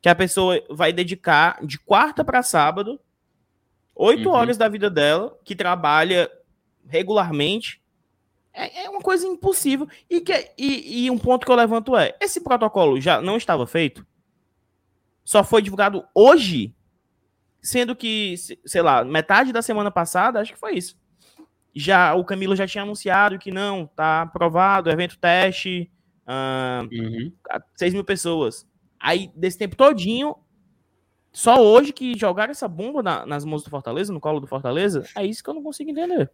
que 0.00 0.08
a 0.08 0.14
pessoa 0.14 0.62
vai 0.70 0.92
dedicar 0.92 1.64
de 1.64 1.78
quarta 1.78 2.24
para 2.24 2.42
sábado, 2.42 3.00
8 3.94 4.28
uhum. 4.28 4.34
horas 4.34 4.58
da 4.58 4.68
vida 4.68 4.90
dela, 4.90 5.38
que 5.44 5.56
trabalha 5.56 6.30
regularmente. 6.86 7.80
É, 8.52 8.84
é 8.84 8.90
uma 8.90 9.00
coisa 9.00 9.26
impossível. 9.26 9.88
E, 10.08 10.20
que, 10.20 10.52
e, 10.58 11.04
e 11.04 11.10
um 11.10 11.18
ponto 11.18 11.44
que 11.44 11.52
eu 11.52 11.56
levanto 11.56 11.96
é: 11.96 12.16
esse 12.20 12.40
protocolo 12.40 13.00
já 13.00 13.20
não 13.20 13.36
estava 13.36 13.66
feito? 13.66 14.06
Só 15.24 15.42
foi 15.42 15.60
divulgado 15.60 16.04
hoje? 16.14 16.74
Sendo 17.66 17.96
que, 17.96 18.36
sei 18.64 18.80
lá, 18.80 19.04
metade 19.04 19.52
da 19.52 19.60
semana 19.60 19.90
passada, 19.90 20.38
acho 20.38 20.52
que 20.52 20.58
foi 20.58 20.76
isso. 20.76 20.96
Já 21.74 22.14
o 22.14 22.24
Camilo 22.24 22.54
já 22.54 22.64
tinha 22.64 22.84
anunciado 22.84 23.40
que 23.40 23.50
não, 23.50 23.88
tá 23.88 24.22
aprovado, 24.22 24.88
evento 24.88 25.18
teste, 25.18 25.90
uh, 26.28 26.86
uhum. 26.94 27.32
6 27.74 27.92
mil 27.92 28.04
pessoas. 28.04 28.64
Aí, 29.00 29.32
desse 29.34 29.58
tempo 29.58 29.74
todinho, 29.74 30.36
Só 31.32 31.60
hoje 31.60 31.92
que 31.92 32.16
jogaram 32.16 32.52
essa 32.52 32.68
bomba 32.68 33.02
na, 33.02 33.26
nas 33.26 33.44
mãos 33.44 33.64
do 33.64 33.68
Fortaleza, 33.68 34.12
no 34.12 34.20
colo 34.20 34.38
do 34.38 34.46
Fortaleza, 34.46 35.02
é 35.16 35.26
isso 35.26 35.42
que 35.42 35.50
eu 35.50 35.54
não 35.54 35.62
consigo 35.64 35.90
entender. 35.90 36.30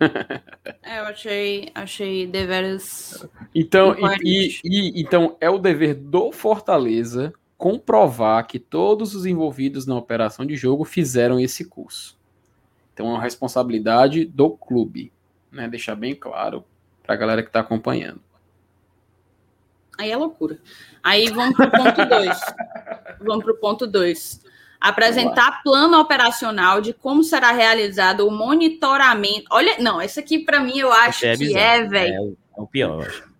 É, 0.82 0.98
eu 0.98 1.04
achei, 1.04 1.70
achei 1.72 2.26
deveras. 2.26 3.28
Então, 3.54 3.94
e, 4.22 4.58
e, 4.64 5.00
então 5.00 5.36
é 5.40 5.48
o 5.48 5.58
dever 5.58 5.94
do 5.94 6.32
Fortaleza 6.32 7.32
comprovar 7.64 8.46
que 8.46 8.58
todos 8.58 9.14
os 9.14 9.24
envolvidos 9.24 9.86
na 9.86 9.96
operação 9.96 10.44
de 10.44 10.54
jogo 10.54 10.84
fizeram 10.84 11.40
esse 11.40 11.64
curso. 11.64 12.14
Então 12.92 13.06
é 13.06 13.08
uma 13.08 13.22
responsabilidade 13.22 14.26
do 14.26 14.50
clube, 14.50 15.10
né? 15.50 15.66
Deixar 15.66 15.94
bem 15.94 16.14
claro 16.14 16.62
para 17.02 17.14
a 17.14 17.16
galera 17.16 17.42
que 17.42 17.48
está 17.48 17.60
acompanhando. 17.60 18.20
Aí 19.96 20.10
é 20.10 20.16
loucura. 20.16 20.58
Aí 21.02 21.30
vamos 21.30 21.56
para 21.56 21.68
o 21.68 21.70
ponto 21.70 22.04
2. 22.04 22.38
vamos 23.24 23.44
para 23.44 23.52
o 23.54 23.56
ponto 23.56 23.86
2. 23.86 24.44
Apresentar 24.78 25.62
plano 25.62 25.98
operacional 25.98 26.82
de 26.82 26.92
como 26.92 27.24
será 27.24 27.50
realizado 27.50 28.28
o 28.28 28.30
monitoramento. 28.30 29.46
Olha, 29.50 29.78
não, 29.78 30.02
esse 30.02 30.20
aqui 30.20 30.38
para 30.38 30.60
mim 30.60 30.80
eu 30.80 30.92
acho 30.92 31.24
é 31.24 31.34
que 31.34 31.56
é, 31.56 31.82
velho. 31.82 32.12
É, 32.12 32.58
é, 32.58 32.60
o 32.60 32.66
pior, 32.66 33.00
eu 33.00 33.08
acho. 33.08 33.33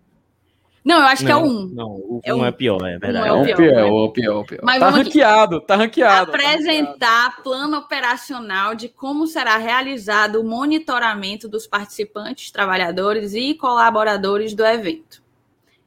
Não, 0.85 0.99
eu 0.99 1.07
acho 1.07 1.25
não, 1.25 1.27
que 1.27 1.33
é 1.33 1.37
o 1.37 1.41
1. 1.41 1.51
Um. 1.51 1.69
Não, 1.75 1.87
o 1.87 2.17
1 2.17 2.21
é, 2.25 2.35
um 2.35 2.45
é 2.45 2.53
pior, 2.53 2.87
é 2.87 2.99
verdade. 2.99 3.29
É 3.29 3.33
o 3.33 3.43
pior, 3.43 3.61
é 3.63 3.85
o 3.85 4.13
pior, 4.13 4.41
o 4.41 4.45
pior. 4.45 4.61
Mas 4.63 4.81
tá 4.81 4.91
ranqueado, 4.91 5.61
tá 5.63 5.77
ranqueado. 5.77 6.31
Apresentar 6.31 6.99
tá 6.99 7.23
ranqueado. 7.23 7.43
plano 7.43 7.79
operacional 7.79 8.75
de 8.75 8.91
como 8.91 9.27
será 9.27 9.57
realizado 9.57 10.41
o 10.41 10.45
monitoramento 10.45 11.49
dos 11.49 11.67
participantes, 11.67 12.51
trabalhadores 12.51 13.33
e 13.33 13.55
colaboradores 13.55 14.55
do 14.55 14.63
evento. 14.63 15.23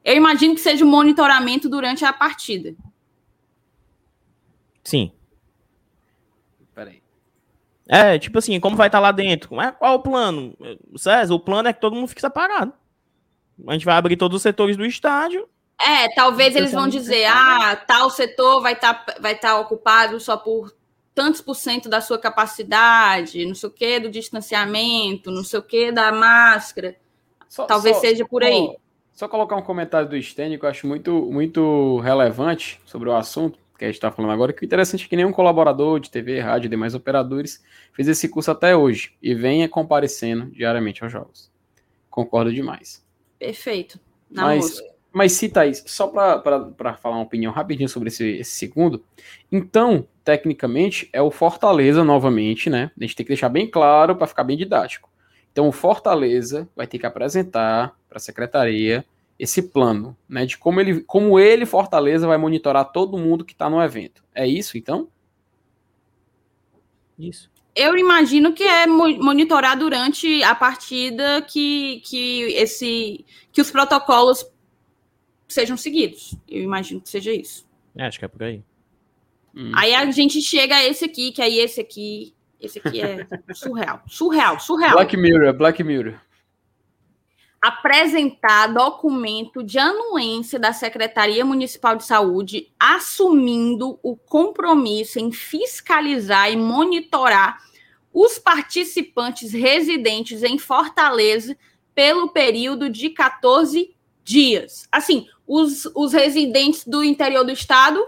Eu 0.04 0.16
imagino 0.16 0.56
que 0.56 0.62
seja 0.62 0.84
o 0.84 0.88
monitoramento 0.88 1.70
durante 1.70 2.04
a 2.04 2.12
partida. 2.12 2.74
Sim. 4.84 5.12
Peraí. 6.74 7.04
É, 7.88 8.18
tipo 8.18 8.40
assim, 8.40 8.60
como 8.60 8.76
vai 8.76 8.88
estar 8.88 9.00
lá 9.00 9.12
dentro? 9.12 9.50
Qual 9.78 9.96
o 9.96 10.00
plano? 10.00 10.58
César, 10.96 11.36
o 11.36 11.40
plano 11.40 11.70
é 11.70 11.74
que 11.74 11.82
todo 11.82 11.96
mundo 11.96 12.08
fique 12.08 12.22
separado. 12.22 12.74
A 13.66 13.74
gente 13.74 13.86
vai 13.86 13.96
abrir 13.96 14.18
todos 14.18 14.36
os 14.36 14.42
setores 14.42 14.76
do 14.76 14.86
estádio. 14.86 15.48
É, 15.80 16.14
talvez 16.16 16.56
eles 16.56 16.72
vão 16.72 16.88
dizer, 16.88 17.26
ah, 17.26 17.76
tal 17.76 18.10
setor 18.10 18.62
vai 18.62 18.74
estar 18.74 18.94
tá, 18.94 19.16
vai 19.20 19.36
tá 19.36 19.60
ocupado 19.60 20.20
só 20.20 20.36
por 20.36 20.76
tantos 21.14 21.42
por 21.42 21.56
cento 21.56 21.88
da 21.88 22.02
sua 22.02 22.18
capacidade, 22.18 23.46
não 23.46 23.56
sei 23.56 23.70
o 23.70 23.72
que 23.72 24.00
do 24.00 24.10
distanciamento, 24.10 25.32
não 25.32 25.44
sei 25.44 25.60
o 25.60 25.64
que 25.64 25.92
da 25.92 26.12
máscara. 26.12 26.96
Só, 27.48 27.66
talvez 27.66 27.96
só, 27.96 28.02
seja 28.02 28.26
por 28.26 28.44
aí. 28.44 28.76
Só 29.14 29.28
colocar 29.28 29.56
um 29.56 29.62
comentário 29.62 30.08
do 30.08 30.22
Stênio 30.22 30.60
que 30.60 30.66
eu 30.66 30.70
acho 30.70 30.86
muito, 30.86 31.12
muito 31.32 32.00
relevante 32.00 32.80
sobre 32.86 33.10
o 33.10 33.16
assunto 33.16 33.58
que 33.78 33.86
a 33.86 33.88
gente 33.88 33.96
está 33.96 34.12
falando 34.12 34.32
agora, 34.32 34.52
que 34.52 34.64
o 34.64 34.66
interessante 34.66 35.06
é 35.06 35.08
que 35.08 35.16
nenhum 35.16 35.32
colaborador 35.32 36.00
de 36.00 36.10
TV, 36.10 36.40
rádio 36.40 36.68
e 36.68 36.70
demais 36.70 36.96
operadores 36.96 37.64
fez 37.94 38.08
esse 38.08 38.28
curso 38.28 38.50
até 38.50 38.76
hoje 38.76 39.14
e 39.22 39.36
venha 39.36 39.70
comparecendo 39.70 40.48
diariamente 40.48 41.04
aos 41.04 41.12
jogos. 41.12 41.52
Concordo 42.10 42.52
demais. 42.52 43.06
Perfeito. 43.40 44.00
Na 44.30 44.44
mas, 44.44 44.82
mas 45.12 45.32
se 45.34 45.50
Thaís, 45.50 45.84
só 45.88 46.08
para 46.08 46.94
falar 46.98 47.16
uma 47.16 47.24
opinião 47.24 47.52
rapidinho 47.52 47.90
sobre 47.90 48.10
esse, 48.10 48.26
esse, 48.38 48.52
segundo, 48.52 49.04
então, 49.52 50.08
tecnicamente, 50.24 51.10
é 51.14 51.22
o 51.22 51.32
Fortaleza 51.32 52.04
novamente, 52.04 52.70
né? 52.70 52.92
A 52.98 53.04
gente 53.04 53.16
tem 53.16 53.26
que 53.26 53.32
deixar 53.32 53.50
bem 53.50 53.70
claro 53.70 54.16
para 54.16 54.28
ficar 54.28 54.44
bem 54.44 54.58
didático. 54.58 55.10
Então, 55.52 55.68
o 55.68 55.72
Fortaleza 55.72 56.68
vai 56.76 56.86
ter 56.86 57.00
que 57.00 57.06
apresentar 57.06 57.98
para 58.08 58.18
a 58.18 58.22
secretaria 58.22 59.06
esse 59.40 59.62
plano, 59.62 60.16
né? 60.28 60.46
De 60.46 60.58
como 60.58 60.80
ele, 60.80 61.02
como 61.02 61.40
ele, 61.40 61.66
Fortaleza, 61.66 62.28
vai 62.28 62.38
monitorar 62.38 62.92
todo 62.92 63.18
mundo 63.18 63.46
que 63.46 63.54
está 63.54 63.70
no 63.70 63.82
evento. 63.82 64.24
É 64.34 64.48
isso, 64.48 64.78
então? 64.78 65.08
Isso 67.18 67.50
eu 67.78 67.98
imagino 67.98 68.54
que 68.54 68.64
é 68.64 68.88
monitorar 68.88 69.78
durante 69.78 70.44
a 70.44 70.56
partida 70.56 71.42
que, 71.44 72.02
que, 72.06 72.42
esse, 72.54 73.24
que 73.52 73.62
os 73.62 73.70
protocolos 73.70 74.46
sejam 75.48 75.78
seguidos. 75.78 76.36
Eu 76.50 76.64
imagino 76.64 77.00
que 77.00 77.10
seja 77.10 77.32
isso. 77.32 77.68
É, 77.96 78.08
acho 78.08 78.20
que 78.20 78.26
é 78.26 78.28
por 78.28 78.44
aí. 78.44 78.64
Hum. 79.56 79.72
Aí 79.76 79.94
a 79.94 80.10
gente 80.12 80.42
chega 80.42 80.76
a 80.76 80.84
esse 80.84 81.06
aqui, 81.06 81.32
que 81.32 81.42
aí 81.42 81.60
esse 81.60 81.80
aqui. 81.80 82.34
Esse 82.60 82.80
aqui 82.80 83.00
é 83.02 83.28
surreal. 83.54 84.02
Surreal, 84.08 84.60
surreal. 84.60 84.94
Black 84.94 85.16
Mirror, 85.16 85.54
Black 85.54 85.84
Mirror 85.84 86.20
apresentar 87.62 88.68
documento 88.68 89.64
de 89.64 89.80
anuência 89.80 90.60
da 90.60 90.72
Secretaria 90.72 91.44
Municipal 91.44 91.96
de 91.96 92.06
Saúde 92.06 92.72
assumindo 92.80 94.00
o 94.04 94.16
compromisso 94.16 95.20
em 95.20 95.32
fiscalizar 95.32 96.52
e 96.52 96.56
monitorar 96.56 97.58
os 98.14 98.40
participantes 98.40 99.52
residentes 99.52 100.44
em 100.44 100.58
Fortaleza 100.58 101.58
pelo 101.94 102.30
período 102.30 102.90
de 102.90 103.10
14 103.10 103.96
dias. 104.24 104.88
Assim, 104.92 105.28
os, 105.48 105.86
os 105.96 106.14
residentes 106.14 106.84
do 106.86 107.04
interior 107.04 107.44
do 107.44 107.52
estado. 107.52 108.06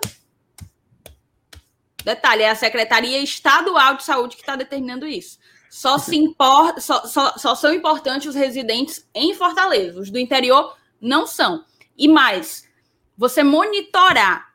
Detalhe, 2.04 2.43
é 2.43 2.50
a 2.50 2.56
Secretaria 2.56 3.20
Estadual 3.20 3.95
de 3.95 4.04
Saúde 4.04 4.36
que 4.36 4.41
está 4.41 4.56
determinando 4.56 5.08
isso. 5.08 5.39
Só, 5.70 5.97
se 5.97 6.15
import, 6.15 6.80
só, 6.80 7.05
só, 7.05 7.38
só 7.38 7.53
são 7.53 7.72
importantes 7.72 8.28
os 8.28 8.36
residentes 8.36 9.07
em 9.13 9.36
Fortaleza. 9.36 9.99
Os 9.99 10.09
do 10.09 10.17
interior 10.17 10.76
não 10.99 11.28
são. 11.28 11.63
E 11.97 12.07
mais, 12.07 12.67
você 13.15 13.43
monitorar 13.43 14.53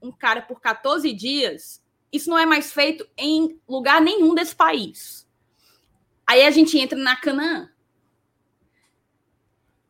um 0.00 0.10
cara 0.10 0.40
por 0.42 0.60
14 0.60 1.12
dias, 1.12 1.82
isso 2.12 2.30
não 2.30 2.38
é 2.38 2.46
mais 2.46 2.72
feito 2.72 3.06
em 3.16 3.60
lugar 3.68 4.00
nenhum 4.00 4.34
desse 4.34 4.54
país. 4.54 5.26
Aí 6.26 6.42
a 6.42 6.50
gente 6.50 6.78
entra 6.78 6.98
na 6.98 7.16
Canaã. 7.16 7.68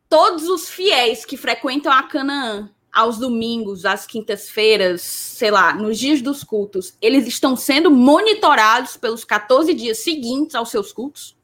Todos 0.08 0.48
os 0.48 0.68
fiéis 0.68 1.24
que 1.24 1.36
frequentam 1.36 1.92
a 1.92 2.02
Canaã 2.02 2.70
aos 2.94 3.18
domingos, 3.18 3.84
às 3.84 4.06
quintas-feiras, 4.06 5.02
sei 5.02 5.50
lá, 5.50 5.74
nos 5.74 5.98
dias 5.98 6.22
dos 6.22 6.44
cultos, 6.44 6.96
eles 7.02 7.26
estão 7.26 7.56
sendo 7.56 7.90
monitorados 7.90 8.96
pelos 8.96 9.24
14 9.24 9.74
dias 9.74 9.98
seguintes 9.98 10.54
aos 10.54 10.70
seus 10.70 10.92
cultos? 10.92 11.36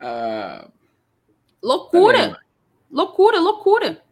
uh... 0.00 0.70
Loucura! 1.62 2.38
Loucura, 2.90 3.40
loucura. 3.40 4.04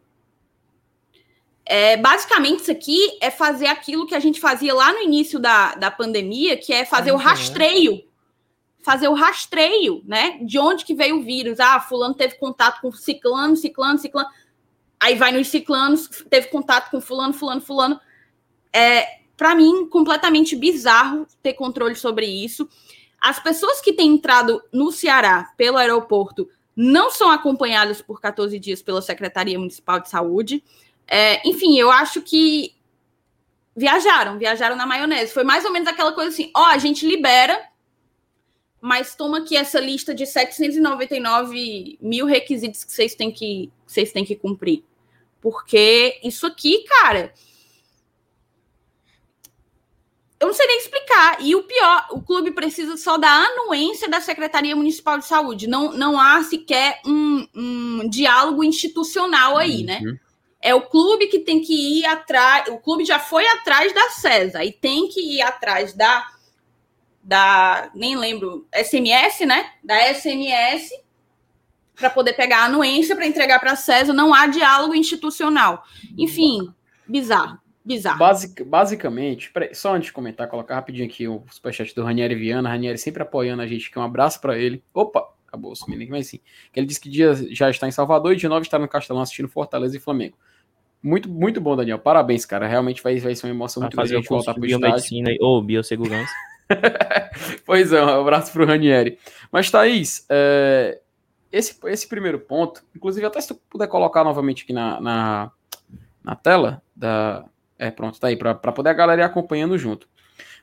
É, 1.65 1.95
basicamente, 1.95 2.61
isso 2.61 2.71
aqui 2.71 3.17
é 3.21 3.31
fazer 3.31 3.67
aquilo 3.67 4.05
que 4.05 4.15
a 4.15 4.19
gente 4.19 4.41
fazia 4.41 4.73
lá 4.73 4.91
no 4.91 4.99
início 4.99 5.39
da, 5.39 5.75
da 5.75 5.89
pandemia, 5.89 6.57
que 6.57 6.73
é 6.73 6.83
fazer 6.83 7.11
uhum. 7.11 7.17
o 7.17 7.21
rastreio 7.21 8.03
fazer 8.83 9.07
o 9.07 9.13
rastreio, 9.13 10.03
né? 10.05 10.39
De 10.43 10.59
onde 10.59 10.85
que 10.85 10.93
veio 10.93 11.19
o 11.19 11.23
vírus. 11.23 11.59
Ah, 11.59 11.79
fulano 11.79 12.13
teve 12.13 12.35
contato 12.35 12.81
com 12.81 12.91
ciclano, 12.91 13.55
ciclano, 13.55 13.97
ciclano. 13.97 14.29
Aí 14.99 15.15
vai 15.15 15.31
nos 15.31 15.47
ciclanos, 15.47 16.07
teve 16.29 16.47
contato 16.47 16.91
com 16.91 17.01
fulano, 17.01 17.33
fulano, 17.33 17.61
fulano. 17.61 17.99
É, 18.71 19.19
para 19.35 19.55
mim, 19.55 19.87
completamente 19.89 20.55
bizarro 20.55 21.25
ter 21.41 21.53
controle 21.53 21.95
sobre 21.95 22.25
isso. 22.25 22.67
As 23.19 23.39
pessoas 23.39 23.79
que 23.79 23.93
têm 23.93 24.13
entrado 24.13 24.61
no 24.71 24.91
Ceará 24.91 25.53
pelo 25.55 25.77
aeroporto 25.77 26.47
não 26.75 27.09
são 27.09 27.29
acompanhadas 27.29 28.01
por 28.01 28.19
14 28.19 28.57
dias 28.59 28.81
pela 28.81 29.01
Secretaria 29.01 29.57
Municipal 29.57 29.99
de 29.99 30.09
Saúde. 30.09 30.63
É, 31.07 31.47
enfim, 31.47 31.77
eu 31.77 31.89
acho 31.89 32.21
que 32.21 32.75
viajaram, 33.75 34.37
viajaram 34.37 34.75
na 34.75 34.85
maionese. 34.85 35.33
Foi 35.33 35.43
mais 35.43 35.63
ou 35.63 35.71
menos 35.71 35.87
aquela 35.87 36.11
coisa 36.11 36.29
assim: 36.29 36.51
ó, 36.55 36.65
a 36.65 36.77
gente 36.77 37.07
libera 37.07 37.61
mas 38.83 39.15
toma 39.15 39.37
aqui 39.37 39.55
essa 39.55 39.79
lista 39.79 40.13
de 40.13 40.25
799 40.25 41.97
mil 42.01 42.25
requisitos 42.25 42.83
que 42.83 42.91
vocês 42.91 43.15
têm 43.15 43.31
que, 43.31 43.71
vocês 43.87 44.11
têm 44.11 44.25
que 44.25 44.35
cumprir. 44.35 44.83
Porque 45.39 46.19
isso 46.21 46.45
aqui, 46.45 46.83
cara. 46.83 47.33
Eu 50.37 50.47
não 50.47 50.53
sei 50.53 50.67
nem 50.67 50.79
explicar. 50.79 51.37
E 51.39 51.55
o 51.55 51.63
pior, 51.63 52.07
o 52.11 52.21
clube 52.21 52.51
precisa 52.51 52.97
só 52.97 53.17
da 53.17 53.29
anuência 53.29 54.09
da 54.09 54.19
Secretaria 54.19 54.75
Municipal 54.75 55.17
de 55.17 55.27
Saúde. 55.27 55.65
Não, 55.65 55.93
não 55.93 56.19
há 56.19 56.43
sequer 56.43 56.99
um, 57.05 57.47
um 57.55 58.09
diálogo 58.09 58.65
institucional 58.65 59.57
aí, 59.57 59.83
né? 59.83 59.99
uhum. 59.99 60.11
né? 60.11 60.19
É 60.59 60.75
o 60.75 60.81
clube 60.81 61.27
que 61.27 61.39
tem 61.39 61.61
que 61.61 61.99
ir 61.99 62.05
atrás. 62.05 62.67
O 62.67 62.79
clube 62.79 63.05
já 63.05 63.17
foi 63.17 63.47
atrás 63.47 63.93
da 63.93 64.09
CESA 64.09 64.65
e 64.65 64.73
tem 64.73 65.07
que 65.07 65.37
ir 65.37 65.41
atrás 65.41 65.93
da 65.93 66.32
da, 67.23 67.89
nem 67.95 68.15
lembro, 68.17 68.67
SMS, 68.73 69.45
né? 69.45 69.65
Da 69.83 69.95
SMS, 70.13 70.91
para 71.95 72.09
poder 72.09 72.33
pegar 72.33 72.59
a 72.59 72.65
anuência 72.65 73.15
para 73.15 73.25
entregar 73.25 73.59
para 73.59 73.71
a 73.71 73.75
César, 73.75 74.13
não 74.13 74.33
há 74.33 74.47
diálogo 74.47 74.93
institucional. 74.95 75.83
Enfim, 76.17 76.73
bizarro. 77.07 77.57
Bizarro. 77.85 78.17
Basic, 78.19 78.63
basicamente, 78.63 79.51
peraí, 79.51 79.75
só 79.75 79.93
antes 79.93 80.07
de 80.07 80.13
comentar, 80.13 80.47
colocar 80.47 80.75
rapidinho 80.75 81.05
aqui 81.05 81.27
o 81.27 81.43
superchat 81.51 81.93
do 81.93 82.03
Ranieri 82.03 82.33
Viana. 82.35 82.69
Ranieri 82.69 82.97
sempre 82.97 83.23
apoiando 83.23 83.61
a 83.61 83.67
gente, 83.67 83.91
que 83.91 83.99
um 83.99 84.03
abraço 84.03 84.39
para 84.39 84.57
ele. 84.57 84.81
Opa, 84.93 85.21
acabou 85.47 85.75
sumindo 85.75 86.01
aqui, 86.01 86.11
mas 86.11 86.27
sim. 86.27 86.39
Ele 86.73 86.85
disse 86.85 86.99
que 87.01 87.09
dia 87.09 87.33
já 87.51 87.69
está 87.69 87.85
em 87.87 87.91
Salvador 87.91 88.31
e 88.33 88.37
de 88.37 88.47
novo 88.47 88.61
está 88.61 88.79
no 88.79 88.87
Castelão 88.87 89.21
assistindo 89.21 89.49
Fortaleza 89.49 89.97
e 89.97 89.99
Flamengo. 89.99 90.37
Muito, 91.01 91.27
muito 91.27 91.59
bom, 91.59 91.75
Daniel. 91.75 91.99
Parabéns, 91.99 92.45
cara. 92.45 92.65
Realmente 92.65 93.03
vai, 93.03 93.17
vai 93.19 93.35
ser 93.35 93.47
uma 93.47 93.53
emoção 93.53 93.81
Vai 93.81 93.87
muito 93.87 93.95
fazer 93.97 94.15
curso 94.15 94.29
voltar 94.29 94.53
pro 94.53 94.65
estádio. 94.65 94.79
biomedicina 94.79 95.29
e- 95.31 95.37
ou 95.41 95.61
biossegurança. 95.61 96.31
pois 97.65 97.91
é, 97.91 98.03
um 98.03 98.21
abraço 98.21 98.51
pro 98.51 98.65
Ranieri. 98.65 99.17
Mas, 99.51 99.69
Thaís, 99.69 100.25
é, 100.29 100.99
esse, 101.51 101.77
esse 101.85 102.07
primeiro 102.07 102.39
ponto, 102.39 102.83
inclusive, 102.95 103.25
até 103.25 103.39
se 103.39 103.49
tu 103.49 103.55
puder 103.69 103.87
colocar 103.87 104.23
novamente 104.23 104.63
aqui 104.63 104.73
na, 104.73 104.99
na, 104.99 105.51
na 106.23 106.35
tela, 106.35 106.81
da, 106.95 107.45
é, 107.77 107.91
pronto, 107.91 108.19
tá 108.19 108.27
aí, 108.27 108.35
para 108.35 108.55
poder 108.55 108.89
a 108.89 108.93
galera 108.93 109.21
ir 109.21 109.25
acompanhando 109.25 109.77
junto. 109.77 110.07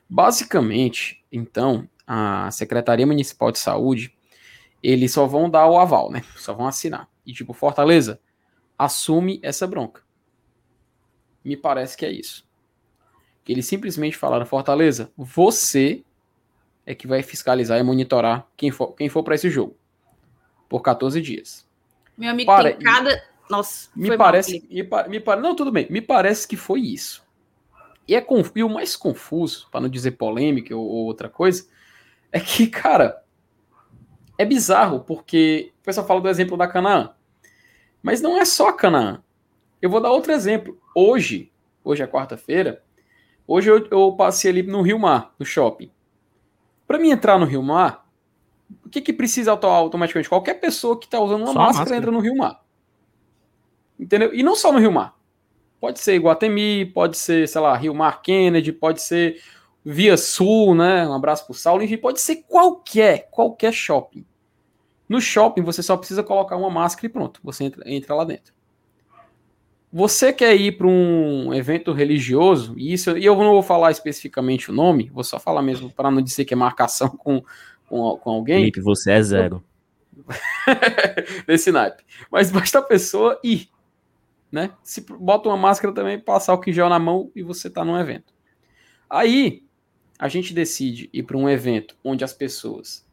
Basicamente, 0.09 1.23
então, 1.31 1.87
a 2.05 2.51
Secretaria 2.51 3.07
Municipal 3.07 3.51
de 3.51 3.59
Saúde, 3.59 4.13
eles 4.83 5.13
só 5.13 5.25
vão 5.25 5.49
dar 5.49 5.67
o 5.67 5.77
aval, 5.77 6.11
né? 6.11 6.23
Só 6.35 6.53
vão 6.53 6.67
assinar. 6.67 7.07
E, 7.25 7.31
tipo, 7.31 7.53
Fortaleza, 7.53 8.19
assume 8.77 9.39
essa 9.41 9.65
bronca. 9.65 10.01
Me 11.43 11.55
parece 11.55 11.95
que 11.95 12.05
é 12.05 12.11
isso. 12.11 12.45
Que 13.43 13.51
eles 13.51 13.65
simplesmente 13.65 14.17
falaram, 14.17 14.45
Fortaleza, 14.45 15.11
você 15.17 16.03
é 16.85 16.93
que 16.95 17.07
vai 17.07 17.23
fiscalizar 17.23 17.79
e 17.79 17.83
monitorar 17.83 18.47
quem 18.55 18.71
for, 18.71 18.93
quem 18.93 19.09
for 19.09 19.23
para 19.23 19.35
esse 19.35 19.49
jogo. 19.49 19.75
Por 20.69 20.81
14 20.81 21.21
dias. 21.21 21.67
Meu 22.17 22.29
amigo 22.29 22.51
tem 22.55 22.79
cada. 22.79 23.23
Nossa, 23.49 23.89
Me 23.95 24.15
parece, 24.17 24.65
me, 24.69 24.83
pa- 24.83 25.07
me 25.09 25.19
pa- 25.19 25.35
não, 25.35 25.53
tudo 25.55 25.71
bem. 25.71 25.85
Me 25.89 25.99
parece 26.01 26.47
que 26.47 26.55
foi 26.55 26.79
isso. 26.81 27.25
E, 28.07 28.15
é 28.15 28.21
conf- 28.21 28.51
e 28.55 28.63
o 28.63 28.69
mais 28.69 28.95
confuso, 28.95 29.67
para 29.69 29.81
não 29.81 29.89
dizer 29.89 30.11
polêmica 30.11 30.73
ou, 30.75 30.85
ou 30.87 31.05
outra 31.05 31.27
coisa, 31.29 31.67
é 32.31 32.39
que, 32.39 32.67
cara, 32.67 33.21
é 34.37 34.45
bizarro, 34.45 35.01
porque 35.01 35.73
o 35.81 35.83
pessoal 35.83 36.07
fala 36.07 36.21
do 36.21 36.29
exemplo 36.29 36.55
da 36.55 36.67
Canaã. 36.67 37.13
Mas 38.01 38.21
não 38.21 38.37
é 38.39 38.45
só 38.45 38.69
a 38.69 38.73
Canaã. 38.73 39.21
Eu 39.81 39.89
vou 39.89 39.99
dar 39.99 40.11
outro 40.11 40.31
exemplo. 40.31 40.79
Hoje, 40.95 41.51
hoje 41.83 42.01
é 42.01 42.07
quarta-feira, 42.07 42.81
hoje 43.51 43.69
eu, 43.69 43.87
eu 43.89 44.11
passei 44.13 44.51
ali 44.51 44.63
no 44.63 44.81
Rio 44.81 44.99
Mar, 44.99 45.33
no 45.37 45.45
shopping. 45.45 45.91
Para 46.87 46.97
mim 46.97 47.09
entrar 47.09 47.37
no 47.37 47.45
Rio 47.45 47.61
Mar, 47.63 48.07
o 48.85 48.89
que, 48.89 49.01
que 49.01 49.13
precisa 49.13 49.51
auto- 49.51 49.67
automaticamente? 49.67 50.29
Qualquer 50.29 50.55
pessoa 50.55 50.99
que 50.99 51.05
está 51.05 51.19
usando 51.19 51.41
uma 51.41 51.53
máscara, 51.53 51.67
máscara. 51.79 51.97
entra 51.97 52.11
no 52.11 52.19
Rio 52.19 52.35
Mar. 52.35 52.63
Entendeu? 53.99 54.33
E 54.33 54.41
não 54.43 54.55
só 54.55 54.71
no 54.71 54.79
Rio 54.79 54.91
Mar. 54.91 55.15
Pode 55.79 55.99
ser 55.99 56.15
Iguatemi, 56.15 56.85
pode 56.85 57.17
ser, 57.17 57.47
sei 57.47 57.59
lá, 57.61 57.75
Rio 57.75 57.93
Mar 57.93 58.21
Kennedy, 58.21 58.71
pode 58.71 59.01
ser 59.01 59.41
Via 59.83 60.15
Sul, 60.15 60.75
né? 60.75 61.07
Um 61.07 61.13
abraço 61.13 61.45
pro 61.45 61.55
Saulo, 61.55 61.81
enfim, 61.83 61.97
pode 61.97 62.21
ser 62.21 62.43
qualquer, 62.47 63.29
qualquer 63.31 63.73
shopping. 63.73 64.25
No 65.09 65.19
shopping 65.19 65.61
você 65.61 65.81
só 65.81 65.97
precisa 65.97 66.23
colocar 66.23 66.55
uma 66.55 66.69
máscara 66.69 67.07
e 67.07 67.09
pronto, 67.09 67.39
você 67.43 67.63
entra, 67.65 67.83
entra 67.89 68.13
lá 68.15 68.23
dentro. 68.23 68.53
Você 69.93 70.31
quer 70.31 70.55
ir 70.55 70.77
para 70.77 70.87
um 70.87 71.53
evento 71.53 71.91
religioso, 71.91 72.73
e 72.77 72.93
isso, 72.93 73.17
e 73.17 73.25
eu 73.25 73.35
não 73.35 73.51
vou 73.51 73.63
falar 73.63 73.91
especificamente 73.91 74.71
o 74.71 74.73
nome, 74.73 75.09
vou 75.13 75.23
só 75.23 75.37
falar 75.37 75.61
mesmo 75.61 75.91
para 75.91 76.09
não 76.09 76.21
dizer 76.21 76.45
que 76.45 76.53
é 76.53 76.57
marcação 76.57 77.09
com, 77.09 77.43
com, 77.87 78.17
com 78.17 78.29
alguém 78.29 78.59
Felipe, 78.59 78.79
você 78.79 79.11
é 79.11 79.21
zero. 79.21 79.63
desse 81.45 81.71
naipe. 81.71 82.03
Mas 82.31 82.51
basta 82.51 82.79
a 82.79 82.81
pessoa 82.81 83.37
ir, 83.43 83.69
né? 84.49 84.71
Se 84.81 85.01
bota 85.01 85.49
uma 85.49 85.57
máscara 85.57 85.93
também, 85.93 86.17
passar 86.17 86.53
o 86.53 86.59
que 86.59 86.71
gel 86.71 86.87
na 86.87 86.99
mão 86.99 87.29
e 87.35 87.43
você 87.43 87.69
tá 87.69 87.83
num 87.83 87.97
evento. 87.97 88.33
Aí 89.09 89.65
a 90.17 90.29
gente 90.29 90.53
decide 90.53 91.09
ir 91.11 91.23
para 91.23 91.37
um 91.37 91.49
evento 91.49 91.97
onde 92.01 92.23
as 92.23 92.33
pessoas, 92.33 93.05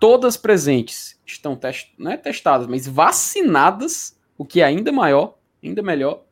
todas 0.00 0.36
presentes, 0.36 1.20
estão 1.26 1.56
test... 1.56 1.90
não 1.98 2.12
é 2.12 2.16
testadas, 2.16 2.66
mas 2.66 2.86
vacinadas, 2.86 4.18
o 4.38 4.46
que 4.46 4.62
é 4.62 4.64
ainda 4.64 4.90
maior, 4.92 5.36
ainda 5.62 5.82
melhor, 5.82 6.22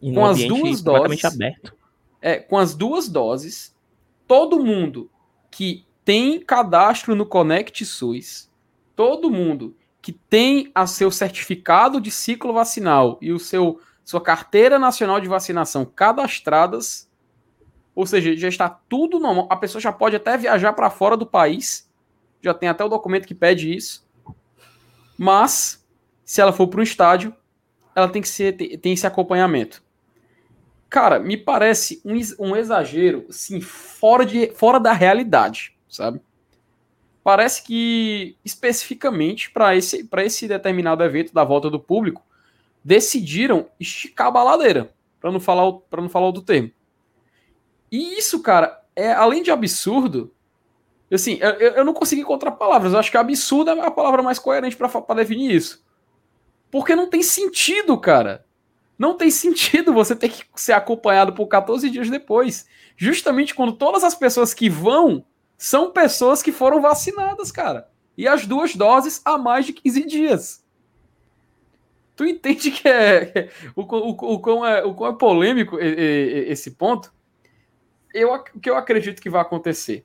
E 0.00 0.12
Com 0.12 0.24
as 0.24 0.42
duas 0.44 0.82
doses, 0.82 1.24
aberto. 1.24 1.74
é, 2.22 2.36
com 2.38 2.56
as 2.56 2.74
duas 2.74 3.08
doses, 3.08 3.74
todo 4.26 4.64
mundo 4.64 5.10
que 5.50 5.84
tem 6.04 6.40
cadastro 6.40 7.14
no 7.14 7.26
Conect 7.26 7.84
SUS, 7.84 8.48
todo 8.94 9.30
mundo 9.30 9.76
que 10.00 10.12
tem 10.12 10.70
a 10.74 10.86
seu 10.86 11.10
certificado 11.10 12.00
de 12.00 12.10
ciclo 12.10 12.52
vacinal 12.52 13.18
e 13.20 13.32
o 13.32 13.38
seu 13.38 13.80
sua 14.04 14.22
carteira 14.22 14.78
nacional 14.78 15.20
de 15.20 15.28
vacinação 15.28 15.84
cadastradas, 15.84 17.10
ou 17.94 18.06
seja, 18.06 18.34
já 18.34 18.48
está 18.48 18.66
tudo 18.66 19.18
normal. 19.18 19.46
A 19.50 19.56
pessoa 19.56 19.82
já 19.82 19.92
pode 19.92 20.16
até 20.16 20.34
viajar 20.38 20.72
para 20.72 20.88
fora 20.88 21.14
do 21.14 21.26
país, 21.26 21.90
já 22.40 22.54
tem 22.54 22.70
até 22.70 22.82
o 22.82 22.88
documento 22.88 23.26
que 23.26 23.34
pede 23.34 23.70
isso. 23.74 24.08
Mas 25.18 25.86
se 26.24 26.40
ela 26.40 26.52
for 26.54 26.68
para 26.68 26.80
um 26.80 26.82
estádio, 26.82 27.34
ela 27.98 28.08
tem 28.08 28.22
que 28.22 28.28
ser 28.28 28.52
tem 28.52 28.92
esse 28.92 29.06
acompanhamento. 29.06 29.82
Cara, 30.88 31.18
me 31.18 31.36
parece 31.36 32.00
um, 32.04 32.14
um 32.38 32.56
exagero, 32.56 33.26
assim, 33.28 33.60
fora, 33.60 34.24
de, 34.24 34.52
fora 34.52 34.80
da 34.80 34.92
realidade, 34.92 35.76
sabe? 35.86 36.20
Parece 37.22 37.62
que, 37.62 38.36
especificamente 38.42 39.50
para 39.50 39.76
esse, 39.76 40.04
pra 40.04 40.24
esse 40.24 40.48
determinado 40.48 41.04
evento 41.04 41.34
da 41.34 41.44
volta 41.44 41.68
do 41.68 41.78
público, 41.78 42.24
decidiram 42.82 43.68
esticar 43.78 44.28
a 44.28 44.30
baladeira, 44.30 44.90
para 45.20 45.30
não 45.30 45.40
falar 45.40 45.70
pra 45.90 46.00
não 46.00 46.08
falar 46.08 46.26
outro 46.26 46.42
termo. 46.42 46.70
E 47.92 48.18
isso, 48.18 48.40
cara, 48.40 48.82
é 48.96 49.12
além 49.12 49.42
de 49.42 49.50
absurdo, 49.50 50.32
assim, 51.12 51.38
eu, 51.40 51.50
eu 51.50 51.72
eu 51.72 51.84
não 51.84 51.92
consegui 51.92 52.22
encontrar 52.22 52.52
palavras, 52.52 52.94
eu 52.94 52.98
acho 52.98 53.10
que 53.10 53.16
absurdo 53.18 53.70
é 53.70 53.80
a 53.86 53.90
palavra 53.90 54.22
mais 54.22 54.38
coerente 54.38 54.76
para 54.76 55.14
definir 55.16 55.54
isso. 55.54 55.84
Porque 56.70 56.94
não 56.94 57.08
tem 57.08 57.22
sentido, 57.22 57.98
cara. 57.98 58.44
Não 58.98 59.14
tem 59.16 59.30
sentido 59.30 59.92
você 59.92 60.14
ter 60.16 60.28
que 60.28 60.44
ser 60.56 60.72
acompanhado 60.72 61.32
por 61.32 61.46
14 61.46 61.88
dias 61.88 62.10
depois. 62.10 62.66
Justamente 62.96 63.54
quando 63.54 63.72
todas 63.72 64.02
as 64.04 64.14
pessoas 64.14 64.52
que 64.52 64.68
vão 64.68 65.24
são 65.56 65.92
pessoas 65.92 66.42
que 66.42 66.52
foram 66.52 66.80
vacinadas, 66.80 67.50
cara. 67.52 67.88
E 68.16 68.26
as 68.26 68.46
duas 68.46 68.74
doses 68.74 69.20
há 69.24 69.38
mais 69.38 69.66
de 69.66 69.72
15 69.72 70.04
dias. 70.06 70.64
Tu 72.16 72.24
entende 72.26 72.72
que 72.72 72.88
é 72.88 73.48
o, 73.76 73.86
quão- 73.86 74.08
o, 74.08 74.14
quão- 74.16 74.32
o, 74.32 74.40
quão 74.40 74.66
é, 74.66 74.84
o 74.84 74.92
quão 74.94 75.10
é 75.12 75.16
polêmico 75.16 75.78
esse 75.80 76.72
ponto? 76.72 77.12
Eu, 78.12 78.32
o 78.34 78.42
que 78.42 78.68
eu 78.68 78.76
acredito 78.76 79.22
que 79.22 79.30
vai 79.30 79.40
acontecer? 79.40 80.04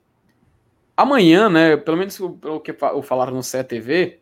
Amanhã, 0.96 1.48
né? 1.48 1.76
Pelo 1.76 1.96
menos 1.96 2.16
pelo 2.40 2.60
que 2.60 2.72
fa- 2.72 3.00
falaram 3.02 3.34
no 3.34 3.42
CETV, 3.42 4.20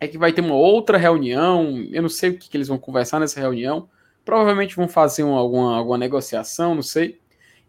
é 0.00 0.06
que 0.06 0.18
vai 0.18 0.32
ter 0.32 0.40
uma 0.40 0.54
outra 0.54 0.96
reunião. 0.96 1.86
Eu 1.90 2.02
não 2.02 2.08
sei 2.08 2.30
o 2.30 2.38
que, 2.38 2.48
que 2.48 2.56
eles 2.56 2.68
vão 2.68 2.78
conversar 2.78 3.18
nessa 3.20 3.40
reunião. 3.40 3.88
Provavelmente 4.24 4.76
vão 4.76 4.88
fazer 4.88 5.22
uma, 5.22 5.38
alguma, 5.38 5.76
alguma 5.76 5.98
negociação, 5.98 6.74
não 6.74 6.82
sei. 6.82 7.18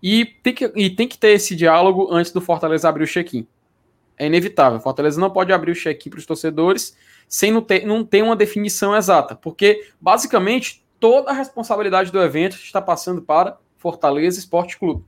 E 0.02 0.26
tem, 0.26 0.54
que, 0.54 0.72
e 0.76 0.90
tem 0.90 1.08
que 1.08 1.18
ter 1.18 1.30
esse 1.30 1.56
diálogo 1.56 2.08
antes 2.12 2.32
do 2.32 2.42
Fortaleza 2.42 2.88
abrir 2.88 3.04
o 3.04 3.08
check-in. 3.08 3.48
É 4.18 4.28
inevitável. 4.28 4.80
Fortaleza 4.80 5.20
não 5.20 5.30
pode 5.30 5.52
abrir 5.52 5.72
o 5.72 5.76
check-in 5.76 6.10
para 6.10 6.20
os 6.20 6.26
torcedores 6.26 6.96
sem 7.28 7.52
não 7.52 7.62
ter, 7.62 7.86
não 7.86 8.04
ter 8.04 8.22
uma 8.22 8.36
definição 8.36 8.96
exata. 8.96 9.36
Porque, 9.36 9.88
basicamente, 10.00 10.84
toda 11.00 11.32
a 11.32 11.34
responsabilidade 11.34 12.12
do 12.12 12.22
evento 12.22 12.56
está 12.56 12.82
passando 12.82 13.22
para 13.22 13.58
Fortaleza 13.78 14.40
Esporte 14.40 14.78
Clube. 14.78 15.04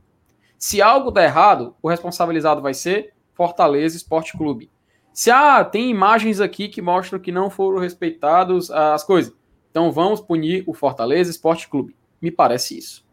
Se 0.58 0.82
algo 0.82 1.12
der 1.12 1.26
errado, 1.26 1.76
o 1.82 1.90
responsabilizado 1.90 2.62
vai 2.62 2.74
ser 2.74 3.14
Fortaleza 3.34 3.98
Esporte 3.98 4.38
Clube. 4.38 4.70
Se 5.14 5.30
ah, 5.30 5.64
tem 5.64 5.90
imagens 5.90 6.40
aqui 6.40 6.68
que 6.70 6.82
mostram 6.82 7.20
que 7.20 7.32
não 7.32 7.50
foram 7.50 7.80
respeitados 7.80 8.72
as 8.72 9.04
coisas, 9.04 9.34
então 9.70 9.92
vamos 9.92 10.22
punir 10.22 10.64
o 10.68 10.74
Fortaleza 10.74 11.30
Esporte 11.32 11.68
Clube. 11.68 11.96
Me 12.22 12.32
parece 12.32 12.78
isso. 12.78 13.06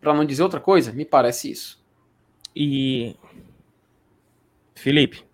Para 0.00 0.14
não 0.14 0.24
dizer 0.24 0.42
outra 0.42 0.60
coisa, 0.60 0.92
me 0.92 1.04
parece 1.04 1.50
isso. 1.50 1.82
E. 2.54 3.16
Felipe, 4.74 5.24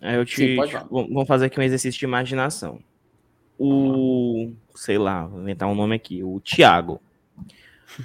eu 0.00 0.24
te. 0.24 0.36
Sim, 0.36 0.56
v- 0.56 0.86
Vamos 0.90 1.26
fazer 1.26 1.46
aqui 1.46 1.58
um 1.58 1.62
exercício 1.62 1.98
de 1.98 2.04
imaginação. 2.04 2.80
O. 3.58 4.52
Sei 4.74 4.98
lá, 4.98 5.26
vou 5.26 5.40
inventar 5.40 5.68
um 5.68 5.74
nome 5.74 5.96
aqui. 5.96 6.22
O 6.22 6.40
Thiago. 6.40 7.00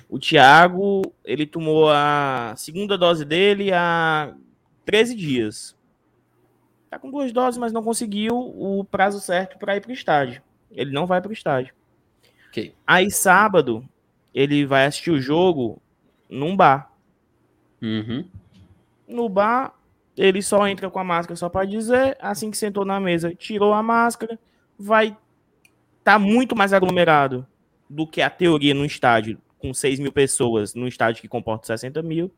O 0.09 0.17
Thiago, 0.17 1.01
ele 1.23 1.45
tomou 1.45 1.89
a 1.91 2.53
segunda 2.57 2.97
dose 2.97 3.25
dele 3.25 3.71
há 3.71 4.33
13 4.85 5.15
dias. 5.15 5.75
Tá 6.93 6.99
com 6.99 7.09
duas 7.09 7.31
doses, 7.31 7.57
mas 7.57 7.73
não 7.73 7.81
conseguiu 7.81 8.35
o 8.37 8.83
prazo 8.83 9.19
certo 9.19 9.57
para 9.57 9.75
ir 9.75 9.81
pro 9.81 9.91
estádio. 9.91 10.43
Ele 10.69 10.91
não 10.91 11.07
vai 11.07 11.19
pro 11.19 11.33
estádio. 11.33 11.73
Ok. 12.49 12.75
Aí 12.85 13.09
sábado, 13.09 13.83
ele 14.31 14.63
vai 14.63 14.85
assistir 14.85 15.09
o 15.09 15.19
jogo 15.19 15.81
num 16.29 16.55
bar. 16.55 16.93
Uhum. 17.81 18.29
No 19.07 19.27
bar, 19.27 19.73
ele 20.15 20.43
só 20.43 20.67
entra 20.67 20.87
com 20.87 20.99
a 20.99 21.03
máscara 21.03 21.35
só 21.35 21.49
para 21.49 21.65
dizer, 21.65 22.15
assim 22.21 22.51
que 22.51 22.57
sentou 22.57 22.85
na 22.85 22.99
mesa, 22.99 23.33
tirou 23.33 23.73
a 23.73 23.81
máscara, 23.81 24.37
vai 24.77 25.17
tá 26.03 26.19
muito 26.19 26.55
mais 26.55 26.73
aglomerado 26.73 27.43
do 27.89 28.05
que 28.05 28.21
a 28.21 28.29
teoria 28.29 28.75
no 28.75 28.85
estádio, 28.85 29.41
com 29.57 29.73
6 29.73 29.97
mil 29.99 30.11
pessoas, 30.11 30.75
num 30.75 30.85
estádio 30.85 31.23
que 31.23 31.27
comporta 31.27 31.65
60 31.65 32.03
mil. 32.03 32.31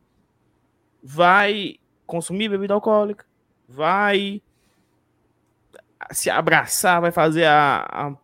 Vai 1.03 1.75
consumir 2.07 2.47
bebida 2.47 2.73
alcoólica, 2.73 3.25
vai 3.68 4.41
se 6.11 6.30
abraçar, 6.30 7.01
vai 7.01 7.11
fazer 7.11 7.45
a, 7.45 7.86
a 7.89 8.16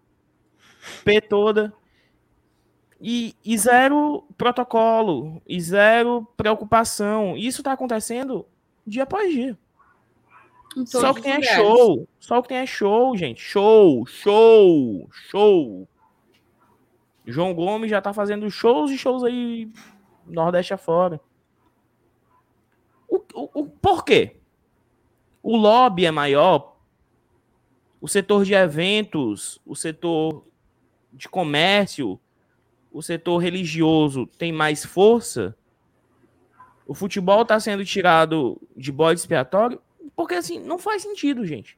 P 1.04 1.22
toda. 1.22 1.74
E, 3.00 3.36
e 3.44 3.58
zero 3.58 4.24
protocolo, 4.38 5.42
e 5.48 5.60
zero 5.60 6.28
preocupação. 6.38 7.36
Isso 7.36 7.62
está 7.62 7.72
acontecendo 7.72 8.46
dia 8.86 9.04
após 9.04 9.34
dia. 9.34 9.58
Só 10.86 11.12
o 11.12 11.16
que 11.16 11.22
tem 11.22 11.34
é 11.34 11.42
show. 11.42 12.08
Só 12.20 12.42
que 12.42 12.48
tem 12.50 12.58
é 12.60 12.66
show, 12.66 13.18
gente. 13.18 13.42
Show, 13.42 14.06
show, 14.06 15.10
show. 15.12 15.88
João 17.26 17.54
Gomes 17.54 17.90
já 17.90 18.02
tá 18.02 18.14
fazendo 18.14 18.50
shows 18.50 18.92
e 18.92 18.98
shows 18.98 19.24
aí 19.24 19.72
Nordeste 20.26 20.74
afora. 20.74 21.20
O, 23.08 23.18
o, 23.34 23.62
o, 23.62 23.70
por 23.70 24.06
quê? 24.06 24.41
O 25.44 25.58
lobby 25.58 26.06
é 26.06 26.12
maior, 26.12 26.78
o 28.00 28.08
setor 28.08 28.46
de 28.46 28.54
eventos, 28.54 29.60
o 29.66 29.76
setor 29.76 30.46
de 31.12 31.28
comércio, 31.28 32.20
o 32.92 33.02
setor 33.02 33.38
religioso 33.38 34.28
tem 34.38 34.52
mais 34.52 34.86
força. 34.86 35.56
O 36.86 36.94
futebol 36.94 37.44
está 37.44 37.60
sendo 37.60 37.86
tirado 37.86 38.62
de 38.76 38.92
bode 38.92 39.20
expiatório 39.20 39.82
porque 40.16 40.36
assim 40.36 40.60
não 40.60 40.78
faz 40.78 41.02
sentido, 41.02 41.46
gente. 41.46 41.78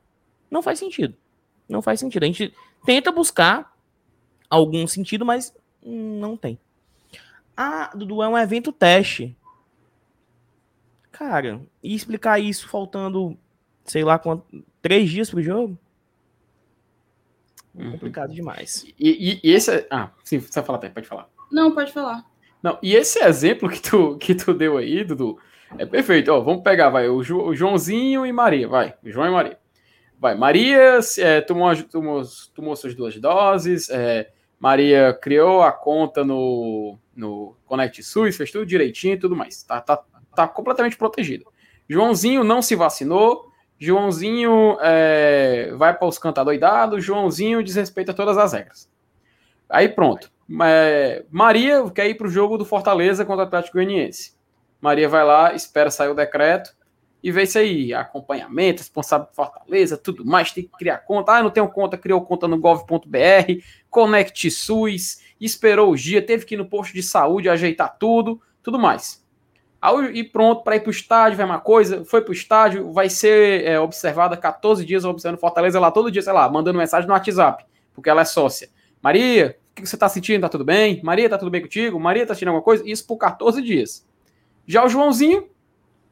Não 0.49 0.61
faz 0.61 0.79
sentido. 0.79 1.15
Não 1.67 1.81
faz 1.81 1.99
sentido. 1.99 2.23
A 2.23 2.27
gente 2.27 2.53
tenta 2.85 3.11
buscar 3.11 3.73
algum 4.49 4.85
sentido, 4.87 5.25
mas 5.25 5.55
não 5.81 6.35
tem. 6.35 6.59
Ah, 7.55 7.91
Dudu, 7.95 8.21
é 8.21 8.27
um 8.27 8.37
evento 8.37 8.71
teste. 8.71 9.35
Cara, 11.11 11.61
e 11.81 11.93
explicar 11.93 12.39
isso 12.39 12.67
faltando, 12.67 13.37
sei 13.83 14.03
lá, 14.03 14.17
quanto, 14.17 14.45
três 14.81 15.09
dias 15.09 15.29
pro 15.29 15.41
jogo? 15.41 15.77
É 17.77 17.91
complicado 17.91 18.33
demais. 18.33 18.85
E, 18.99 19.39
e, 19.43 19.49
e, 19.49 19.53
esse. 19.53 19.71
É... 19.71 19.87
Ah, 19.89 20.11
sim, 20.23 20.39
você 20.39 20.53
vai 20.53 20.63
falar 20.63 20.77
até, 20.77 20.89
pode 20.89 21.07
falar. 21.07 21.29
Não, 21.51 21.73
pode 21.73 21.91
falar. 21.91 22.23
Não, 22.61 22.77
e 22.81 22.95
esse 22.95 23.19
exemplo 23.19 23.69
que 23.69 23.81
tu, 23.81 24.17
que 24.17 24.33
tu 24.33 24.53
deu 24.53 24.77
aí, 24.77 25.03
Dudu, 25.03 25.37
é 25.77 25.85
perfeito. 25.85 26.31
Ó, 26.31 26.39
vamos 26.39 26.63
pegar, 26.63 26.89
vai, 26.89 27.09
o, 27.09 27.21
jo, 27.23 27.41
o 27.41 27.55
Joãozinho 27.55 28.25
e 28.25 28.31
Maria, 28.31 28.67
vai, 28.67 28.93
João 29.03 29.27
e 29.27 29.31
Maria. 29.31 29.59
Vai, 30.19 30.35
Maria 30.35 30.99
é, 31.17 31.41
tomou, 31.41 31.75
tomou, 31.83 32.23
tomou 32.55 32.75
suas 32.77 32.95
duas 32.95 33.19
doses, 33.19 33.89
é, 33.89 34.31
Maria 34.57 35.13
criou 35.21 35.61
a 35.61 35.73
conta 35.73 36.23
no, 36.23 36.97
no 37.13 37.57
Connect 37.65 38.01
SUS, 38.01 38.37
fez 38.37 38.49
tudo 38.49 38.65
direitinho 38.65 39.15
e 39.15 39.19
tudo 39.19 39.35
mais. 39.35 39.63
Tá, 39.63 39.81
tá, 39.81 40.01
tá 40.33 40.47
completamente 40.47 40.95
protegido. 40.95 41.45
Joãozinho 41.89 42.45
não 42.45 42.61
se 42.61 42.75
vacinou, 42.75 43.51
Joãozinho 43.83 44.77
é, 44.79 45.73
vai 45.75 45.93
para 45.93 46.07
os 46.07 46.17
cantar 46.17 46.45
doidado, 46.45 47.01
Joãozinho 47.01 47.61
desrespeita 47.61 48.13
todas 48.13 48.37
as 48.37 48.53
regras. 48.53 48.89
Aí 49.69 49.89
pronto. 49.89 50.31
É, 50.63 51.25
Maria 51.29 51.83
quer 51.91 52.07
ir 52.07 52.15
para 52.15 52.27
o 52.27 52.29
jogo 52.29 52.57
do 52.57 52.63
Fortaleza 52.63 53.25
contra 53.25 53.43
o 53.43 53.47
Atlético 53.47 53.73
Goianiense. 53.73 54.35
Maria 54.79 55.09
vai 55.09 55.25
lá, 55.25 55.53
espera 55.53 55.91
sair 55.91 56.07
o 56.07 56.13
decreto 56.13 56.73
e 57.21 57.29
vê 57.29 57.43
isso 57.43 57.57
aí. 57.57 57.93
Acompanhamento, 57.93 58.79
responsável 58.79 59.27
por 59.27 59.35
Fortaleza, 59.35 59.97
tudo 59.97 60.25
mais, 60.25 60.53
tem 60.53 60.63
que 60.63 60.77
criar 60.77 60.99
conta. 60.99 61.33
Ah, 61.33 61.43
não 61.43 61.49
tenho 61.49 61.67
conta, 61.67 61.97
criou 61.97 62.21
conta 62.21 62.47
no 62.47 62.57
gov.br, 62.57 63.63
Connect 63.89 64.49
SUS, 64.49 65.21
esperou 65.41 65.91
o 65.91 65.95
dia, 65.97 66.21
teve 66.21 66.45
que 66.45 66.55
ir 66.55 66.57
no 66.57 66.69
posto 66.69 66.93
de 66.93 67.03
saúde 67.03 67.49
ajeitar 67.49 67.97
tudo, 67.99 68.41
tudo 68.61 68.79
mais. 68.79 69.22
E 70.13 70.23
pronto, 70.23 70.63
para 70.63 70.77
ir 70.77 70.79
para 70.79 70.87
o 70.87 70.91
estádio, 70.91 71.37
vai 71.37 71.45
uma 71.45 71.59
coisa, 71.59 72.05
foi 72.05 72.21
para 72.21 72.31
o 72.31 72.33
estádio, 72.33 72.93
vai 72.93 73.09
ser 73.09 73.65
é, 73.65 73.77
observada 73.77 74.37
14 74.37 74.85
dias 74.85 75.03
observando 75.03 75.39
Fortaleza 75.39 75.79
lá 75.79 75.91
todo 75.91 76.09
dia, 76.09 76.21
sei 76.21 76.31
lá, 76.31 76.49
mandando 76.49 76.77
mensagem 76.77 77.05
no 77.05 77.13
WhatsApp, 77.13 77.65
porque 77.93 78.09
ela 78.09 78.21
é 78.21 78.25
sócia. 78.25 78.69
Maria, 79.01 79.57
o 79.71 79.75
que 79.75 79.85
você 79.85 79.95
está 79.95 80.07
sentindo? 80.07 80.41
Tá 80.41 80.49
tudo 80.49 80.63
bem? 80.63 81.01
Maria, 81.03 81.29
tá 81.29 81.37
tudo 81.37 81.51
bem 81.51 81.61
contigo? 81.61 81.99
Maria, 81.99 82.25
tá 82.25 82.33
sentindo 82.33 82.49
alguma 82.49 82.63
coisa? 82.63 82.83
Isso 82.89 83.05
por 83.05 83.17
14 83.17 83.61
dias. 83.61 84.07
Já 84.65 84.85
o 84.85 84.87
Joãozinho 84.89 85.49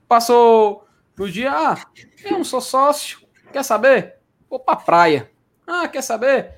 passou 0.06 0.86
no 1.18 1.30
dia, 1.30 1.52
ah, 1.52 1.78
eu 2.26 2.32
não 2.32 2.44
sou 2.44 2.60
sócio, 2.60 3.22
quer 3.54 3.64
saber? 3.64 4.16
Vou 4.50 4.60
pra 4.60 4.76
praia. 4.76 5.32
Ah, 5.66 5.88
quer 5.88 6.02
saber? 6.02 6.56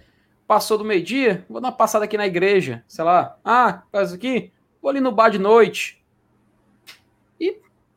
Passou 0.47 0.77
do 0.79 0.83
meio-dia, 0.83 1.45
vou 1.47 1.61
dar 1.61 1.67
uma 1.67 1.75
passada 1.75 2.05
aqui 2.05 2.17
na 2.17 2.25
igreja, 2.25 2.83
sei 2.87 3.03
lá. 3.03 3.37
Ah, 3.45 3.83
faz 3.91 4.11
aqui, 4.11 4.51
vou 4.81 4.89
ali 4.89 4.99
no 4.99 5.11
bar 5.11 5.29
de 5.29 5.37
noite. 5.37 6.02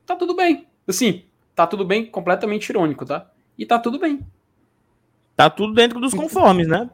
Tá 0.07 0.17
tudo 0.17 0.35
bem. 0.35 0.67
Assim, 0.87 1.25
tá 1.55 1.67
tudo 1.67 1.85
bem, 1.85 2.07
completamente 2.07 2.69
irônico, 2.71 3.05
tá? 3.05 3.29
E 3.59 3.67
tá 3.67 3.79
tudo 3.79 3.99
bem. 3.99 4.21
Tá 5.35 5.51
tudo 5.51 5.75
dentro 5.75 6.01
dos 6.01 6.15
conformes, 6.15 6.69
né? 6.69 6.89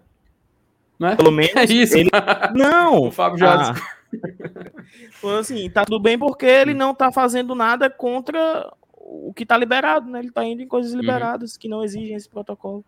Não 0.98 1.08
é? 1.08 1.16
Pelo 1.16 1.30
menos. 1.30 1.54
É 1.56 1.64
isso. 1.64 1.96
Ele... 1.96 2.10
Não! 2.54 3.02
o 3.08 3.10
Fábio 3.10 3.38
já. 3.38 3.72
Ah. 3.72 5.38
assim, 5.38 5.68
tá 5.70 5.84
tudo 5.84 6.00
bem 6.00 6.18
porque 6.18 6.46
ele 6.46 6.74
não 6.74 6.94
tá 6.94 7.12
fazendo 7.12 7.54
nada 7.54 7.90
contra 7.90 8.72
o 8.90 9.32
que 9.34 9.44
tá 9.44 9.56
liberado, 9.56 10.10
né? 10.10 10.20
Ele 10.20 10.30
tá 10.30 10.44
indo 10.44 10.62
em 10.62 10.68
coisas 10.68 10.92
uhum. 10.92 11.00
liberadas 11.00 11.54
uhum. 11.54 11.60
que 11.60 11.68
não 11.68 11.84
exigem 11.84 12.16
esse 12.16 12.28
protocolo. 12.28 12.84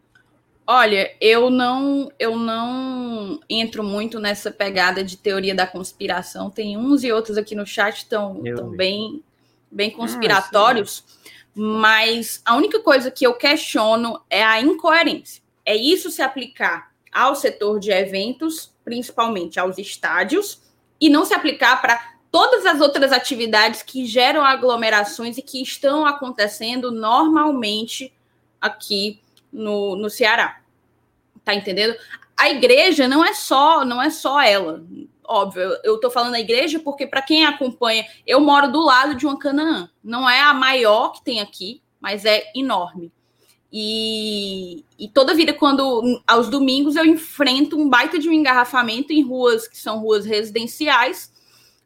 Olha, 0.67 1.15
eu 1.21 1.51
não, 1.51 2.11
eu 2.19 2.37
não 2.37 3.39
entro 3.51 3.85
muito 3.85 4.19
nessa 4.19 4.51
pegada 4.51 5.05
de 5.05 5.19
teoria 5.19 5.55
da 5.55 5.67
conspiração. 5.67 6.51
Tem 6.51 6.77
uns 6.77 7.05
e 7.05 7.13
outros 7.13 7.37
aqui 7.37 7.55
no 7.55 7.67
chat 7.67 7.99
estão 7.99 8.43
bem, 8.75 9.23
bem 9.75 9.91
ah, 9.93 9.97
conspiratórios, 9.97 11.05
mas 11.55 12.41
a 12.45 12.57
única 12.57 12.81
coisa 12.81 13.11
que 13.11 13.27
eu 13.27 13.35
questiono 13.35 14.21
é 14.31 14.43
a 14.43 14.61
incoerência. 14.61 15.43
É 15.65 15.77
isso 15.77 16.11
se 16.11 16.23
aplicar 16.23 16.93
ao 17.13 17.35
setor 17.35 17.79
de 17.79 17.91
eventos, 17.91 18.73
principalmente 18.85 19.59
aos 19.59 19.79
estádios, 19.79 20.63
e 21.01 21.09
não 21.09 21.25
se 21.25 21.35
aplicar 21.35 21.81
para 21.81 22.15
todas 22.31 22.67
as 22.67 22.81
outras 22.81 23.13
atividades 23.13 23.83
que 23.83 24.07
geram 24.07 24.45
aglomerações 24.45 25.39
e 25.39 25.43
que 25.43 25.63
estão 25.63 26.05
acontecendo 26.05 26.91
normalmente 26.91 28.13
aqui 28.61 29.21
no, 29.53 29.95
no 29.95 30.11
Ceará. 30.11 30.61
Tá 31.45 31.55
entendendo? 31.55 31.95
A 32.37 32.51
igreja 32.51 33.07
não 33.07 33.25
é 33.25 33.33
só, 33.35 33.85
não 33.85 34.03
é 34.03 34.11
só 34.11 34.41
ela. 34.41 34.85
Óbvio, 35.27 35.79
eu 35.83 35.99
tô 35.99 36.11
falando 36.11 36.35
a 36.35 36.41
igreja 36.41 36.79
porque 36.79 37.07
para 37.07 37.23
quem 37.23 37.45
acompanha, 37.45 38.07
eu 38.27 38.41
moro 38.41 38.71
do 38.71 38.81
lado 38.81 39.15
de 39.15 39.27
uma 39.27 39.39
Canaã. 39.39 39.89
Não 40.03 40.29
é 40.29 40.41
a 40.41 40.53
maior 40.53 41.13
que 41.13 41.25
tem 41.25 41.41
aqui, 41.41 41.81
mas 42.01 42.25
é 42.25 42.51
enorme. 42.55 43.11
E, 43.73 44.85
e, 44.97 45.09
toda 45.09 45.35
vida, 45.35 45.53
quando 45.53 46.23
aos 46.25 46.49
domingos, 46.49 46.95
eu 46.95 47.05
enfrento 47.05 47.77
um 47.77 47.89
baita 47.89 48.21
de 48.21 48.29
um 48.29 48.33
engarrafamento 48.33 49.13
em 49.13 49.23
ruas 49.23 49.67
que 49.67 49.77
são 49.77 49.99
ruas 49.99 50.25
residenciais, 50.25 51.33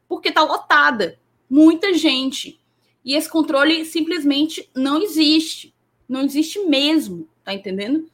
porque 0.07 0.31
tá 0.31 0.43
lotada. 0.43 1.19
Muita 1.49 1.95
gente. 1.95 2.61
E 3.03 3.15
esse 3.15 3.31
controle 3.31 3.87
simplesmente 3.87 4.69
não 4.75 5.01
existe. 5.01 5.75
Não 6.07 6.23
existe 6.23 6.59
mesmo, 6.67 7.27
tá 7.43 7.55
entendendo? 7.55 8.07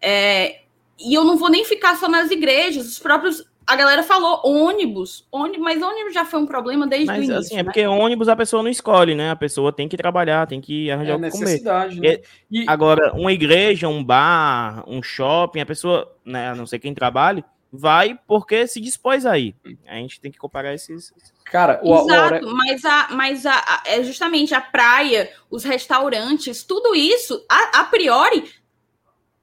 É, 0.00 0.62
e 0.98 1.12
eu 1.12 1.24
não 1.24 1.36
vou 1.36 1.50
nem 1.50 1.64
ficar 1.64 1.96
só 1.98 2.08
nas 2.08 2.30
igrejas, 2.30 2.86
os 2.86 2.98
próprios 2.98 3.44
a 3.70 3.76
galera 3.76 4.02
falou 4.02 4.40
ônibus, 4.44 5.24
ônibus, 5.30 5.60
mas 5.60 5.80
ônibus 5.80 6.12
já 6.12 6.24
foi 6.24 6.40
um 6.40 6.46
problema 6.46 6.88
desde 6.88 7.06
mas, 7.06 7.20
o 7.20 7.22
início. 7.22 7.38
Assim, 7.38 7.54
é 7.54 7.58
né? 7.58 7.62
porque 7.62 7.86
ônibus 7.86 8.28
a 8.28 8.34
pessoa 8.34 8.64
não 8.64 8.68
escolhe, 8.68 9.14
né? 9.14 9.30
A 9.30 9.36
pessoa 9.36 9.72
tem 9.72 9.88
que 9.88 9.96
trabalhar, 9.96 10.48
tem 10.48 10.60
que 10.60 10.90
arranjar 10.90 11.12
é 11.12 11.16
o 11.16 11.20
que 11.20 11.30
comer. 11.30 11.62
Né? 12.00 12.18
E, 12.50 12.64
agora, 12.66 13.12
uma 13.14 13.32
igreja, 13.32 13.86
um 13.86 14.02
bar, 14.02 14.82
um 14.88 15.00
shopping, 15.00 15.60
a 15.60 15.66
pessoa, 15.66 16.12
né, 16.24 16.48
a 16.48 16.54
não 16.56 16.66
sei 16.66 16.80
quem 16.80 16.92
trabalhe, 16.92 17.44
vai 17.72 18.18
porque 18.26 18.66
se 18.66 18.80
dispôs 18.80 19.24
aí. 19.24 19.54
A 19.86 19.94
gente 19.94 20.20
tem 20.20 20.32
que 20.32 20.38
comparar 20.38 20.74
esses. 20.74 21.12
Cara, 21.44 21.80
o, 21.84 21.96
Exato, 21.96 22.44
o... 22.44 22.56
mas, 22.56 22.84
a, 22.84 23.08
mas 23.12 23.46
a, 23.46 23.54
a, 23.54 23.82
é 23.86 24.02
justamente 24.02 24.52
a 24.52 24.60
praia, 24.60 25.30
os 25.48 25.62
restaurantes, 25.62 26.64
tudo 26.64 26.92
isso, 26.92 27.46
a, 27.48 27.82
a 27.82 27.84
priori, 27.84 28.50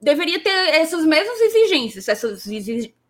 deveria 0.01 0.39
ter 0.41 0.49
essas 0.49 1.05
mesmas 1.05 1.39
exigências. 1.39 2.09
Essas 2.09 2.45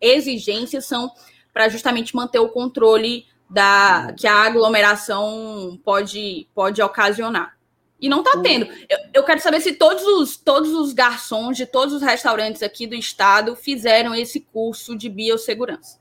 exigências 0.00 0.86
são 0.86 1.10
para 1.52 1.68
justamente 1.68 2.14
manter 2.14 2.38
o 2.38 2.48
controle 2.48 3.26
da 3.48 4.14
que 4.16 4.26
a 4.26 4.42
aglomeração 4.42 5.80
pode, 5.84 6.48
pode 6.54 6.82
ocasionar. 6.82 7.56
E 8.00 8.08
não 8.08 8.20
está 8.20 8.40
tendo. 8.40 8.66
Eu, 8.88 8.98
eu, 9.14 9.24
quero 9.24 9.40
saber 9.40 9.60
se 9.60 9.72
todos 9.72 10.04
os, 10.04 10.36
todos 10.36 10.72
os 10.72 10.92
garçons 10.92 11.56
de 11.56 11.66
todos 11.66 11.94
os 11.94 12.02
restaurantes 12.02 12.62
aqui 12.62 12.86
do 12.86 12.94
estado 12.94 13.56
fizeram 13.56 14.14
esse 14.14 14.40
curso 14.40 14.96
de 14.96 15.08
biossegurança. 15.08 15.98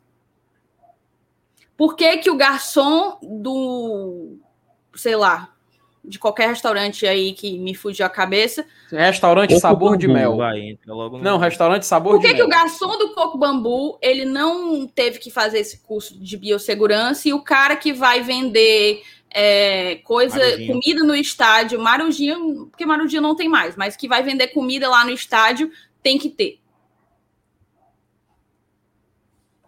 Por 1.75 1.95
que, 1.95 2.17
que 2.17 2.29
o 2.29 2.37
garçom 2.37 3.17
do, 3.21 4.37
sei 4.95 5.15
lá, 5.15 5.55
de 6.07 6.17
qualquer 6.17 6.47
restaurante 6.47 7.05
aí 7.05 7.33
que 7.33 7.59
me 7.59 7.75
fugiu 7.75 8.05
a 8.05 8.09
cabeça. 8.09 8.65
Restaurante 8.89 9.49
Coco 9.49 9.61
Sabor 9.61 9.91
Bambu, 9.91 9.97
de 9.97 10.07
Mel. 10.07 10.37
Vai, 10.37 10.77
não, 11.21 11.37
restaurante 11.37 11.85
Sabor 11.85 12.13
Por 12.13 12.21
que 12.21 12.27
de 12.27 12.33
que 12.33 12.39
Mel. 12.39 12.47
Por 12.47 12.53
que 12.53 12.57
o 12.57 12.61
garçom 12.61 12.97
do 12.97 13.13
Coco 13.13 13.37
Bambu, 13.37 13.97
ele 14.01 14.23
não 14.23 14.87
teve 14.87 15.19
que 15.19 15.29
fazer 15.29 15.59
esse 15.59 15.79
curso 15.79 16.17
de 16.17 16.37
biossegurança 16.37 17.27
e 17.27 17.33
o 17.33 17.41
cara 17.41 17.75
que 17.75 17.91
vai 17.91 18.21
vender 18.21 19.03
é, 19.29 19.95
coisa, 19.97 20.39
Marujinha. 20.39 20.73
comida 20.73 21.03
no 21.03 21.15
estádio, 21.15 21.79
Marujinha, 21.79 22.37
porque 22.71 22.85
Marujinha 22.85 23.21
não 23.21 23.35
tem 23.35 23.49
mais, 23.49 23.75
mas 23.75 23.97
que 23.97 24.07
vai 24.07 24.23
vender 24.23 24.47
comida 24.47 24.89
lá 24.89 25.03
no 25.03 25.11
estádio, 25.11 25.69
tem 26.01 26.17
que 26.17 26.29
ter. 26.29 26.59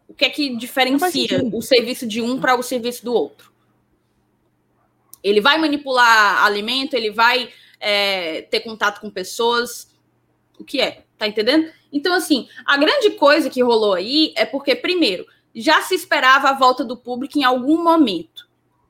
O 0.08 0.14
que 0.14 0.26
é 0.26 0.30
que 0.30 0.56
diferencia 0.56 1.44
o 1.54 1.62
serviço 1.62 2.08
de 2.08 2.22
um 2.22 2.40
para 2.40 2.56
o 2.56 2.64
serviço 2.64 3.04
do 3.04 3.14
outro? 3.14 3.52
Ele 5.24 5.42
vai 5.42 5.58
manipular 5.58 6.44
alimento, 6.44 6.94
ele 6.94 7.12
vai 7.12 7.50
é, 7.80 8.44
ter 8.44 8.62
contato 8.62 9.02
com 9.02 9.10
pessoas. 9.10 9.94
O 10.58 10.64
que 10.64 10.82
é? 10.82 11.04
Tá 11.18 11.28
entendendo? 11.28 11.72
Então, 11.92 12.14
assim, 12.14 12.48
a 12.66 12.78
grande 12.78 13.12
coisa 13.12 13.50
que 13.50 13.64
rolou 13.64 13.94
aí 13.94 14.34
é 14.36 14.46
porque, 14.46 14.76
primeiro, 14.76 15.26
já 15.54 15.82
se 15.82 15.96
esperava 15.96 16.50
a 16.50 16.54
volta 16.54 16.84
do 16.84 16.96
público 16.96 17.38
em 17.38 17.44
algum 17.44 17.84
momento. 17.84 18.48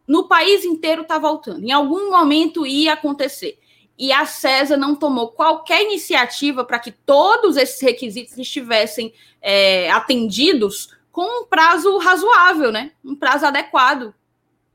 No 0.08 0.28
país 0.28 0.66
inteiro 0.66 1.04
está 1.04 1.18
voltando. 1.18 1.64
Em 1.64 1.72
algum 1.72 2.10
momento 2.10 2.66
ia 2.66 2.94
acontecer. 2.94 3.60
E 3.98 4.12
a 4.12 4.26
CESA 4.26 4.78
não 4.78 4.96
tomou 4.96 5.30
qualquer 5.30 5.84
iniciativa 5.84 6.64
para 6.64 6.80
que 6.80 6.92
todos 6.92 7.58
esses 7.58 7.82
requisitos 7.82 8.38
estivessem 8.38 9.14
é, 9.42 9.92
atendidos 9.92 10.90
com 11.12 11.42
um 11.42 11.46
prazo 11.46 11.98
razoável, 11.98 12.72
né? 12.72 12.92
Um 13.04 13.16
prazo 13.16 13.46
adequado 13.46 14.14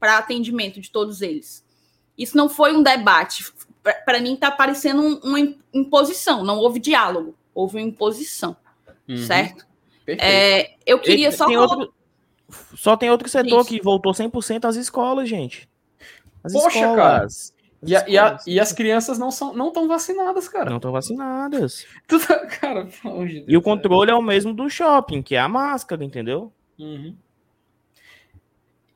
para 0.04 0.18
atendimento 0.18 0.82
de 0.82 0.90
todos 0.90 1.22
eles. 1.22 1.64
Isso 2.16 2.36
não 2.36 2.46
foi 2.46 2.76
um 2.76 2.82
debate. 2.82 3.50
Para 4.04 4.20
mim, 4.20 4.34
está 4.34 4.50
parecendo 4.50 5.00
um, 5.00 5.18
uma 5.24 5.38
imposição. 5.72 6.44
Não 6.44 6.58
houve 6.58 6.78
diálogo, 6.78 7.34
houve 7.54 7.78
uma 7.78 7.88
imposição. 7.88 8.54
Uhum. 9.08 9.16
Certo? 9.16 9.66
É, 10.06 10.74
eu 10.84 10.98
queria 10.98 11.32
só. 11.32 11.46
Tem 11.46 11.56
outro, 11.56 11.94
só 12.76 12.98
tem 12.98 13.10
outro 13.10 13.30
setor 13.30 13.60
Isso. 13.62 13.70
que 13.70 13.80
voltou 13.80 14.12
100% 14.12 14.66
às 14.66 14.76
escolas, 14.76 15.26
gente. 15.26 15.70
As 16.42 16.52
Poxa, 16.52 16.80
escolas. 16.80 16.96
cara. 16.96 17.28
E, 17.86 17.96
a, 17.96 18.04
e, 18.06 18.18
a, 18.18 18.38
e, 18.46 18.60
as 18.60 18.72
crianças 18.72 19.18
não 19.18 19.30
são 19.30 19.54
não 19.54 19.68
estão 19.68 19.88
vacinadas, 19.88 20.48
cara. 20.48 20.68
Não 20.68 20.76
estão 20.76 20.92
vacinadas. 20.92 21.86
Tá, 22.06 22.46
cara, 22.46 22.84
de 22.84 23.44
e 23.48 23.56
o 23.56 23.62
controle 23.62 24.10
é 24.10 24.14
o 24.14 24.20
mesmo 24.20 24.52
do 24.52 24.68
shopping, 24.68 25.22
que 25.22 25.34
é 25.34 25.38
a 25.38 25.48
máscara, 25.48 26.04
entendeu? 26.04 26.52
Uhum. 26.78 27.16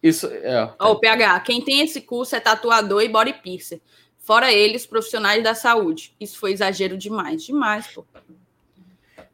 Isso 0.02 0.26
é. 0.26 0.72
Ó, 0.78 0.92
o 0.92 1.00
PH, 1.00 1.40
quem 1.40 1.60
tem 1.60 1.80
esse 1.80 2.00
curso 2.00 2.36
é 2.36 2.40
tatuador 2.40 3.02
e 3.02 3.08
body 3.08 3.34
piercer. 3.42 3.80
Fora 4.18 4.52
eles, 4.52 4.86
profissionais 4.86 5.42
da 5.42 5.54
saúde. 5.54 6.14
Isso 6.20 6.38
foi 6.38 6.52
exagero 6.52 6.96
demais, 6.96 7.44
demais, 7.44 7.86
pô. 7.88 8.04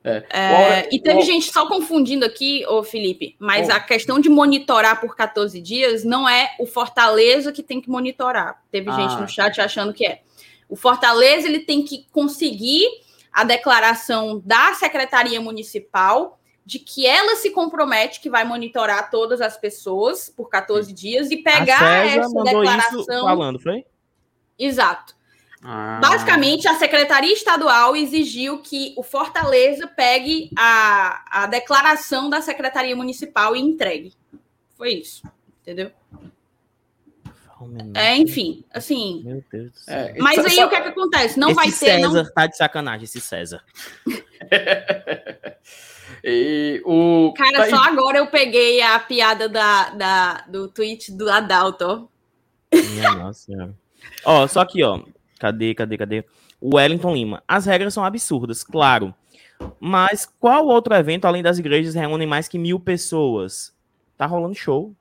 É. 0.06 0.22
É, 0.28 0.88
e 0.92 1.00
teve 1.00 1.22
gente 1.22 1.50
só 1.50 1.66
confundindo 1.66 2.26
aqui, 2.26 2.62
ô 2.68 2.82
Felipe, 2.82 3.34
mas 3.38 3.70
a 3.70 3.80
questão 3.80 4.20
de 4.20 4.28
monitorar 4.28 5.00
por 5.00 5.16
14 5.16 5.58
dias 5.62 6.04
não 6.04 6.28
é 6.28 6.54
o 6.60 6.66
Fortaleza 6.66 7.50
que 7.50 7.62
tem 7.62 7.80
que 7.80 7.88
monitorar. 7.88 8.62
Teve 8.70 8.90
ah. 8.90 8.92
gente 8.92 9.18
no 9.18 9.26
chat 9.26 9.58
achando 9.62 9.94
que 9.94 10.06
é. 10.06 10.20
O 10.68 10.76
Fortaleza 10.76 11.48
ele 11.48 11.60
tem 11.60 11.82
que 11.82 12.06
conseguir 12.12 12.86
a 13.32 13.44
declaração 13.44 14.42
da 14.44 14.74
Secretaria 14.74 15.40
Municipal 15.40 16.38
de 16.64 16.78
que 16.78 17.06
ela 17.06 17.36
se 17.36 17.50
compromete 17.50 18.20
que 18.20 18.30
vai 18.30 18.44
monitorar 18.44 19.10
todas 19.10 19.40
as 19.40 19.56
pessoas 19.56 20.30
por 20.30 20.48
14 20.48 20.92
dias 20.92 21.30
e 21.30 21.36
pegar 21.36 22.06
essa 22.06 22.42
declaração. 22.42 23.24
falando, 23.24 23.60
foi? 23.60 23.84
Exato. 24.58 25.14
Ah. 25.62 25.98
Basicamente, 26.00 26.68
a 26.68 26.74
Secretaria 26.74 27.32
Estadual 27.32 27.96
exigiu 27.96 28.58
que 28.58 28.94
o 28.96 29.02
Fortaleza 29.02 29.86
pegue 29.86 30.50
a, 30.56 31.42
a 31.44 31.46
declaração 31.46 32.28
da 32.28 32.40
Secretaria 32.40 32.94
Municipal 32.94 33.56
e 33.56 33.60
entregue. 33.60 34.12
Foi 34.76 34.92
isso, 34.92 35.22
entendeu? 35.62 35.90
É, 37.94 38.14
enfim, 38.16 38.62
assim. 38.70 39.22
Meu 39.24 39.42
Deus 39.50 39.70
do 39.70 39.78
céu. 39.78 39.94
É, 39.94 40.14
mas 40.18 40.38
aí 40.38 40.56
só... 40.56 40.66
o 40.66 40.68
que 40.68 40.74
é 40.74 40.80
que 40.82 40.88
acontece? 40.88 41.38
Não 41.38 41.48
esse 41.48 41.56
vai 41.56 41.66
ter. 41.66 41.72
César 41.72 42.22
não... 42.22 42.32
tá 42.32 42.46
de 42.46 42.56
sacanagem, 42.56 43.04
esse 43.04 43.20
César. 43.20 43.64
e 46.22 46.82
o... 46.84 47.32
Cara, 47.36 47.64
tá 47.64 47.70
só 47.70 47.82
aí... 47.82 47.88
agora 47.88 48.18
eu 48.18 48.26
peguei 48.26 48.82
a 48.82 48.98
piada 48.98 49.48
da, 49.48 49.90
da, 49.90 50.44
do 50.48 50.68
tweet 50.68 51.12
do 51.12 51.30
Adalto. 51.30 52.08
Minha 52.72 53.12
nossa. 53.12 53.74
Ó, 54.24 54.46
só 54.46 54.60
aqui, 54.60 54.82
ó. 54.82 55.00
Cadê, 55.38 55.74
cadê, 55.74 55.98
cadê? 55.98 56.24
O 56.60 56.76
Wellington 56.76 57.14
Lima. 57.14 57.42
As 57.46 57.66
regras 57.66 57.94
são 57.94 58.04
absurdas, 58.04 58.64
claro. 58.64 59.14
Mas 59.78 60.26
qual 60.40 60.66
outro 60.66 60.94
evento, 60.94 61.26
além 61.26 61.42
das 61.42 61.58
igrejas, 61.58 61.94
reúne 61.94 62.26
mais 62.26 62.48
que 62.48 62.58
mil 62.58 62.80
pessoas? 62.80 63.74
Tá 64.16 64.26
rolando 64.26 64.54
show. 64.54 64.94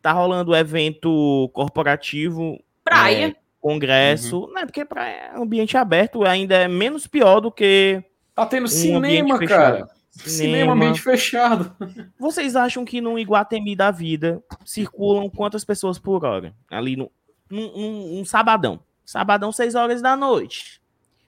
Tá 0.00 0.12
rolando 0.12 0.54
evento 0.54 1.50
corporativo. 1.52 2.58
Praia. 2.84 3.28
É, 3.28 3.34
congresso. 3.60 4.40
Uhum. 4.40 4.52
Não, 4.52 4.62
é 4.62 4.66
porque 4.66 4.84
praia, 4.84 5.32
ambiente 5.36 5.76
aberto 5.76 6.24
ainda 6.24 6.56
é 6.56 6.68
menos 6.68 7.06
pior 7.06 7.40
do 7.40 7.50
que. 7.50 8.02
Tá 8.34 8.46
tendo 8.46 8.64
um 8.64 8.68
cinema, 8.68 9.38
cara. 9.46 9.88
Cinema. 10.10 10.30
cinema, 10.30 10.72
ambiente 10.72 11.00
fechado. 11.00 11.74
Vocês 12.18 12.54
acham 12.54 12.84
que 12.84 13.00
no 13.00 13.18
Iguatemi 13.18 13.74
da 13.74 13.90
vida 13.90 14.42
circulam 14.64 15.30
quantas 15.30 15.64
pessoas 15.64 15.98
por 15.98 16.24
hora? 16.24 16.54
Ali 16.70 16.96
no, 16.96 17.10
num, 17.50 17.72
num, 17.72 18.16
num 18.16 18.24
sabadão. 18.24 18.80
Sabadão, 19.04 19.50
6 19.52 19.74
horas 19.74 20.00
da 20.00 20.16
noite. 20.16 20.80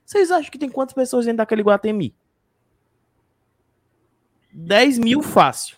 Vocês 0.04 0.30
acham 0.30 0.50
que 0.50 0.58
tem 0.58 0.70
quantas 0.70 0.94
pessoas 0.94 1.24
dentro 1.24 1.38
daquele 1.38 1.62
Guatemi? 1.62 2.14
10 4.52 4.98
mil 4.98 5.22
fácil. 5.22 5.76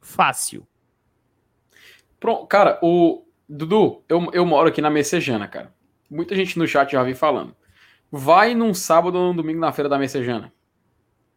Fácil. 0.00 0.66
Pronto, 2.20 2.46
cara, 2.46 2.78
o. 2.82 3.22
Dudu, 3.46 4.02
eu, 4.08 4.30
eu 4.32 4.46
moro 4.46 4.68
aqui 4.68 4.80
na 4.80 4.88
Messejana, 4.88 5.46
cara. 5.46 5.74
Muita 6.10 6.34
gente 6.34 6.58
no 6.58 6.66
chat 6.66 6.92
já 6.92 7.02
vi 7.02 7.14
falando. 7.14 7.54
Vai 8.16 8.54
num 8.54 8.72
sábado 8.72 9.18
ou 9.18 9.24
num 9.24 9.34
domingo 9.34 9.58
na 9.58 9.72
feira 9.72 9.88
da 9.88 9.98
Messejana. 9.98 10.52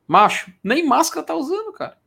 Macho, 0.07 0.53
nem 0.63 0.85
máscara 0.85 1.25
tá 1.25 1.33
usando, 1.33 1.73
cara. 1.73 1.97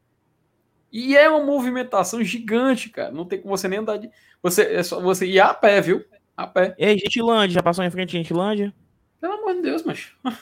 E 0.92 1.16
é 1.16 1.28
uma 1.28 1.44
movimentação 1.44 2.22
gigante, 2.22 2.88
cara. 2.88 3.10
Não 3.10 3.24
tem 3.24 3.40
como 3.40 3.56
você 3.56 3.66
nem 3.66 3.80
andar 3.80 3.96
de. 3.96 4.08
Você, 4.40 4.62
é 4.62 4.82
só 4.84 5.00
você 5.00 5.26
ir 5.26 5.40
a 5.40 5.52
pé, 5.52 5.80
viu? 5.80 6.04
A 6.36 6.46
pé. 6.46 6.76
Ei, 6.78 6.96
Gentilândia, 6.96 7.54
já 7.54 7.62
passou 7.64 7.84
em 7.84 7.90
frente 7.90 8.16
a 8.16 8.20
Gentilândia? 8.20 8.72
Pelo 9.20 9.32
amor 9.32 9.54
de 9.54 9.62
Deus, 9.62 9.82
mas. 9.82 10.12
Não 10.22 10.32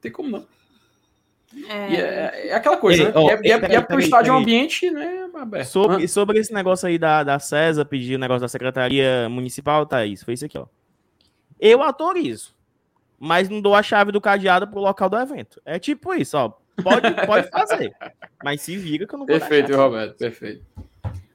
tem 0.00 0.12
como 0.12 0.28
não. 0.28 0.46
É, 1.68 1.94
é, 1.94 2.48
é 2.48 2.54
aquela 2.54 2.76
coisa, 2.76 3.02
ei, 3.02 3.08
né? 3.08 3.14
Oh, 3.16 3.30
é, 3.30 3.40
é, 3.42 3.74
é 3.76 3.80
pro 3.80 3.98
estádio 3.98 4.34
ambiente, 4.34 4.90
né? 4.90 5.28
Aberto. 5.34 5.66
Sobre, 5.66 6.06
sobre 6.06 6.38
esse 6.38 6.52
negócio 6.52 6.86
aí 6.86 6.98
da, 6.98 7.24
da 7.24 7.38
CESA, 7.38 7.84
pedir 7.84 8.16
o 8.16 8.18
negócio 8.18 8.42
da 8.42 8.48
Secretaria 8.48 9.28
Municipal, 9.28 9.86
tá 9.86 10.04
isso. 10.06 10.24
Foi 10.24 10.34
isso 10.34 10.44
aqui, 10.44 10.58
ó. 10.58 10.66
Eu 11.66 11.82
autorizo, 11.82 12.54
mas 13.18 13.48
não 13.48 13.58
dou 13.58 13.74
a 13.74 13.82
chave 13.82 14.12
do 14.12 14.20
cadeado 14.20 14.68
pro 14.68 14.80
local 14.80 15.08
do 15.08 15.16
evento. 15.16 15.62
É 15.64 15.78
tipo 15.78 16.12
isso, 16.12 16.36
ó. 16.36 16.52
Pode, 16.82 17.10
pode 17.24 17.48
fazer. 17.48 17.90
Mas 18.44 18.60
se 18.60 18.76
vira 18.76 19.06
que 19.06 19.14
eu 19.14 19.18
não 19.18 19.24
vou 19.24 19.38
Perfeito, 19.38 19.74
Roberto, 19.74 20.18
perfeito. 20.18 20.62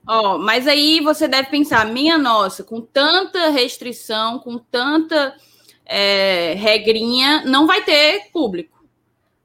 Ó, 0.05 0.37
mas 0.37 0.67
aí 0.67 0.99
você 0.99 1.27
deve 1.27 1.49
pensar, 1.49 1.83
minha 1.87 2.15
nossa, 2.15 2.63
com 2.63 2.79
tanta 2.79 3.49
restrição, 3.49 4.37
com 4.37 4.59
tanta 4.59 5.35
é, 5.83 6.53
regrinha, 6.53 7.43
não 7.45 7.65
vai 7.65 7.83
ter 7.83 8.29
público. 8.31 8.85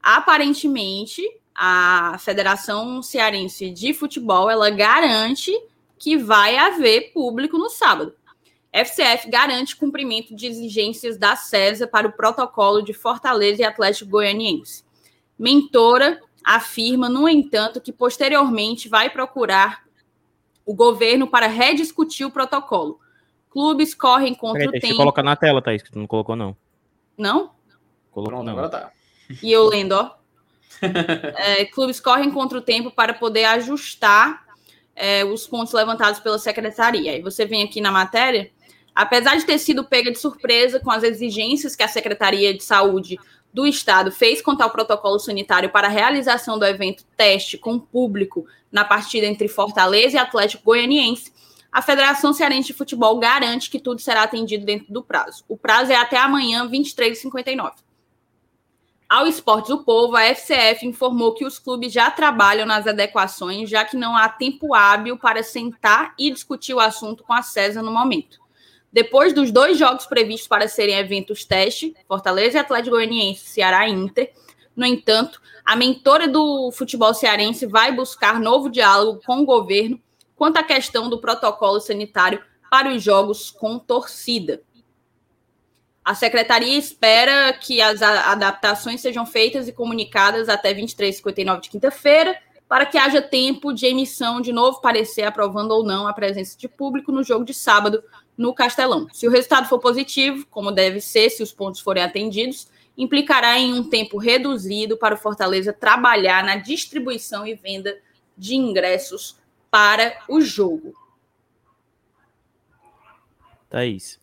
Aparentemente, 0.03 1.23
a 1.55 2.19
Federação 2.19 3.01
Cearense 3.03 3.71
de 3.71 3.95
Futebol 3.95 4.51
ela 4.51 4.69
garante 4.69 5.51
que 5.99 6.19
vai 6.19 6.59
haver 6.59 7.11
público 7.15 7.57
no 7.57 7.71
sábado. 7.71 8.15
FCF 8.75 9.31
garante 9.31 9.77
cumprimento 9.77 10.35
de 10.35 10.47
exigências 10.47 11.17
da 11.17 11.37
CESA 11.37 11.87
para 11.87 12.09
o 12.09 12.13
protocolo 12.13 12.83
de 12.83 12.93
Fortaleza 12.93 13.63
e 13.63 13.65
Atlético 13.65 14.11
Goianiense. 14.11 14.85
Mentora 15.39 16.21
afirma, 16.43 17.09
no 17.09 17.29
entanto, 17.29 17.81
que 17.81 17.93
posteriormente 17.93 18.89
vai 18.89 19.09
procurar 19.09 19.85
o 20.67 20.75
governo 20.75 21.29
para 21.29 21.47
rediscutir 21.47 22.27
o 22.27 22.33
protocolo. 22.33 22.99
Clubes 23.49 23.95
correm 23.95 24.35
contra 24.35 24.65
Peraí, 24.65 24.69
o 24.69 24.73
tempo. 24.73 24.81
Deixa 24.81 24.95
eu 24.95 24.99
colocar 24.99 25.23
na 25.23 25.37
tela, 25.37 25.63
Thaís, 25.63 25.81
que 25.81 25.93
tu 25.93 25.99
não 25.99 26.07
colocou, 26.09 26.35
não. 26.35 26.57
Não? 27.17 27.53
Colocou, 28.11 28.43
não. 28.43 28.53
agora 28.53 28.69
tá. 28.69 28.93
E 29.41 29.53
eu 29.53 29.65
lendo, 29.65 29.93
ó. 29.93 30.17
é, 30.83 31.65
clubes 31.65 32.01
correm 32.01 32.33
contra 32.33 32.59
o 32.59 32.63
tempo 32.63 32.91
para 32.91 33.15
poder 33.15 33.45
ajustar 33.45 34.45
é, 34.97 35.25
os 35.25 35.47
pontos 35.47 35.73
levantados 35.73 36.19
pela 36.19 36.39
secretaria. 36.39 37.13
Aí 37.13 37.23
você 37.23 37.47
vem 37.47 37.63
aqui 37.63 37.81
na 37.81 37.93
matéria. 37.93 38.51
Apesar 38.95 39.37
de 39.37 39.45
ter 39.45 39.59
sido 39.59 39.85
pega 39.85 40.11
de 40.11 40.19
surpresa 40.19 40.79
com 40.79 40.91
as 40.91 41.03
exigências 41.03 41.75
que 41.75 41.83
a 41.83 41.89
Secretaria 41.89 42.55
de 42.55 42.63
Saúde 42.63 43.19
do 43.53 43.67
Estado 43.67 44.11
fez 44.11 44.41
quanto 44.41 44.63
ao 44.63 44.71
protocolo 44.71 45.19
sanitário 45.19 45.71
para 45.71 45.87
a 45.87 45.91
realização 45.91 46.59
do 46.59 46.65
evento 46.65 47.05
teste 47.17 47.57
com 47.59 47.79
público 47.79 48.47
na 48.71 48.85
partida 48.85 49.27
entre 49.27 49.47
Fortaleza 49.49 50.17
e 50.17 50.19
Atlético 50.19 50.65
Goianiense, 50.65 51.33
a 51.71 51.83
Federação 51.83 52.33
Cearense 52.33 52.69
de 52.69 52.73
Futebol 52.73 53.19
garante 53.19 53.69
que 53.69 53.81
tudo 53.81 54.01
será 54.01 54.23
atendido 54.23 54.65
dentro 54.65 54.93
do 54.93 55.03
prazo. 55.03 55.45
O 55.49 55.57
prazo 55.57 55.91
é 55.91 55.97
até 55.97 56.17
amanhã, 56.17 56.69
23h59. 56.69 57.73
Ao 59.09 59.27
Esportes 59.27 59.71
do 59.71 59.85
Povo, 59.85 60.17
a 60.17 60.23
FCF 60.23 60.87
informou 60.87 61.35
que 61.35 61.45
os 61.45 61.59
clubes 61.59 61.93
já 61.93 62.11
trabalham 62.11 62.65
nas 62.65 62.87
adequações, 62.87 63.69
já 63.69 63.85
que 63.85 63.97
não 63.97 64.17
há 64.17 64.29
tempo 64.29 64.73
hábil 64.73 65.17
para 65.17 65.43
sentar 65.43 66.15
e 66.19 66.31
discutir 66.31 66.75
o 66.75 66.81
assunto 66.81 67.23
com 67.23 67.33
a 67.33 67.43
CESA 67.43 67.83
no 67.83 67.93
momento. 67.93 68.44
Depois 68.95 69.33
dos 69.33 69.51
dois 69.51 69.77
jogos 69.77 70.07
previstos 70.07 70.47
para 70.47 70.69
serem 70.69 70.95
eventos 70.95 71.45
teste, 71.45 71.97
Fortaleza 72.07 72.59
e 72.59 72.61
Atlético 72.61 72.95
Goianiense, 72.95 73.45
Ceará 73.45 73.89
e 73.89 73.93
Inter, 73.93 74.33
No 74.77 74.87
entanto, 74.87 75.43
a 75.65 75.75
mentora 75.75 76.29
do 76.29 76.71
futebol 76.71 77.13
cearense 77.13 77.67
vai 77.67 77.91
buscar 77.91 78.39
novo 78.39 78.71
diálogo 78.71 79.21
com 79.27 79.41
o 79.41 79.45
governo 79.45 80.01
quanto 80.37 80.59
à 80.59 80.63
questão 80.63 81.11
do 81.11 81.19
protocolo 81.19 81.81
sanitário 81.81 82.41
para 82.71 82.89
os 82.89 83.03
jogos 83.03 83.51
com 83.51 83.81
torcida. 83.81 84.63
A 86.05 86.15
secretaria 86.15 86.79
espera 86.79 87.53
que 87.53 87.81
as 87.81 88.01
adaptações 88.01 89.01
sejam 89.01 89.27
feitas 89.27 89.67
e 89.67 89.73
comunicadas 89.73 90.49
até 90.49 90.73
23h59 90.73 91.61
de 91.63 91.71
quinta-feira, 91.71 92.39
para 92.69 92.87
que 92.87 92.97
haja 92.97 93.21
tempo 93.21 93.73
de 93.73 93.87
emissão 93.87 94.41
de 94.41 94.53
novo 94.53 94.81
parecer 94.81 95.23
aprovando 95.23 95.73
ou 95.73 95.85
não 95.85 96.07
a 96.07 96.13
presença 96.13 96.57
de 96.57 96.69
público 96.69 97.11
no 97.11 97.25
jogo 97.25 97.45
de 97.45 97.55
sábado 97.55 98.03
no 98.37 98.55
Castelão. 98.55 99.09
Se 99.13 99.27
o 99.27 99.31
resultado 99.31 99.69
for 99.69 99.79
positivo, 99.79 100.47
como 100.51 100.73
deve 100.73 101.01
ser, 101.01 101.31
se 101.31 101.43
os 101.43 101.53
pontos 101.53 101.81
forem 101.81 102.03
atendidos, 102.03 102.69
implicará 102.97 103.59
em 103.59 103.73
um 103.75 103.89
tempo 103.89 104.19
reduzido 104.19 104.97
para 104.97 105.15
o 105.15 105.19
Fortaleza 105.19 105.73
trabalhar 105.73 106.45
na 106.45 106.57
distribuição 106.57 107.47
e 107.47 107.55
venda 107.55 107.97
de 108.37 108.55
ingressos 108.55 109.39
para 109.71 110.17
o 110.29 110.41
jogo. 110.41 110.93
Thaís. 113.69 114.21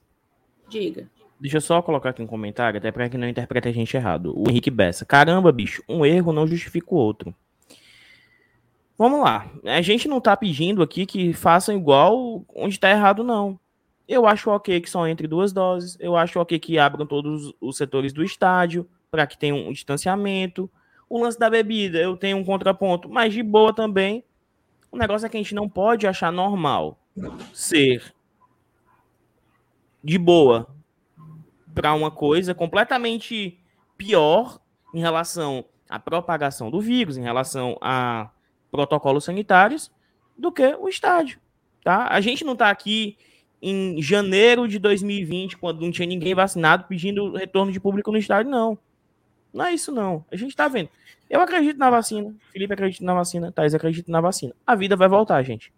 Diga. 0.70 1.10
Deixa 1.40 1.58
eu 1.58 1.62
só 1.62 1.82
colocar 1.82 2.12
aqui 2.12 2.22
um 2.22 2.28
comentário, 2.28 2.78
até 2.78 2.92
para 2.92 3.10
que 3.10 3.18
não 3.18 3.28
interprete 3.28 3.68
a 3.68 3.72
gente 3.72 3.98
errado. 3.98 4.34
O 4.38 4.48
Henrique 4.48 4.70
Bessa. 4.70 5.04
Caramba, 5.04 5.52
bicho, 5.52 5.84
um 5.90 6.06
erro 6.06 6.32
não 6.32 6.48
justifica 6.48 6.94
o 6.94 6.98
outro. 6.98 7.36
Vamos 8.98 9.22
lá. 9.22 9.52
A 9.66 9.82
gente 9.82 10.08
não 10.08 10.22
tá 10.22 10.38
pedindo 10.38 10.84
aqui 10.84 11.06
que 11.08 11.34
façam 11.34 11.76
igual 11.76 12.46
onde 12.56 12.80
tá 12.80 12.92
errado, 12.92 13.24
não. 13.24 13.60
Eu 14.12 14.28
acho 14.28 14.50
ok 14.50 14.82
que 14.82 14.90
só 14.90 15.08
entre 15.08 15.26
duas 15.26 15.54
doses. 15.54 15.96
Eu 15.98 16.18
acho 16.18 16.38
ok 16.38 16.60
que 16.60 16.78
abram 16.78 17.06
todos 17.06 17.54
os 17.62 17.78
setores 17.78 18.12
do 18.12 18.22
estádio 18.22 18.86
para 19.10 19.26
que 19.26 19.38
tenha 19.38 19.56
um 19.56 19.72
distanciamento. 19.72 20.70
O 21.10 21.24
lance 21.24 21.40
da 21.40 21.50
bebida, 21.50 21.98
eu 21.98 22.18
tenho 22.18 22.36
um 22.36 22.44
contraponto, 22.44 23.08
mas 23.08 23.34
de 23.34 23.42
boa 23.42 23.74
também. 23.74 24.22
O 24.92 24.98
negócio 24.98 25.26
é 25.26 25.30
que 25.30 25.38
a 25.38 25.40
gente 25.40 25.56
não 25.56 25.70
pode 25.70 26.06
achar 26.06 26.30
normal 26.30 27.00
ser 27.54 28.14
de 30.04 30.18
boa 30.18 30.68
para 31.74 31.94
uma 31.94 32.12
coisa 32.12 32.54
completamente 32.54 33.58
pior 33.96 34.60
em 34.94 35.00
relação 35.00 35.64
à 35.90 35.98
propagação 35.98 36.70
do 36.70 36.82
vírus, 36.82 37.16
em 37.16 37.24
relação 37.24 37.78
a 37.80 38.30
protocolos 38.70 39.24
sanitários, 39.24 39.90
do 40.38 40.52
que 40.52 40.76
o 40.82 40.90
estádio. 40.90 41.40
Tá? 41.82 42.10
A 42.10 42.20
gente 42.20 42.44
não 42.44 42.54
está 42.54 42.70
aqui 42.70 43.18
em 43.62 44.02
janeiro 44.02 44.68
de 44.68 44.80
2020, 44.80 45.58
quando 45.58 45.82
não 45.82 45.92
tinha 45.92 46.08
ninguém 46.08 46.34
vacinado, 46.34 46.86
pedindo 46.86 47.34
retorno 47.34 47.72
de 47.72 47.80
público 47.80 48.12
no 48.12 48.18
estádio, 48.18 48.52
não. 48.52 48.78
Não 49.54 49.66
é 49.66 49.74
isso, 49.74 49.92
não. 49.92 50.26
A 50.32 50.36
gente 50.36 50.52
está 50.52 50.68
vendo. 50.68 50.90
Eu 51.30 51.42
acredito 51.42 51.78
na 51.78 51.90
vacina. 51.90 52.34
Felipe 52.52 52.74
acredita 52.74 53.06
na 53.06 53.14
vacina. 53.14 53.52
Thais 53.52 53.76
acredita 53.76 54.12
na 54.12 54.22
vacina. 54.22 54.54
A 54.66 54.76
vida 54.76 54.96
vai 54.96 55.08
voltar, 55.08 55.42
gente. 55.44 55.72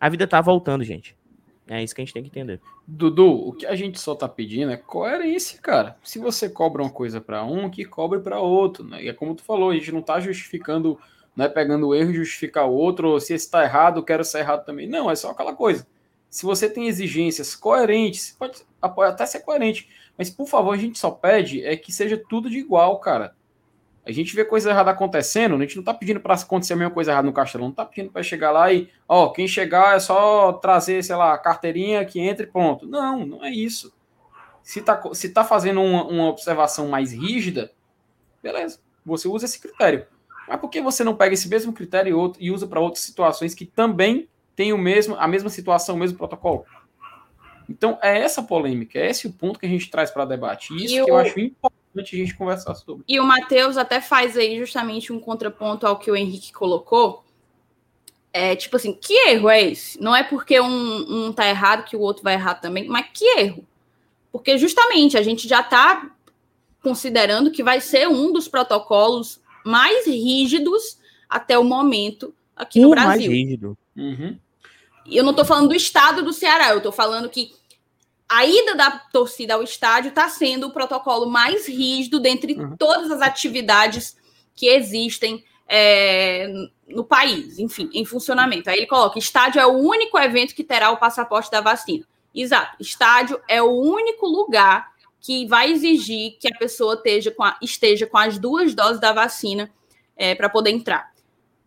A 0.00 0.08
vida 0.08 0.26
tá 0.26 0.40
voltando, 0.40 0.84
gente. 0.84 1.16
É 1.68 1.82
isso 1.82 1.94
que 1.94 2.00
a 2.00 2.04
gente 2.04 2.14
tem 2.14 2.22
que 2.22 2.30
entender. 2.30 2.60
Dudu, 2.86 3.48
o 3.48 3.52
que 3.52 3.66
a 3.66 3.76
gente 3.76 4.00
só 4.00 4.14
tá 4.14 4.26
pedindo 4.26 4.72
é 4.72 4.76
coerência, 4.76 5.60
cara. 5.60 5.96
Se 6.02 6.18
você 6.18 6.48
cobra 6.48 6.82
uma 6.82 6.90
coisa 6.90 7.20
para 7.20 7.44
um, 7.44 7.68
que 7.68 7.84
cobre 7.84 8.20
para 8.20 8.40
outro, 8.40 8.84
né? 8.84 9.04
E 9.04 9.08
é 9.08 9.12
como 9.12 9.34
tu 9.34 9.42
falou, 9.42 9.70
a 9.70 9.74
gente 9.74 9.92
não 9.92 10.00
tá 10.00 10.18
justificando, 10.18 10.98
não 11.36 11.44
é 11.44 11.48
pegando 11.48 11.88
o 11.88 11.94
erro 11.94 12.10
e 12.10 12.14
justificar 12.14 12.66
o 12.66 12.72
outro, 12.72 13.10
ou 13.10 13.20
se 13.20 13.34
esse 13.34 13.50
tá 13.50 13.62
errado, 13.62 13.98
eu 13.98 14.02
quero 14.02 14.24
ser 14.24 14.38
errado 14.38 14.64
também. 14.64 14.88
Não, 14.88 15.10
é 15.10 15.14
só 15.14 15.30
aquela 15.30 15.54
coisa. 15.54 15.86
Se 16.30 16.44
você 16.44 16.68
tem 16.68 16.86
exigências 16.86 17.54
coerentes, 17.54 18.36
pode, 18.38 18.62
até 18.82 19.24
ser 19.24 19.40
coerente, 19.40 19.88
mas 20.16 20.28
por 20.28 20.46
favor, 20.46 20.72
a 20.72 20.76
gente 20.76 20.98
só 20.98 21.10
pede 21.10 21.64
é 21.64 21.76
que 21.76 21.92
seja 21.92 22.22
tudo 22.28 22.50
de 22.50 22.58
igual, 22.58 22.98
cara. 22.98 23.34
A 24.04 24.10
gente 24.10 24.34
vê 24.34 24.44
coisa 24.44 24.70
errada 24.70 24.90
acontecendo, 24.90 25.54
a 25.54 25.58
gente 25.58 25.76
não 25.76 25.84
tá 25.84 25.92
pedindo 25.92 26.18
para 26.18 26.34
acontecer 26.34 26.72
a 26.72 26.76
mesma 26.76 26.92
coisa 26.92 27.12
errada 27.12 27.26
no 27.26 27.32
castelo, 27.32 27.64
não 27.64 27.72
tá 27.72 27.84
pedindo 27.84 28.10
para 28.10 28.22
chegar 28.22 28.50
lá 28.50 28.72
e, 28.72 28.90
ó, 29.06 29.28
quem 29.28 29.46
chegar 29.46 29.96
é 29.96 30.00
só 30.00 30.52
trazer, 30.54 31.04
sei 31.04 31.14
lá, 31.14 31.36
carteirinha 31.36 32.04
que 32.06 32.18
entra 32.18 32.44
e 32.44 32.46
pronto. 32.46 32.86
Não, 32.86 33.26
não 33.26 33.44
é 33.44 33.50
isso. 33.50 33.92
Se 34.62 34.80
tá, 34.80 35.00
se 35.12 35.28
tá 35.28 35.44
fazendo 35.44 35.82
uma, 35.82 36.04
uma 36.04 36.28
observação 36.28 36.88
mais 36.88 37.12
rígida, 37.12 37.70
beleza, 38.42 38.80
você 39.04 39.28
usa 39.28 39.44
esse 39.44 39.60
critério. 39.60 40.06
Mas 40.48 40.58
por 40.58 40.70
que 40.70 40.80
você 40.80 41.04
não 41.04 41.14
pega 41.14 41.34
esse 41.34 41.48
mesmo 41.48 41.74
critério 41.74 42.34
e 42.40 42.50
usa 42.50 42.66
para 42.66 42.80
outras 42.80 43.04
situações 43.04 43.54
que 43.54 43.66
também 43.66 44.26
tem 44.58 44.72
o 44.72 44.78
mesmo, 44.78 45.14
a 45.14 45.28
mesma 45.28 45.48
situação, 45.48 45.94
o 45.94 45.98
mesmo 45.98 46.18
protocolo? 46.18 46.64
Então, 47.70 47.96
é 48.02 48.18
essa 48.18 48.42
polêmica, 48.42 48.98
é 48.98 49.08
esse 49.08 49.28
o 49.28 49.32
ponto 49.32 49.56
que 49.56 49.66
a 49.66 49.68
gente 49.68 49.88
traz 49.88 50.10
para 50.10 50.24
debate. 50.24 50.74
Isso 50.74 50.94
e 50.94 50.96
que 50.96 51.02
o... 51.02 51.08
eu 51.10 51.16
acho 51.16 51.38
importante 51.38 52.16
a 52.16 52.18
gente 52.18 52.34
conversar 52.34 52.74
sobre. 52.74 53.04
E 53.06 53.20
o 53.20 53.24
Matheus 53.24 53.76
até 53.76 54.00
faz 54.00 54.36
aí 54.36 54.58
justamente 54.58 55.12
um 55.12 55.20
contraponto 55.20 55.86
ao 55.86 55.96
que 55.96 56.10
o 56.10 56.16
Henrique 56.16 56.52
colocou. 56.52 57.24
É 58.32 58.56
tipo 58.56 58.74
assim, 58.74 58.92
que 58.92 59.12
erro 59.28 59.48
é 59.48 59.62
esse? 59.62 60.02
Não 60.02 60.14
é 60.14 60.24
porque 60.24 60.60
um, 60.60 61.28
um 61.28 61.32
tá 61.32 61.48
errado 61.48 61.84
que 61.84 61.94
o 61.94 62.00
outro 62.00 62.24
vai 62.24 62.34
errar 62.34 62.56
também, 62.56 62.88
mas 62.88 63.06
que 63.14 63.24
erro? 63.38 63.64
Porque 64.32 64.58
justamente 64.58 65.16
a 65.16 65.22
gente 65.22 65.46
já 65.46 65.60
está 65.60 66.10
considerando 66.82 67.52
que 67.52 67.62
vai 67.62 67.80
ser 67.80 68.08
um 68.08 68.32
dos 68.32 68.48
protocolos 68.48 69.40
mais 69.64 70.04
rígidos 70.04 70.98
até 71.28 71.56
o 71.56 71.62
momento 71.62 72.34
aqui 72.56 72.80
no 72.80 72.90
Brasil. 72.90 73.06
Mais 73.06 73.24
rígido. 73.24 73.78
Uhum. 73.96 74.36
E 75.08 75.16
eu 75.16 75.24
não 75.24 75.30
estou 75.30 75.44
falando 75.44 75.68
do 75.68 75.74
estado 75.74 76.22
do 76.22 76.32
Ceará, 76.32 76.70
eu 76.70 76.78
estou 76.78 76.92
falando 76.92 77.28
que 77.28 77.52
a 78.28 78.44
ida 78.44 78.74
da 78.74 78.90
torcida 78.90 79.54
ao 79.54 79.62
estádio 79.62 80.10
está 80.10 80.28
sendo 80.28 80.66
o 80.66 80.72
protocolo 80.72 81.30
mais 81.30 81.66
rígido 81.66 82.20
dentre 82.20 82.52
uhum. 82.52 82.76
todas 82.76 83.10
as 83.10 83.22
atividades 83.22 84.16
que 84.54 84.66
existem 84.66 85.42
é, 85.66 86.46
no 86.86 87.04
país, 87.04 87.58
enfim, 87.58 87.88
em 87.92 88.04
funcionamento. 88.04 88.68
Aí 88.68 88.78
ele 88.78 88.86
coloca: 88.86 89.18
estádio 89.18 89.60
é 89.60 89.66
o 89.66 89.78
único 89.78 90.18
evento 90.18 90.54
que 90.54 90.62
terá 90.62 90.90
o 90.90 90.98
passaporte 90.98 91.50
da 91.50 91.60
vacina. 91.60 92.04
Exato, 92.34 92.76
estádio 92.78 93.40
é 93.48 93.62
o 93.62 93.70
único 93.70 94.26
lugar 94.26 94.92
que 95.20 95.46
vai 95.46 95.72
exigir 95.72 96.36
que 96.38 96.48
a 96.48 96.56
pessoa 96.58 96.94
esteja 96.94 97.30
com, 97.30 97.42
a, 97.42 97.58
esteja 97.62 98.06
com 98.06 98.18
as 98.18 98.38
duas 98.38 98.74
doses 98.74 99.00
da 99.00 99.12
vacina 99.12 99.70
é, 100.16 100.34
para 100.34 100.48
poder 100.48 100.70
entrar. 100.70 101.10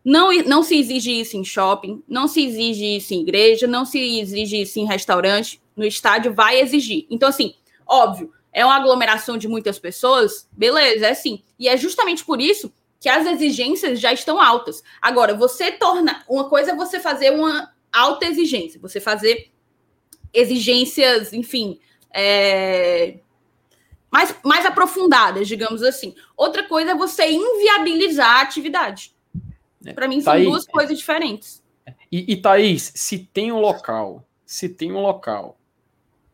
Não, 0.04 0.32
não 0.42 0.62
se 0.62 0.78
exige 0.78 1.20
isso 1.20 1.36
em 1.36 1.44
shopping, 1.44 2.02
não 2.08 2.26
se 2.26 2.44
exige 2.44 2.96
isso 2.96 3.14
em 3.14 3.20
igreja, 3.20 3.66
não 3.66 3.84
se 3.84 3.98
exige 4.20 4.62
isso 4.62 4.78
em 4.80 4.86
restaurante 4.86 5.62
no 5.76 5.84
estádio 5.84 6.32
vai 6.34 6.60
exigir. 6.60 7.06
Então, 7.10 7.28
assim, 7.28 7.54
óbvio, 7.86 8.32
é 8.52 8.64
uma 8.64 8.76
aglomeração 8.76 9.38
de 9.38 9.48
muitas 9.48 9.78
pessoas, 9.78 10.48
beleza, 10.52 11.06
é 11.06 11.10
assim. 11.10 11.42
E 11.58 11.68
é 11.68 11.76
justamente 11.76 12.24
por 12.24 12.40
isso 12.40 12.72
que 13.00 13.08
as 13.08 13.26
exigências 13.26 13.98
já 13.98 14.12
estão 14.12 14.40
altas. 14.40 14.82
Agora, 15.00 15.34
você 15.34 15.72
torna. 15.72 16.22
Uma 16.28 16.48
coisa 16.48 16.72
é 16.72 16.76
você 16.76 17.00
fazer 17.00 17.32
uma 17.32 17.72
alta 17.92 18.26
exigência, 18.26 18.80
você 18.80 19.00
fazer 19.00 19.50
exigências, 20.32 21.32
enfim, 21.32 21.80
é, 22.14 23.18
mais, 24.10 24.34
mais 24.44 24.64
aprofundadas, 24.64 25.48
digamos 25.48 25.82
assim. 25.82 26.14
Outra 26.36 26.62
coisa 26.64 26.92
é 26.92 26.94
você 26.94 27.30
inviabilizar 27.30 28.36
a 28.36 28.42
atividade. 28.42 29.14
É, 29.84 29.92
Para 29.92 30.08
mim, 30.08 30.20
são 30.20 30.32
Thaís, 30.32 30.48
duas 30.48 30.66
coisas 30.66 30.96
diferentes. 30.96 31.62
E, 32.10 32.32
e 32.32 32.36
Thaís, 32.36 32.92
se 32.94 33.18
tem 33.18 33.50
um 33.52 33.58
local, 33.58 34.26
se 34.44 34.68
tem 34.68 34.92
um 34.92 35.00
local 35.00 35.58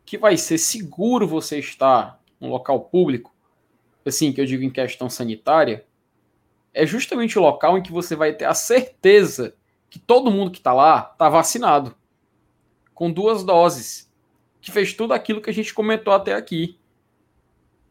que 0.05 0.17
vai 0.17 0.37
ser 0.37 0.57
seguro 0.57 1.27
você 1.27 1.59
estar 1.59 2.19
num 2.39 2.49
local 2.49 2.81
público, 2.81 3.33
assim, 4.05 4.33
que 4.33 4.41
eu 4.41 4.45
digo 4.45 4.63
em 4.63 4.69
questão 4.69 5.09
sanitária, 5.09 5.85
é 6.73 6.85
justamente 6.85 7.37
o 7.37 7.41
local 7.41 7.77
em 7.77 7.81
que 7.81 7.91
você 7.91 8.15
vai 8.15 8.33
ter 8.33 8.45
a 8.45 8.53
certeza 8.53 9.55
que 9.89 9.99
todo 9.99 10.31
mundo 10.31 10.51
que 10.51 10.59
está 10.59 10.73
lá 10.73 11.09
está 11.11 11.29
vacinado, 11.29 11.95
com 12.93 13.11
duas 13.11 13.43
doses, 13.43 14.11
que 14.61 14.71
fez 14.71 14.93
tudo 14.93 15.13
aquilo 15.13 15.41
que 15.41 15.49
a 15.49 15.53
gente 15.53 15.73
comentou 15.73 16.13
até 16.13 16.33
aqui. 16.33 16.77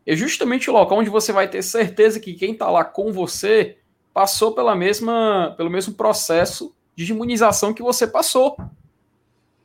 É 0.07 0.15
justamente 0.15 0.71
o 0.71 0.73
local 0.73 0.99
onde 0.99 1.11
você 1.11 1.33
vai 1.33 1.49
ter 1.49 1.63
certeza 1.63 2.21
que 2.21 2.35
quem 2.35 2.53
está 2.53 2.71
lá 2.71 2.85
com 2.85 3.13
você 3.13 3.79
passou 4.13 4.53
pela 4.53 4.75
mesma, 4.75 5.55
pelo 5.57 5.71
mesmo 5.71 5.95
processo 5.95 6.75
de 6.97 7.13
imunização 7.13 7.73
que 7.73 7.83
você 7.83 8.07
passou. 8.07 8.57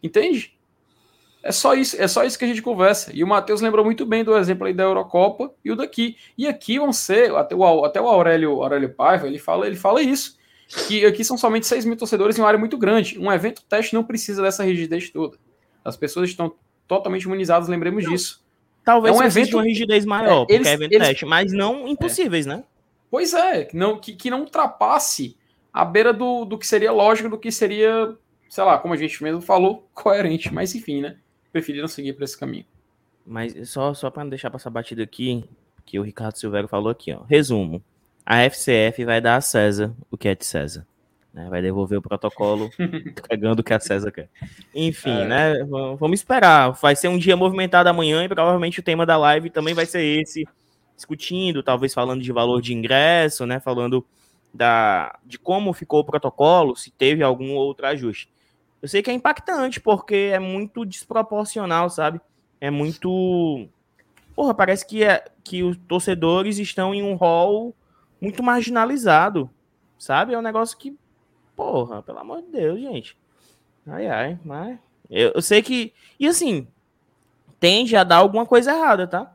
Entende? 0.01 0.53
É 1.43 1.51
só 1.51 1.73
isso, 1.73 2.01
é 2.01 2.07
só 2.07 2.23
isso 2.23 2.39
que 2.39 2.45
a 2.45 2.47
gente 2.47 2.61
conversa. 2.61 3.11
E 3.13 3.23
o 3.23 3.27
Matheus 3.27 3.59
lembrou 3.59 3.83
muito 3.83 4.05
bem 4.05 4.23
do 4.23 4.37
exemplo 4.37 4.65
aí 4.65 4.73
da 4.73 4.83
Eurocopa 4.83 5.51
e 5.63 5.71
o 5.71 5.75
daqui. 5.75 6.15
E 6.37 6.47
aqui 6.47 6.79
vão 6.79 6.93
ser, 6.93 7.35
até 7.35 7.53
o, 7.53 7.83
até 7.83 7.99
o 7.99 8.07
Aurélio, 8.07 8.63
Aurélio 8.63 8.93
Paiva, 8.93 9.27
ele 9.27 9.37
fala, 9.37 9.67
ele 9.67 9.75
fala 9.75 10.01
isso. 10.01 10.37
Que 10.87 11.05
aqui 11.05 11.23
são 11.23 11.37
somente 11.37 11.67
6 11.67 11.83
mil 11.85 11.97
torcedores 11.97 12.37
em 12.37 12.41
uma 12.41 12.47
área 12.47 12.59
muito 12.59 12.77
grande. 12.77 13.19
Um 13.19 13.31
evento 13.31 13.61
teste 13.67 13.93
não 13.93 14.03
precisa 14.03 14.41
dessa 14.41 14.63
rigidez 14.63 15.09
toda. 15.09 15.37
As 15.83 15.97
pessoas 15.97 16.29
estão 16.29 16.53
totalmente 16.87 17.23
imunizadas, 17.23 17.67
lembremos 17.67 18.05
disso. 18.05 18.41
Talvez 18.83 19.15
é 19.15 19.19
um 19.19 19.23
evento 19.23 19.57
uma 19.57 19.63
rigidez 19.63 20.05
maior, 20.05 20.45
é, 20.49 20.55
eles, 20.55 20.67
é 20.67 20.73
evento 20.73 20.93
eles, 20.93 21.07
teste, 21.07 21.25
mas 21.25 21.51
não 21.53 21.87
impossíveis, 21.87 22.45
é. 22.45 22.49
né? 22.49 22.63
Pois 23.13 23.31
é, 23.31 23.67
não, 23.75 23.99
que, 23.99 24.15
que 24.15 24.31
não 24.31 24.39
ultrapasse 24.39 25.37
a 25.71 25.85
beira 25.85 26.11
do, 26.11 26.45
do 26.45 26.57
que 26.57 26.65
seria 26.65 26.91
lógico, 26.91 27.29
do 27.29 27.37
que 27.37 27.51
seria, 27.51 28.17
sei 28.49 28.63
lá, 28.63 28.79
como 28.79 28.91
a 28.91 28.97
gente 28.97 29.21
mesmo 29.21 29.39
falou, 29.39 29.87
coerente. 29.93 30.51
Mas 30.51 30.73
enfim, 30.73 30.99
né? 30.99 31.17
preferiram 31.51 31.87
seguir 31.87 32.13
por 32.13 32.23
esse 32.23 32.35
caminho. 32.35 32.65
Mas 33.23 33.69
só, 33.69 33.93
só 33.93 34.09
para 34.09 34.23
não 34.23 34.31
deixar 34.31 34.49
passar 34.49 34.71
batido 34.71 35.03
aqui, 35.03 35.47
que 35.85 35.99
o 35.99 36.01
Ricardo 36.01 36.39
Silveiro 36.39 36.67
falou 36.67 36.89
aqui, 36.89 37.13
ó. 37.13 37.21
Resumo. 37.21 37.83
a 38.25 38.49
FCF 38.49 39.05
vai 39.05 39.21
dar 39.21 39.35
a 39.35 39.41
César 39.41 39.93
o 40.09 40.17
que 40.17 40.27
é 40.27 40.33
de 40.33 40.43
César. 40.43 40.83
Né? 41.31 41.47
Vai 41.51 41.61
devolver 41.61 41.99
o 41.99 42.01
protocolo 42.01 42.71
pegando 43.29 43.59
o 43.59 43.63
que 43.63 43.75
a 43.75 43.79
César 43.79 44.11
quer. 44.11 44.27
Enfim, 44.73 45.21
é. 45.21 45.27
né? 45.27 45.53
Vamos 45.99 46.19
esperar. 46.19 46.71
Vai 46.71 46.95
ser 46.95 47.09
um 47.09 47.19
dia 47.19 47.37
movimentado 47.37 47.87
amanhã 47.87 48.23
e 48.23 48.27
provavelmente 48.27 48.79
o 48.79 48.83
tema 48.83 49.05
da 49.05 49.17
live 49.17 49.51
também 49.51 49.75
vai 49.75 49.85
ser 49.85 50.01
esse. 50.01 50.47
Discutindo, 51.03 51.61
talvez 51.61 51.93
falando 51.93 52.21
de 52.21 52.31
valor 52.31 52.61
de 52.61 52.73
ingresso, 52.73 53.45
né? 53.45 53.59
Falando 53.59 54.05
da, 54.53 55.19
de 55.25 55.37
como 55.37 55.73
ficou 55.73 55.99
o 55.99 56.05
protocolo, 56.05 56.77
se 56.77 56.91
teve 56.91 57.21
algum 57.21 57.53
outro 57.55 57.85
ajuste. 57.85 58.31
Eu 58.81 58.87
sei 58.87 59.03
que 59.03 59.11
é 59.11 59.13
impactante, 59.13 59.81
porque 59.81 60.31
é 60.31 60.39
muito 60.39 60.85
desproporcional, 60.85 61.89
sabe? 61.89 62.21
É 62.61 62.69
muito. 62.69 63.67
Porra, 64.33 64.53
parece 64.53 64.87
que, 64.87 65.03
é, 65.03 65.25
que 65.43 65.61
os 65.61 65.75
torcedores 65.89 66.57
estão 66.57 66.95
em 66.95 67.03
um 67.03 67.15
rol 67.15 67.75
muito 68.21 68.41
marginalizado, 68.41 69.49
sabe? 69.99 70.33
É 70.33 70.37
um 70.37 70.41
negócio 70.41 70.77
que. 70.77 70.97
Porra, 71.53 72.01
pelo 72.01 72.19
amor 72.19 72.41
de 72.43 72.47
Deus, 72.47 72.79
gente. 72.79 73.17
Ai, 73.85 74.07
ai, 74.07 74.39
mas. 74.45 74.79
Eu, 75.09 75.33
eu 75.35 75.41
sei 75.41 75.61
que. 75.61 75.93
E 76.17 76.27
assim, 76.27 76.65
tende 77.59 77.97
a 77.97 78.05
dar 78.05 78.17
alguma 78.17 78.45
coisa 78.45 78.71
errada, 78.71 79.05
tá? 79.05 79.32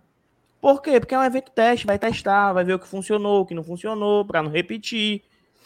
Por 0.61 0.83
quê? 0.83 0.99
Porque 0.99 1.15
é 1.15 1.19
um 1.19 1.25
evento 1.25 1.51
teste, 1.53 1.87
vai 1.87 1.99
testar, 1.99 2.53
vai 2.53 2.65
ver 2.65 2.75
o 2.75 2.79
que 2.79 2.89
funcionou, 2.89 3.43
o 3.43 3.47
que 3.47 3.55
não 3.55 3.63
funcionou, 3.63 4.25
para 4.25 4.43
não 4.43 4.51
repetir. 4.51 5.23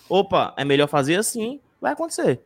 Opa, 0.08 0.52
é 0.56 0.64
melhor 0.64 0.86
fazer 0.86 1.16
assim, 1.16 1.60
vai 1.80 1.92
acontecer. 1.92 2.40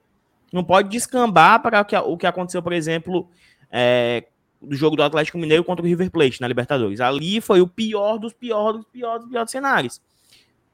Não 0.53 0.63
pode 0.63 0.89
descambar 0.89 1.61
para 1.61 1.81
o 2.05 2.17
que, 2.17 2.27
aconteceu, 2.27 2.63
por 2.63 2.73
exemplo, 2.73 3.29
é, 3.71 4.25
do 4.63 4.77
jogo 4.77 4.97
do 4.97 5.03
Atlético 5.03 5.39
Mineiro 5.39 5.65
contra 5.65 5.85
o 5.85 5.89
River 5.89 6.11
Plate 6.11 6.41
na 6.41 6.47
Libertadores. 6.47 7.01
Ali 7.01 7.41
foi 7.41 7.61
o 7.61 7.67
pior 7.67 8.19
dos 8.19 8.33
piores 8.33 8.79
dos 8.81 8.89
piores 8.89 9.23
dos 9.23 9.31
piores 9.31 9.51
cenários. 9.51 10.01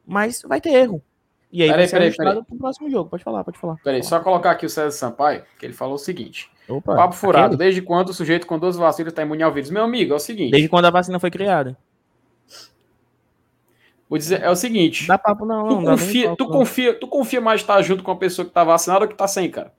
Mas 0.07 0.43
vai 0.43 0.61
ter 0.61 0.71
erro. 0.71 1.03
E 1.51 1.63
aí 1.63 1.69
peraí, 1.69 1.87
vai 1.87 1.89
ser 1.89 2.17
peraí, 2.17 2.45
pro 2.45 2.57
próximo 2.57 2.91
jogo. 2.91 3.09
Pode 3.09 3.25
falar, 3.25 3.45
pode 3.45 3.59
falar. 3.59 3.77
Peraí, 3.83 4.01
pode 4.01 4.09
só 4.09 4.21
colocar 4.21 4.51
aqui 4.51 4.67
o 4.67 4.71
César 4.71 4.91
Sampaio, 4.91 5.45
que 5.59 5.65
ele 5.65 5.75
falou 5.75 5.95
o 5.95 5.99
seguinte. 5.99 6.51
Opa, 6.69 6.95
Papo 6.95 7.15
furado, 7.15 7.55
aquele? 7.55 7.59
desde 7.59 7.83
quando 7.83 8.11
o 8.11 8.15
sujeito 8.15 8.47
com 8.47 8.59
duas 8.59 8.77
vacinas 8.77 9.13
está 9.13 9.23
imune 9.23 9.43
ao 9.43 9.53
vírus? 9.53 9.71
Meu 9.71 9.83
amigo, 9.83 10.13
é 10.13 10.17
o 10.17 10.21
seguinte. 10.21 10.53
Desde 10.53 10.69
quando 10.69 10.85
a 10.87 10.91
vacina 10.91 11.19
foi 11.19 11.31
criada. 11.31 11.77
Vou 14.09 14.19
dizer, 14.19 14.43
é 14.43 14.51
o 14.51 14.55
seguinte. 14.55 15.07
Dá 15.09 15.17
papo 15.17 15.47
não, 15.47 15.69
tu, 15.69 15.81
não, 15.81 15.85
confia, 15.93 16.25
papo, 16.29 16.37
tu, 16.37 16.45
não. 16.45 16.59
confia, 16.59 16.95
tu 16.95 17.09
confia 17.09 17.41
mais 17.41 17.63
estar 17.63 17.81
junto 17.83 18.03
com 18.03 18.11
a 18.11 18.17
pessoa 18.17 18.45
que 18.45 18.51
está 18.51 18.63
vacinada 18.63 19.05
ou 19.05 19.09
que 19.09 19.15
está 19.15 19.27
sem, 19.27 19.51
cara? 19.51 19.73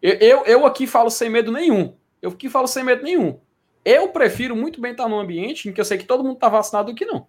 Eu, 0.00 0.12
eu, 0.14 0.44
eu, 0.44 0.66
aqui 0.66 0.86
falo 0.86 1.10
sem 1.10 1.28
medo 1.28 1.50
nenhum. 1.50 1.94
Eu 2.22 2.30
aqui 2.30 2.48
falo 2.48 2.68
sem 2.68 2.84
medo 2.84 3.02
nenhum. 3.02 3.38
Eu 3.84 4.08
prefiro 4.08 4.54
muito 4.54 4.80
bem 4.80 4.92
estar 4.92 5.08
num 5.08 5.18
ambiente 5.18 5.68
em 5.68 5.72
que 5.72 5.80
eu 5.80 5.84
sei 5.84 5.98
que 5.98 6.04
todo 6.04 6.22
mundo 6.22 6.34
está 6.34 6.48
vacinado 6.48 6.92
do 6.92 6.94
que 6.94 7.04
não. 7.04 7.26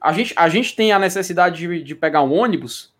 A 0.00 0.12
gente, 0.12 0.34
a 0.36 0.48
gente 0.48 0.76
tem 0.76 0.92
a 0.92 0.98
necessidade 0.98 1.58
de, 1.58 1.82
de 1.82 1.94
pegar 1.94 2.22
um 2.22 2.32
ônibus, 2.32 2.94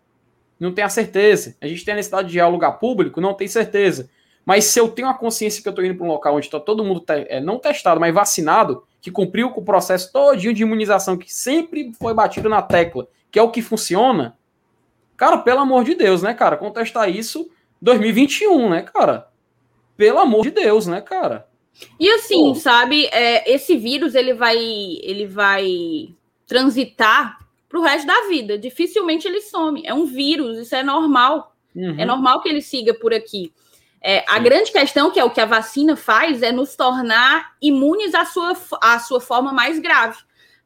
não 0.59 0.73
tem 0.73 0.83
a 0.83 0.89
certeza. 0.89 1.55
A 1.61 1.67
gente 1.67 1.85
tem 1.85 1.93
a 1.93 1.97
necessidade 1.97 2.29
de 2.29 2.37
ir 2.37 2.41
ao 2.41 2.51
lugar 2.51 2.73
público, 2.73 3.21
não 3.21 3.33
tem 3.33 3.47
certeza. 3.47 4.09
Mas 4.45 4.65
se 4.65 4.79
eu 4.79 4.89
tenho 4.89 5.07
a 5.07 5.13
consciência 5.13 5.61
que 5.61 5.67
eu 5.67 5.71
estou 5.71 5.85
indo 5.85 5.95
para 5.95 6.05
um 6.05 6.09
local 6.09 6.35
onde 6.35 6.47
está 6.47 6.59
todo 6.59 6.83
mundo 6.83 6.99
te, 6.99 7.25
é, 7.29 7.39
não 7.39 7.59
testado, 7.59 7.99
mas 7.99 8.13
vacinado, 8.13 8.83
que 9.01 9.11
cumpriu 9.11 9.51
com 9.51 9.61
o 9.61 9.65
processo 9.65 10.11
todinho 10.11 10.53
de 10.53 10.63
imunização 10.63 11.17
que 11.17 11.33
sempre 11.33 11.93
foi 11.99 12.13
batido 12.13 12.49
na 12.49 12.61
tecla, 12.61 13.07
que 13.31 13.39
é 13.39 13.43
o 13.43 13.51
que 13.51 13.61
funciona, 13.61 14.37
cara, 15.15 15.37
pelo 15.37 15.59
amor 15.59 15.83
de 15.83 15.95
Deus, 15.95 16.21
né, 16.21 16.33
cara? 16.33 16.57
Contestar 16.57 17.09
isso 17.09 17.49
2021, 17.81 18.69
né, 18.69 18.81
cara? 18.81 19.27
Pelo 19.95 20.19
amor 20.19 20.43
de 20.43 20.51
Deus, 20.51 20.87
né, 20.87 20.99
cara? 20.99 21.47
E 21.99 22.09
assim, 22.09 22.53
Pô. 22.53 22.55
sabe, 22.55 23.05
é, 23.07 23.49
esse 23.53 23.77
vírus 23.77 24.15
ele 24.15 24.33
vai, 24.33 24.57
ele 24.57 25.27
vai 25.27 26.09
transitar 26.45 27.37
para 27.69 27.79
o 27.79 27.83
resto 27.83 28.07
da 28.07 28.27
vida. 28.27 28.57
Dificilmente 28.57 29.27
ele 29.27 29.41
some. 29.41 29.83
É 29.85 29.93
um 29.93 30.05
vírus, 30.05 30.57
isso 30.57 30.75
é 30.75 30.83
normal. 30.83 31.55
Uhum. 31.75 31.95
É 31.99 32.03
normal 32.03 32.41
que 32.41 32.49
ele 32.49 32.61
siga 32.61 32.93
por 32.93 33.13
aqui. 33.13 33.53
É, 34.01 34.23
a 34.27 34.39
grande 34.39 34.71
questão, 34.71 35.11
que 35.11 35.19
é 35.19 35.23
o 35.23 35.29
que 35.29 35.41
a 35.41 35.45
vacina 35.45 35.95
faz, 35.95 36.41
é 36.41 36.51
nos 36.51 36.75
tornar 36.75 37.53
imunes 37.61 38.15
à 38.15 38.25
sua, 38.25 38.57
à 38.81 38.97
sua 38.97 39.21
forma 39.21 39.51
mais 39.51 39.77
grave, 39.77 40.17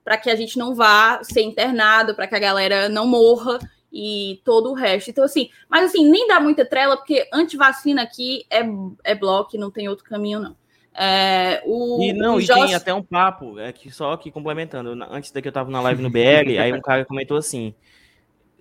para 0.04 0.18
que 0.18 0.30
a 0.30 0.36
gente 0.36 0.58
não 0.58 0.76
vá 0.76 1.22
ser 1.24 1.42
internado, 1.42 2.16
para 2.16 2.28
que 2.28 2.36
a 2.36 2.40
galera 2.40 2.88
não 2.90 3.08
morra 3.08 3.60
e 3.92 4.40
todo 4.46 4.70
o 4.70 4.74
resto. 4.74 5.10
Então, 5.10 5.24
assim, 5.24 5.50
mas 5.68 5.86
assim, 5.86 6.10
nem 6.10 6.28
dá 6.28 6.40
muita 6.40 6.64
trela, 6.64 6.96
porque 6.96 7.28
antivacina 7.34 8.04
aqui 8.04 8.46
é, 8.50 8.64
é 9.04 9.16
bloco, 9.16 9.58
não 9.58 9.72
tem 9.72 9.90
outro 9.90 10.06
caminho, 10.06 10.40
não. 10.40 10.63
É, 10.96 11.64
o, 11.66 12.02
e 12.02 12.14
não, 12.14 12.36
o 12.36 12.42
e 12.42 12.46
tem 12.46 12.76
até 12.76 12.94
um 12.94 13.02
papo, 13.02 13.58
é 13.60 13.72
que 13.72 13.90
só 13.90 14.14
aqui 14.14 14.30
complementando, 14.30 14.92
antes 15.10 15.32
daqui 15.32 15.48
eu 15.48 15.52
tava 15.52 15.72
na 15.72 15.82
live 15.82 16.04
no 16.04 16.10
BL, 16.12 16.60
aí 16.60 16.72
um 16.72 16.82
cara 16.82 17.04
comentou 17.04 17.36
assim: 17.36 17.74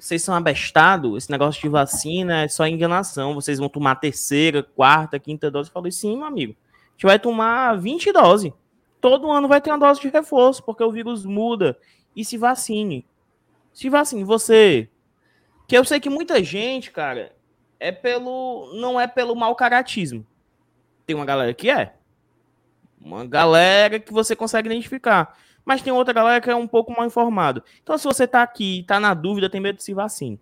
vocês 0.02 0.20
são 0.20 0.34
abestados, 0.34 1.16
esse 1.16 1.30
negócio 1.30 1.62
de 1.62 1.68
vacina 1.68 2.42
é 2.42 2.48
só 2.48 2.66
enganação, 2.66 3.34
vocês 3.34 3.60
vão 3.60 3.68
tomar 3.68 3.94
terceira, 3.94 4.60
quarta, 4.60 5.16
quinta 5.16 5.48
dose. 5.48 5.68
Eu 5.68 5.72
falei, 5.72 5.92
sim, 5.92 6.16
meu 6.16 6.26
amigo, 6.26 6.56
a 6.88 6.92
gente 6.92 7.06
vai 7.06 7.20
tomar 7.20 7.78
20 7.78 8.10
doses. 8.10 8.52
Todo 9.00 9.30
ano 9.30 9.46
vai 9.46 9.60
ter 9.60 9.70
uma 9.70 9.78
dose 9.78 10.00
de 10.00 10.08
reforço, 10.08 10.62
porque 10.64 10.82
o 10.82 10.90
vírus 10.90 11.24
muda. 11.24 11.78
E 12.16 12.24
se 12.24 12.36
vacine. 12.36 13.06
Se 13.72 13.88
vacine, 13.88 14.24
você. 14.24 14.88
Que 15.68 15.78
eu 15.78 15.84
sei 15.84 16.00
que 16.00 16.10
muita 16.10 16.42
gente, 16.42 16.90
cara, 16.90 17.32
é 17.78 17.92
pelo. 17.92 18.72
Não 18.74 19.00
é 19.00 19.06
pelo 19.06 19.36
mau 19.36 19.54
caratismo. 19.54 20.26
Tem 21.06 21.14
uma 21.14 21.24
galera 21.24 21.54
que 21.54 21.70
é. 21.70 21.94
Uma 23.04 23.26
galera 23.26 23.98
que 23.98 24.12
você 24.12 24.36
consegue 24.36 24.68
identificar 24.68 25.36
mas 25.64 25.82
tem 25.82 25.92
outra 25.92 26.12
galera 26.12 26.40
que 26.40 26.50
é 26.50 26.54
um 26.54 26.66
pouco 26.66 26.92
mal 26.92 27.06
informado. 27.06 27.62
Então, 27.82 27.96
se 27.96 28.04
você 28.04 28.24
está 28.24 28.42
aqui, 28.42 28.80
está 28.80 28.98
na 28.98 29.14
dúvida, 29.14 29.48
tem 29.48 29.60
medo 29.60 29.76
de 29.76 29.84
se 29.84 29.94
vacine. 29.94 30.40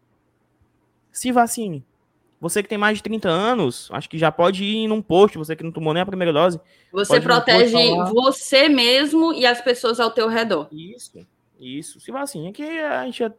Se 1.12 1.30
vacine. 1.32 1.84
Você 2.40 2.62
que 2.62 2.68
tem 2.68 2.78
mais 2.78 2.96
de 2.96 3.02
30 3.02 3.28
anos, 3.28 3.90
acho 3.92 4.08
que 4.08 4.16
já 4.16 4.32
pode 4.32 4.64
ir 4.64 4.88
num 4.88 5.02
posto, 5.02 5.38
você 5.38 5.54
que 5.54 5.62
não 5.62 5.70
tomou 5.70 5.92
nem 5.92 6.02
a 6.02 6.06
primeira 6.06 6.32
dose. 6.32 6.58
Você 6.90 7.20
protege 7.20 7.76
você 8.14 8.68
mesmo 8.68 9.34
e 9.34 9.44
as 9.44 9.61
pessoas 9.61 10.00
ao 10.00 10.11
teu 10.11 10.26
redor. 10.26 10.66
Isso, 10.72 11.26
isso. 11.58 12.00
Se 12.00 12.11
vacine. 12.11 12.48
Aqui 12.48 12.62
a 12.62 13.04
gente 13.04 13.24
é... 13.24 13.32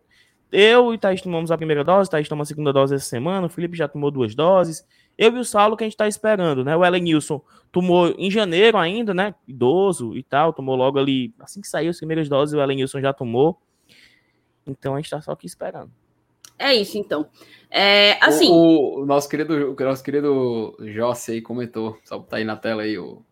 Eu 0.51 0.93
e 0.93 0.97
Thaís 0.97 1.21
tomamos 1.21 1.49
a 1.49 1.57
primeira 1.57 1.81
dose, 1.81 2.09
Thaís 2.09 2.27
tomou 2.27 2.43
a 2.43 2.45
segunda 2.45 2.73
dose 2.73 2.93
essa 2.93 3.05
semana, 3.05 3.47
o 3.47 3.49
Felipe 3.49 3.75
já 3.75 3.87
tomou 3.87 4.11
duas 4.11 4.35
doses. 4.35 4.85
Eu 5.21 5.35
e 5.35 5.39
o 5.39 5.45
Saulo 5.45 5.77
que 5.77 5.83
a 5.83 5.85
gente 5.85 5.93
está 5.93 6.07
esperando, 6.07 6.65
né? 6.65 6.75
O 6.75 6.83
Ellen 6.83 7.03
Nilson 7.03 7.39
tomou 7.71 8.07
em 8.17 8.31
janeiro 8.31 8.75
ainda, 8.75 9.13
né? 9.13 9.35
Idoso 9.47 10.17
e 10.17 10.23
tal, 10.23 10.51
tomou 10.51 10.75
logo 10.75 10.97
ali, 10.97 11.31
assim 11.39 11.61
que 11.61 11.67
saiu 11.67 11.91
as 11.91 11.97
primeiras 11.97 12.27
doses, 12.27 12.55
o 12.55 12.59
Ellen 12.59 12.77
Nilson 12.77 12.99
já 12.99 13.13
tomou. 13.13 13.61
Então 14.65 14.95
a 14.95 14.97
gente 14.97 15.05
está 15.05 15.21
só 15.21 15.33
aqui 15.33 15.45
esperando. 15.45 15.91
É 16.57 16.73
isso, 16.73 16.97
então. 16.97 17.29
É, 17.69 18.17
assim. 18.19 18.49
O, 18.49 19.03
o, 19.03 19.05
nosso 19.05 19.29
querido, 19.29 19.75
o 19.79 19.83
nosso 19.83 20.03
querido 20.03 20.75
Jossi 20.79 21.33
aí 21.33 21.41
comentou, 21.41 21.99
só 22.03 22.17
tá 22.17 22.37
aí 22.37 22.43
na 22.43 22.55
tela 22.55 22.81
aí 22.81 22.97
o. 22.97 23.23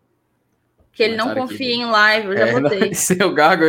Que 0.92 1.02
ele 1.02 1.16
não 1.16 1.34
confia 1.34 1.74
aqui. 1.74 1.82
em 1.82 1.86
live, 1.86 2.28
eu 2.28 2.36
já 2.36 2.46
é, 2.46 2.60
botei. 2.60 2.94
Seu 2.94 3.34
Gago, 3.34 3.64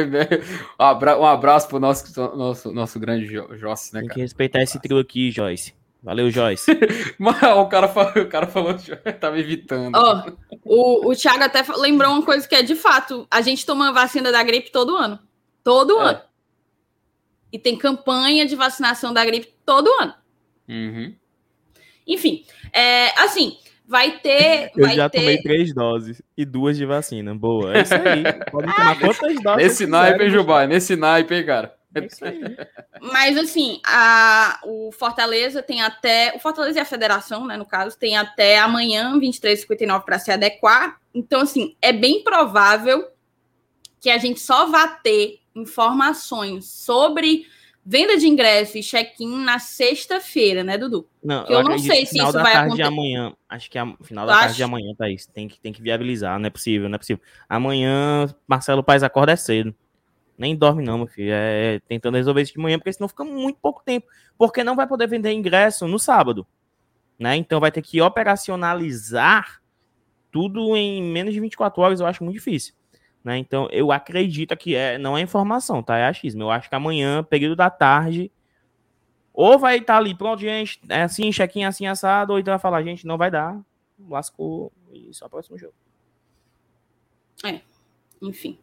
um 1.19 1.25
abraço 1.25 1.67
pro 1.67 1.79
nosso, 1.79 2.19
nosso, 2.35 2.71
nosso 2.71 2.99
grande 2.99 3.25
Jossi, 3.25 3.95
né, 3.95 4.01
Tem 4.01 4.09
cara? 4.09 4.13
que 4.13 4.21
respeitar 4.21 4.61
esse 4.61 4.79
trio 4.79 4.99
aqui, 4.99 5.31
Joyce. 5.31 5.80
Valeu, 6.03 6.31
Joyce. 6.31 6.71
O 7.57 7.65
cara, 7.67 7.87
falou, 7.87 8.23
o 8.23 8.27
cara 8.27 8.47
falou, 8.47 8.75
tava 9.19 9.39
evitando. 9.39 9.95
Ó, 9.95 10.23
oh, 10.63 11.07
o, 11.07 11.11
o 11.11 11.15
Thiago 11.15 11.43
até 11.43 11.63
lembrou 11.77 12.11
uma 12.11 12.25
coisa 12.25 12.47
que 12.47 12.55
é 12.55 12.63
de 12.63 12.75
fato: 12.75 13.27
a 13.29 13.41
gente 13.41 13.65
toma 13.65 13.93
vacina 13.93 14.31
da 14.31 14.41
gripe 14.41 14.71
todo 14.71 14.97
ano. 14.97 15.19
Todo 15.63 15.99
é. 15.99 16.03
ano. 16.03 16.21
E 17.53 17.59
tem 17.59 17.77
campanha 17.77 18.45
de 18.45 18.55
vacinação 18.55 19.13
da 19.13 19.23
gripe 19.23 19.53
todo 19.65 19.89
ano. 20.01 20.13
Uhum. 20.67 21.15
Enfim, 22.07 22.45
é, 22.73 23.09
assim, 23.21 23.57
vai 23.87 24.19
ter. 24.19 24.71
Eu 24.75 24.87
vai 24.87 24.95
já 24.95 25.09
ter... 25.09 25.19
tomei 25.19 25.37
três 25.41 25.73
doses 25.73 26.21
e 26.35 26.45
duas 26.45 26.77
de 26.77 26.85
vacina. 26.85 27.35
Boa, 27.35 27.77
é 27.77 27.81
isso 27.81 27.93
aí. 27.93 28.23
Pode 28.49 28.73
tomar 28.73 28.99
quantas 28.99 29.35
doses? 29.43 29.63
Nesse 29.63 29.85
naipe, 29.85 30.23
hein, 30.23 30.29
Jubai? 30.31 30.65
Nesse 30.65 30.95
naipe, 30.95 31.35
hein, 31.35 31.45
cara? 31.45 31.80
É 31.93 32.99
Mas 33.01 33.37
assim, 33.37 33.81
a, 33.85 34.59
o 34.63 34.91
Fortaleza 34.91 35.61
tem 35.61 35.81
até. 35.81 36.33
O 36.35 36.39
Fortaleza 36.39 36.79
e 36.79 36.81
a 36.81 36.85
federação, 36.85 37.45
né, 37.45 37.57
no 37.57 37.65
caso, 37.65 37.97
tem 37.97 38.17
até 38.17 38.59
amanhã, 38.59 39.19
23h59, 39.19 40.03
para 40.03 40.19
se 40.19 40.31
adequar. 40.31 40.99
Então, 41.13 41.41
assim, 41.41 41.75
é 41.81 41.91
bem 41.91 42.23
provável 42.23 43.07
que 43.99 44.09
a 44.09 44.17
gente 44.17 44.39
só 44.39 44.67
vá 44.67 44.87
ter 44.87 45.39
informações 45.53 46.65
sobre 46.65 47.45
venda 47.85 48.17
de 48.17 48.27
ingresso 48.27 48.77
e 48.77 48.83
check-in 48.83 49.43
na 49.43 49.59
sexta-feira, 49.59 50.63
né, 50.63 50.77
Dudu? 50.77 51.07
Não, 51.23 51.45
eu, 51.45 51.59
eu 51.59 51.63
não 51.63 51.77
sei 51.77 52.05
se 52.05 52.17
isso 52.17 52.31
vai 52.31 52.53
acontecer. 52.53 52.83
amanhã, 52.83 53.33
acho 53.49 53.69
que 53.69 53.77
a 53.77 53.93
final 54.03 54.25
da 54.25 54.39
tarde 54.39 54.55
de 54.55 54.63
amanhã, 54.63 54.93
Thaís. 54.95 55.25
Tem 55.25 55.47
que, 55.47 55.59
tem 55.59 55.73
que 55.73 55.81
viabilizar, 55.81 56.39
não 56.39 56.47
é 56.47 56.49
possível, 56.49 56.87
não 56.87 56.95
é 56.95 56.99
possível. 56.99 57.21
Amanhã, 57.49 58.33
Marcelo 58.47 58.83
Paes 58.83 59.03
acorda 59.03 59.35
cedo. 59.35 59.75
Nem 60.41 60.55
dorme, 60.55 60.83
não, 60.83 60.97
meu 60.97 61.05
filho. 61.05 61.31
É, 61.31 61.75
é 61.75 61.79
tentando 61.81 62.17
resolver 62.17 62.41
isso 62.41 62.53
de 62.53 62.57
manhã, 62.59 62.79
porque 62.79 62.91
senão 62.91 63.07
fica 63.07 63.23
muito 63.23 63.59
pouco 63.59 63.83
tempo. 63.85 64.07
Porque 64.35 64.63
não 64.63 64.75
vai 64.75 64.87
poder 64.87 65.05
vender 65.05 65.31
ingresso 65.31 65.87
no 65.87 65.99
sábado. 65.99 66.47
Né? 67.19 67.35
Então 67.35 67.59
vai 67.59 67.71
ter 67.71 67.83
que 67.83 68.01
operacionalizar 68.01 69.61
tudo 70.31 70.75
em 70.75 71.03
menos 71.03 71.31
de 71.31 71.39
24 71.39 71.79
horas, 71.79 71.99
eu 71.99 72.07
acho 72.07 72.23
muito 72.23 72.37
difícil. 72.37 72.73
Né? 73.23 73.37
Então, 73.37 73.67
eu 73.71 73.91
acredito 73.91 74.57
que 74.57 74.73
é, 74.73 74.97
não 74.97 75.15
é 75.15 75.21
informação, 75.21 75.83
tá? 75.83 75.95
É 75.95 76.07
achismo. 76.07 76.41
Eu 76.41 76.49
acho 76.49 76.67
que 76.67 76.73
amanhã, 76.73 77.23
período 77.23 77.55
da 77.55 77.69
tarde, 77.69 78.31
ou 79.31 79.59
vai 79.59 79.77
estar 79.77 79.93
tá 79.93 79.99
ali, 79.99 80.15
pronto, 80.15 80.39
gente, 80.39 80.81
é 80.89 81.03
assim, 81.03 81.31
chequinho 81.31 81.67
assim 81.67 81.85
assado, 81.85 82.33
ou 82.33 82.39
então 82.39 82.51
vai 82.51 82.59
falar, 82.59 82.81
gente, 82.81 83.05
não 83.05 83.15
vai 83.15 83.29
dar, 83.29 83.61
lascou, 84.09 84.71
e 84.91 85.13
só 85.13 85.29
próximo 85.29 85.55
jogo. 85.55 85.75
É, 87.45 87.61
enfim. 88.19 88.57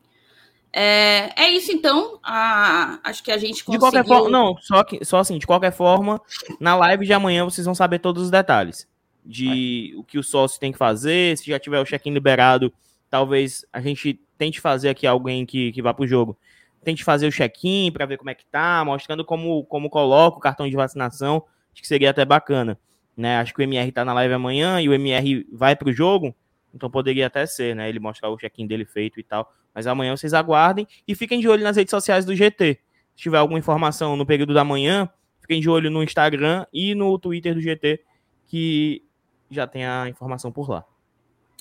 É, 0.72 1.44
é 1.44 1.50
isso 1.50 1.72
então. 1.72 2.18
A, 2.22 3.00
acho 3.04 3.22
que 3.22 3.30
a 3.30 3.38
gente 3.38 3.64
conseguiu... 3.64 3.90
De 3.90 3.96
qualquer 3.96 4.06
forma, 4.06 4.30
não, 4.30 4.56
só, 4.58 4.84
que, 4.84 5.04
só 5.04 5.18
assim, 5.18 5.38
de 5.38 5.46
qualquer 5.46 5.72
forma, 5.72 6.20
na 6.60 6.76
live 6.76 7.06
de 7.06 7.12
amanhã 7.12 7.44
vocês 7.44 7.64
vão 7.64 7.74
saber 7.74 7.98
todos 7.98 8.24
os 8.24 8.30
detalhes 8.30 8.86
de 9.28 9.94
o 9.96 10.02
que 10.02 10.18
o 10.18 10.22
sócio 10.22 10.58
tem 10.58 10.72
que 10.72 10.78
fazer. 10.78 11.36
Se 11.36 11.46
já 11.46 11.58
tiver 11.58 11.78
o 11.78 11.84
check-in 11.84 12.12
liberado, 12.12 12.72
talvez 13.10 13.64
a 13.70 13.80
gente 13.80 14.18
tente 14.38 14.58
fazer 14.60 14.88
aqui 14.88 15.06
alguém 15.06 15.44
que, 15.44 15.70
que 15.70 15.82
vá 15.82 15.92
para 15.92 16.04
o 16.04 16.08
jogo. 16.08 16.36
Tente 16.82 17.04
fazer 17.04 17.26
o 17.26 17.32
check-in 17.32 17.92
para 17.92 18.06
ver 18.06 18.16
como 18.16 18.30
é 18.30 18.34
que 18.34 18.46
tá, 18.46 18.82
mostrando 18.84 19.24
como, 19.24 19.64
como 19.64 19.90
coloca 19.90 20.38
o 20.38 20.40
cartão 20.40 20.68
de 20.68 20.74
vacinação. 20.74 21.44
Acho 21.72 21.82
que 21.82 21.88
seria 21.88 22.10
até 22.10 22.24
bacana. 22.24 22.78
Né? 23.14 23.36
Acho 23.38 23.52
que 23.52 23.60
o 23.60 23.62
MR 23.62 23.88
está 23.88 24.04
na 24.04 24.14
live 24.14 24.32
amanhã 24.32 24.80
e 24.80 24.88
o 24.88 24.94
MR 24.94 25.46
vai 25.52 25.76
para 25.76 25.88
o 25.88 25.92
jogo. 25.92 26.34
Então 26.72 26.88
poderia 26.88 27.26
até 27.26 27.44
ser, 27.44 27.74
né? 27.74 27.88
Ele 27.88 27.98
mostrar 27.98 28.30
o 28.30 28.36
check-in 28.36 28.66
dele 28.66 28.84
feito 28.84 29.18
e 29.18 29.22
tal. 29.22 29.52
Mas 29.79 29.87
amanhã 29.87 30.16
vocês 30.16 30.35
aguardem 30.35 30.89
e 31.07 31.14
fiquem 31.14 31.39
de 31.39 31.49
olho 31.49 31.62
nas 31.62 31.76
redes 31.76 31.93
sociais 31.93 32.24
do 32.24 32.35
GT. 32.35 32.81
Se 33.14 33.22
tiver 33.22 33.39
alguma 33.39 33.61
informação 33.61 34.16
no 34.16 34.26
período 34.26 34.53
da 34.53 34.64
manhã, 34.64 35.09
fiquem 35.41 35.61
de 35.61 35.70
olho 35.70 35.89
no 35.89 36.03
Instagram 36.03 36.66
e 36.72 36.97
no 36.97 37.16
Twitter 37.16 37.55
do 37.55 37.61
GT, 37.61 38.01
que 38.49 39.05
já 39.49 39.68
tem 39.68 39.87
a 39.87 40.09
informação 40.09 40.51
por 40.51 40.68
lá. 40.68 40.85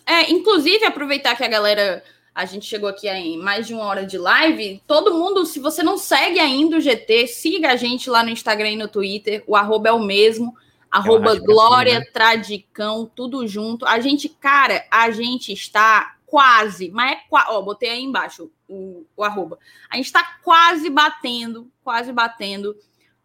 É, 0.04 0.32
inclusive, 0.32 0.84
aproveitar 0.84 1.36
que 1.36 1.44
a 1.44 1.48
galera. 1.48 2.04
A 2.34 2.44
gente 2.46 2.66
chegou 2.66 2.90
aqui 2.90 3.08
em 3.08 3.38
mais 3.38 3.68
de 3.68 3.76
uma 3.76 3.84
hora 3.84 4.04
de 4.04 4.18
live. 4.18 4.82
Todo 4.88 5.14
mundo, 5.14 5.46
se 5.46 5.60
você 5.60 5.84
não 5.84 5.96
segue 5.96 6.40
ainda 6.40 6.78
o 6.78 6.82
GT, 6.82 7.28
siga 7.28 7.74
a 7.74 7.76
gente 7.76 8.10
lá 8.10 8.24
no 8.24 8.32
Instagram 8.32 8.72
e 8.72 8.78
no 8.78 8.88
Twitter. 8.88 9.44
O 9.46 9.56
arroba 9.56 9.90
é 9.90 9.92
o 9.92 10.00
mesmo. 10.00 10.58
Arroba 10.90 11.36
Glória 11.36 12.00
assim, 12.00 12.06
né? 12.06 12.12
Tradicão, 12.12 13.12
tudo 13.16 13.46
junto. 13.48 13.86
A 13.86 14.00
gente, 14.00 14.28
cara, 14.28 14.84
a 14.90 15.12
gente 15.12 15.54
está 15.54 16.17
quase, 16.28 16.92
mas 16.92 17.14
é 17.14 17.16
quase. 17.28 17.50
Ó, 17.50 17.62
botei 17.64 17.90
aí 17.90 18.04
embaixo 18.04 18.52
o, 18.68 19.08
o 19.16 19.24
arroba. 19.24 19.58
A 19.90 19.96
gente 19.96 20.06
está 20.06 20.38
quase 20.44 20.90
batendo, 20.90 21.72
quase 21.84 22.12
batendo 22.12 22.76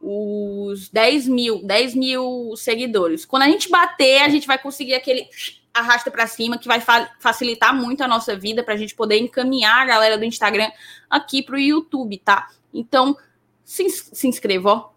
os 0.00 0.88
10 0.88 1.28
mil, 1.28 1.62
10 1.64 1.94
mil 1.94 2.54
seguidores. 2.56 3.26
Quando 3.26 3.42
a 3.42 3.48
gente 3.48 3.68
bater, 3.68 4.22
a 4.22 4.28
gente 4.28 4.46
vai 4.46 4.58
conseguir 4.58 4.94
aquele 4.94 5.28
arrasta 5.74 6.10
para 6.10 6.26
cima 6.26 6.58
que 6.58 6.68
vai 6.68 6.80
fa 6.80 7.10
facilitar 7.18 7.74
muito 7.74 8.02
a 8.02 8.08
nossa 8.08 8.36
vida 8.36 8.62
para 8.62 8.74
a 8.74 8.76
gente 8.76 8.94
poder 8.94 9.18
encaminhar 9.18 9.80
a 9.80 9.86
galera 9.86 10.18
do 10.18 10.24
Instagram 10.24 10.70
aqui 11.08 11.42
para 11.42 11.56
o 11.56 11.60
YouTube, 11.60 12.18
tá? 12.18 12.48
Então, 12.72 13.16
se, 13.64 13.88
se 13.88 14.26
inscreva, 14.26 14.70
ó. 14.70 14.92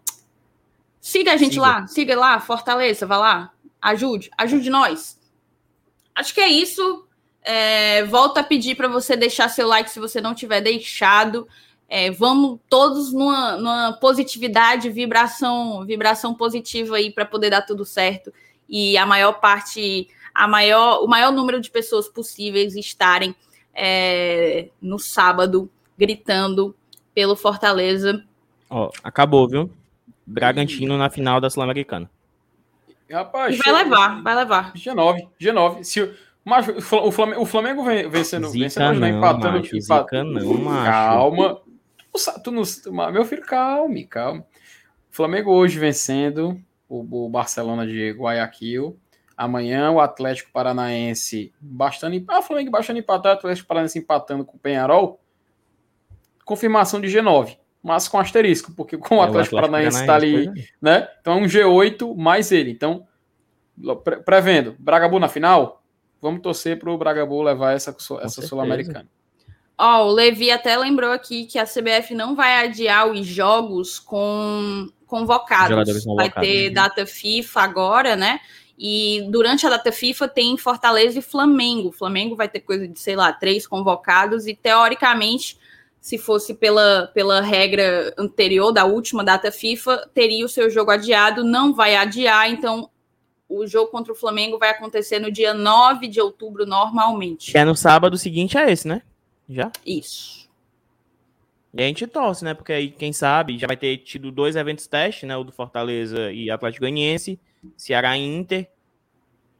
Siga 1.00 1.32
a 1.32 1.36
gente 1.36 1.54
siga. 1.54 1.62
lá, 1.62 1.86
siga 1.86 2.18
lá, 2.18 2.40
fortaleça, 2.40 3.06
vá 3.06 3.16
lá, 3.16 3.52
ajude, 3.80 4.28
ajude 4.36 4.68
nós. 4.68 5.20
Acho 6.14 6.34
que 6.34 6.40
é 6.40 6.48
isso. 6.48 7.05
É, 7.48 8.02
volto 8.06 8.38
a 8.38 8.42
pedir 8.42 8.74
para 8.74 8.88
você 8.88 9.16
deixar 9.16 9.48
seu 9.48 9.68
like 9.68 9.88
se 9.88 10.00
você 10.00 10.20
não 10.20 10.34
tiver 10.34 10.60
deixado. 10.60 11.46
É, 11.88 12.10
vamos 12.10 12.58
todos 12.68 13.12
numa, 13.12 13.56
numa, 13.56 13.92
positividade, 14.00 14.90
vibração, 14.90 15.86
vibração 15.86 16.34
positiva 16.34 16.96
aí 16.96 17.12
para 17.12 17.24
poder 17.24 17.50
dar 17.50 17.62
tudo 17.62 17.84
certo 17.84 18.32
e 18.68 18.98
a 18.98 19.06
maior 19.06 19.34
parte, 19.34 20.08
a 20.34 20.48
maior, 20.48 21.04
o 21.04 21.06
maior 21.06 21.30
número 21.30 21.60
de 21.60 21.70
pessoas 21.70 22.08
possíveis 22.08 22.74
estarem 22.74 23.32
é, 23.72 24.68
no 24.82 24.98
sábado 24.98 25.70
gritando 25.96 26.74
pelo 27.14 27.36
Fortaleza. 27.36 28.24
Ó, 28.68 28.90
acabou, 29.04 29.48
viu? 29.48 29.70
Bragantino 30.26 30.98
na 30.98 31.08
final 31.08 31.40
da 31.40 31.48
Sul-Americana. 31.48 32.10
Rapaz, 33.08 33.54
e 33.54 33.58
vai 33.58 33.84
levar, 33.84 34.20
vai 34.20 34.34
levar. 34.34 34.72
G9, 34.72 35.28
G9. 35.40 35.84
Se, 35.84 36.12
mas 36.46 36.68
o 36.68 37.10
Flamengo, 37.10 37.42
o 37.42 37.44
Flamengo 37.44 37.82
vencendo, 37.82 38.46
Zica 38.46 38.64
vencendo 38.66 39.00
não, 39.00 39.08
empatando, 39.08 39.58
macho, 39.58 39.76
empatando. 39.76 40.38
Zica 40.38 40.52
não, 40.54 40.58
macho. 40.62 40.84
Calma, 40.84 41.60
tu 42.44 42.52
não, 42.52 42.62
meu 43.10 43.24
filho, 43.24 43.42
calme, 43.42 44.04
calma. 44.04 44.46
Flamengo 45.10 45.50
hoje 45.50 45.76
vencendo 45.76 46.56
o, 46.88 47.24
o 47.26 47.28
Barcelona 47.28 47.84
de 47.84 48.12
Guayaquil. 48.12 48.96
Amanhã 49.36 49.90
o 49.90 49.98
Atlético 49.98 50.52
Paranaense 50.52 51.52
bastante. 51.60 52.24
Ah, 52.28 52.38
o 52.38 52.42
Flamengo 52.42 52.70
bastante 52.70 53.00
empatado, 53.00 53.34
o 53.34 53.38
Atlético 53.38 53.66
Paranaense 53.66 53.98
empatando 53.98 54.44
com 54.44 54.56
o 54.56 54.60
Penharol. 54.60 55.18
Confirmação 56.44 57.00
de 57.00 57.08
G9, 57.08 57.58
mas 57.82 58.06
com 58.06 58.20
asterisco, 58.20 58.70
porque 58.70 58.96
com 58.96 59.16
o 59.16 59.20
é, 59.20 59.24
Atlético, 59.26 59.56
o 59.56 59.58
Atlético 59.58 59.72
Paranaense 59.72 60.00
está 60.00 60.14
ali, 60.14 60.46
é. 60.46 60.52
né? 60.80 61.08
Então 61.20 61.32
é 61.32 61.42
um 61.42 61.46
G8 61.46 62.16
mais 62.16 62.52
ele. 62.52 62.70
Então, 62.70 63.04
prevendo, 64.24 64.76
Bragabu 64.78 65.18
na 65.18 65.28
final, 65.28 65.82
vamos 66.20 66.42
torcer 66.42 66.78
para 66.78 66.90
o 66.90 66.98
Bragabu 66.98 67.42
levar 67.42 67.72
essa, 67.72 67.94
essa 68.22 68.42
Sul-Americana. 68.42 69.08
Ó, 69.78 70.04
oh, 70.04 70.08
o 70.08 70.12
Levi 70.12 70.50
até 70.50 70.76
lembrou 70.76 71.12
aqui 71.12 71.44
que 71.44 71.58
a 71.58 71.66
CBF 71.66 72.14
não 72.14 72.34
vai 72.34 72.64
adiar 72.64 73.10
os 73.10 73.26
jogos 73.26 73.98
com 73.98 74.88
convocados. 75.06 76.04
Vai 76.16 76.30
ter 76.30 76.68
né? 76.68 76.70
data 76.70 77.06
FIFA 77.06 77.60
agora, 77.60 78.16
né? 78.16 78.40
E 78.78 79.26
durante 79.30 79.66
a 79.66 79.70
data 79.70 79.92
FIFA 79.92 80.28
tem 80.28 80.56
Fortaleza 80.56 81.18
e 81.18 81.22
Flamengo. 81.22 81.88
O 81.88 81.92
Flamengo 81.92 82.34
vai 82.34 82.48
ter 82.48 82.60
coisa 82.60 82.86
de, 82.86 82.98
sei 82.98 83.16
lá, 83.16 83.32
três 83.32 83.66
convocados, 83.66 84.46
e 84.46 84.54
teoricamente, 84.54 85.58
se 86.00 86.18
fosse 86.18 86.54
pela, 86.54 87.10
pela 87.14 87.40
regra 87.40 88.14
anterior 88.18 88.72
da 88.72 88.84
última 88.84 89.24
data 89.24 89.50
FIFA, 89.50 90.10
teria 90.12 90.44
o 90.44 90.48
seu 90.48 90.68
jogo 90.68 90.90
adiado, 90.90 91.44
não 91.44 91.72
vai 91.72 91.96
adiar, 91.96 92.50
então 92.50 92.90
o 93.48 93.66
jogo 93.66 93.90
contra 93.90 94.12
o 94.12 94.16
Flamengo 94.16 94.58
vai 94.58 94.70
acontecer 94.70 95.18
no 95.18 95.30
dia 95.30 95.54
9 95.54 96.08
de 96.08 96.20
outubro 96.20 96.66
normalmente. 96.66 97.56
É 97.56 97.64
no 97.64 97.74
sábado 97.74 98.16
seguinte 98.18 98.58
a 98.58 98.70
esse, 98.70 98.88
né? 98.88 99.02
Já? 99.48 99.70
Isso. 99.84 100.46
E 101.72 101.82
a 101.82 101.86
gente 101.86 102.06
torce, 102.06 102.42
né? 102.44 102.54
Porque 102.54 102.72
aí, 102.72 102.90
quem 102.90 103.12
sabe, 103.12 103.58
já 103.58 103.66
vai 103.66 103.76
ter 103.76 103.98
tido 103.98 104.32
dois 104.32 104.56
eventos 104.56 104.86
teste, 104.86 105.26
né? 105.26 105.36
O 105.36 105.44
do 105.44 105.52
Fortaleza 105.52 106.32
e 106.32 106.50
Atlético 106.50 106.80
Goianiense, 106.80 107.38
Ceará 107.76 108.16
e 108.16 108.24
Inter. 108.24 108.68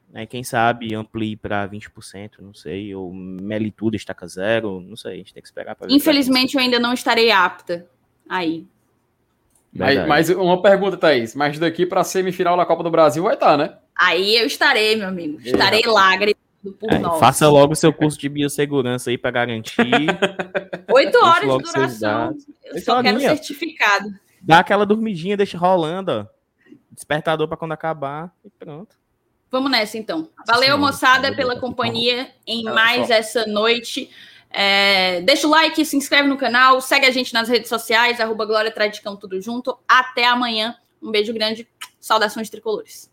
Né? 0.09 0.25
Quem 0.25 0.43
sabe 0.43 0.95
amplie 0.95 1.35
para 1.35 1.67
20%, 1.69 2.39
não 2.39 2.53
sei. 2.53 2.93
Ou 2.95 3.13
Melituda 3.13 3.95
estaca 3.95 4.27
zero, 4.27 4.81
não 4.81 4.95
sei. 4.95 5.13
A 5.13 5.17
gente 5.17 5.33
tem 5.33 5.41
que 5.41 5.47
esperar 5.47 5.75
para 5.75 5.91
Infelizmente, 5.91 6.55
eu 6.55 6.61
ainda 6.61 6.79
não 6.79 6.93
estarei 6.93 7.29
apta 7.29 7.87
aí. 8.27 8.65
Mas, 9.77 10.07
mas, 10.07 10.29
uma 10.29 10.61
pergunta, 10.61 10.97
Thaís. 10.97 11.35
Mas 11.35 11.59
daqui 11.59 11.85
para 11.85 12.03
semifinal 12.03 12.57
da 12.57 12.65
Copa 12.65 12.83
do 12.83 12.89
Brasil 12.89 13.23
vai 13.23 13.35
estar, 13.35 13.51
tá, 13.51 13.57
né? 13.57 13.73
Aí 13.95 14.37
eu 14.37 14.45
estarei, 14.45 14.95
meu 14.95 15.07
amigo. 15.07 15.39
Estarei 15.43 15.83
lá, 15.85 16.15
gritando 16.15 16.73
por 16.79 16.91
é, 16.91 16.97
nós. 16.97 17.19
Faça 17.19 17.47
logo 17.47 17.73
o 17.73 17.75
seu 17.75 17.93
curso 17.93 18.17
de 18.17 18.27
biossegurança 18.27 19.09
aí 19.09 19.17
para 19.17 19.31
garantir. 19.31 19.77
Oito 20.91 21.17
horas 21.23 21.57
de 21.57 21.63
duração. 21.63 22.37
Eu 22.65 22.81
só 22.81 23.01
quero 23.01 23.19
certificado. 23.19 24.09
Dá 24.41 24.59
aquela 24.59 24.85
dormidinha, 24.85 25.37
deixa 25.37 25.57
rolando, 25.57 26.11
ó. 26.11 26.25
Despertador 26.91 27.47
para 27.47 27.57
quando 27.57 27.73
acabar 27.73 28.31
e 28.43 28.49
pronto. 28.49 28.95
Vamos 29.51 29.71
nessa 29.71 29.97
então. 29.97 30.29
Valeu, 30.45 30.75
Sim, 30.75 30.81
moçada, 30.81 31.35
pela 31.35 31.59
companhia 31.59 32.29
em 32.45 32.63
mais 32.63 33.09
essa 33.09 33.45
noite. 33.45 34.09
É, 34.49 35.21
deixa 35.21 35.47
o 35.47 35.49
like, 35.49 35.83
se 35.85 35.97
inscreve 35.97 36.27
no 36.27 36.37
canal, 36.37 36.79
segue 36.81 37.05
a 37.05 37.11
gente 37.11 37.33
nas 37.33 37.49
redes 37.49 37.69
sociais, 37.69 38.19
arroba 38.19 38.45
Glória 38.45 38.71
Tradicão, 38.71 39.15
tudo 39.15 39.39
junto. 39.41 39.77
Até 39.87 40.25
amanhã. 40.25 40.75
Um 41.01 41.11
beijo 41.11 41.33
grande. 41.33 41.67
Saudações 41.99 42.49
tricolores. 42.49 43.11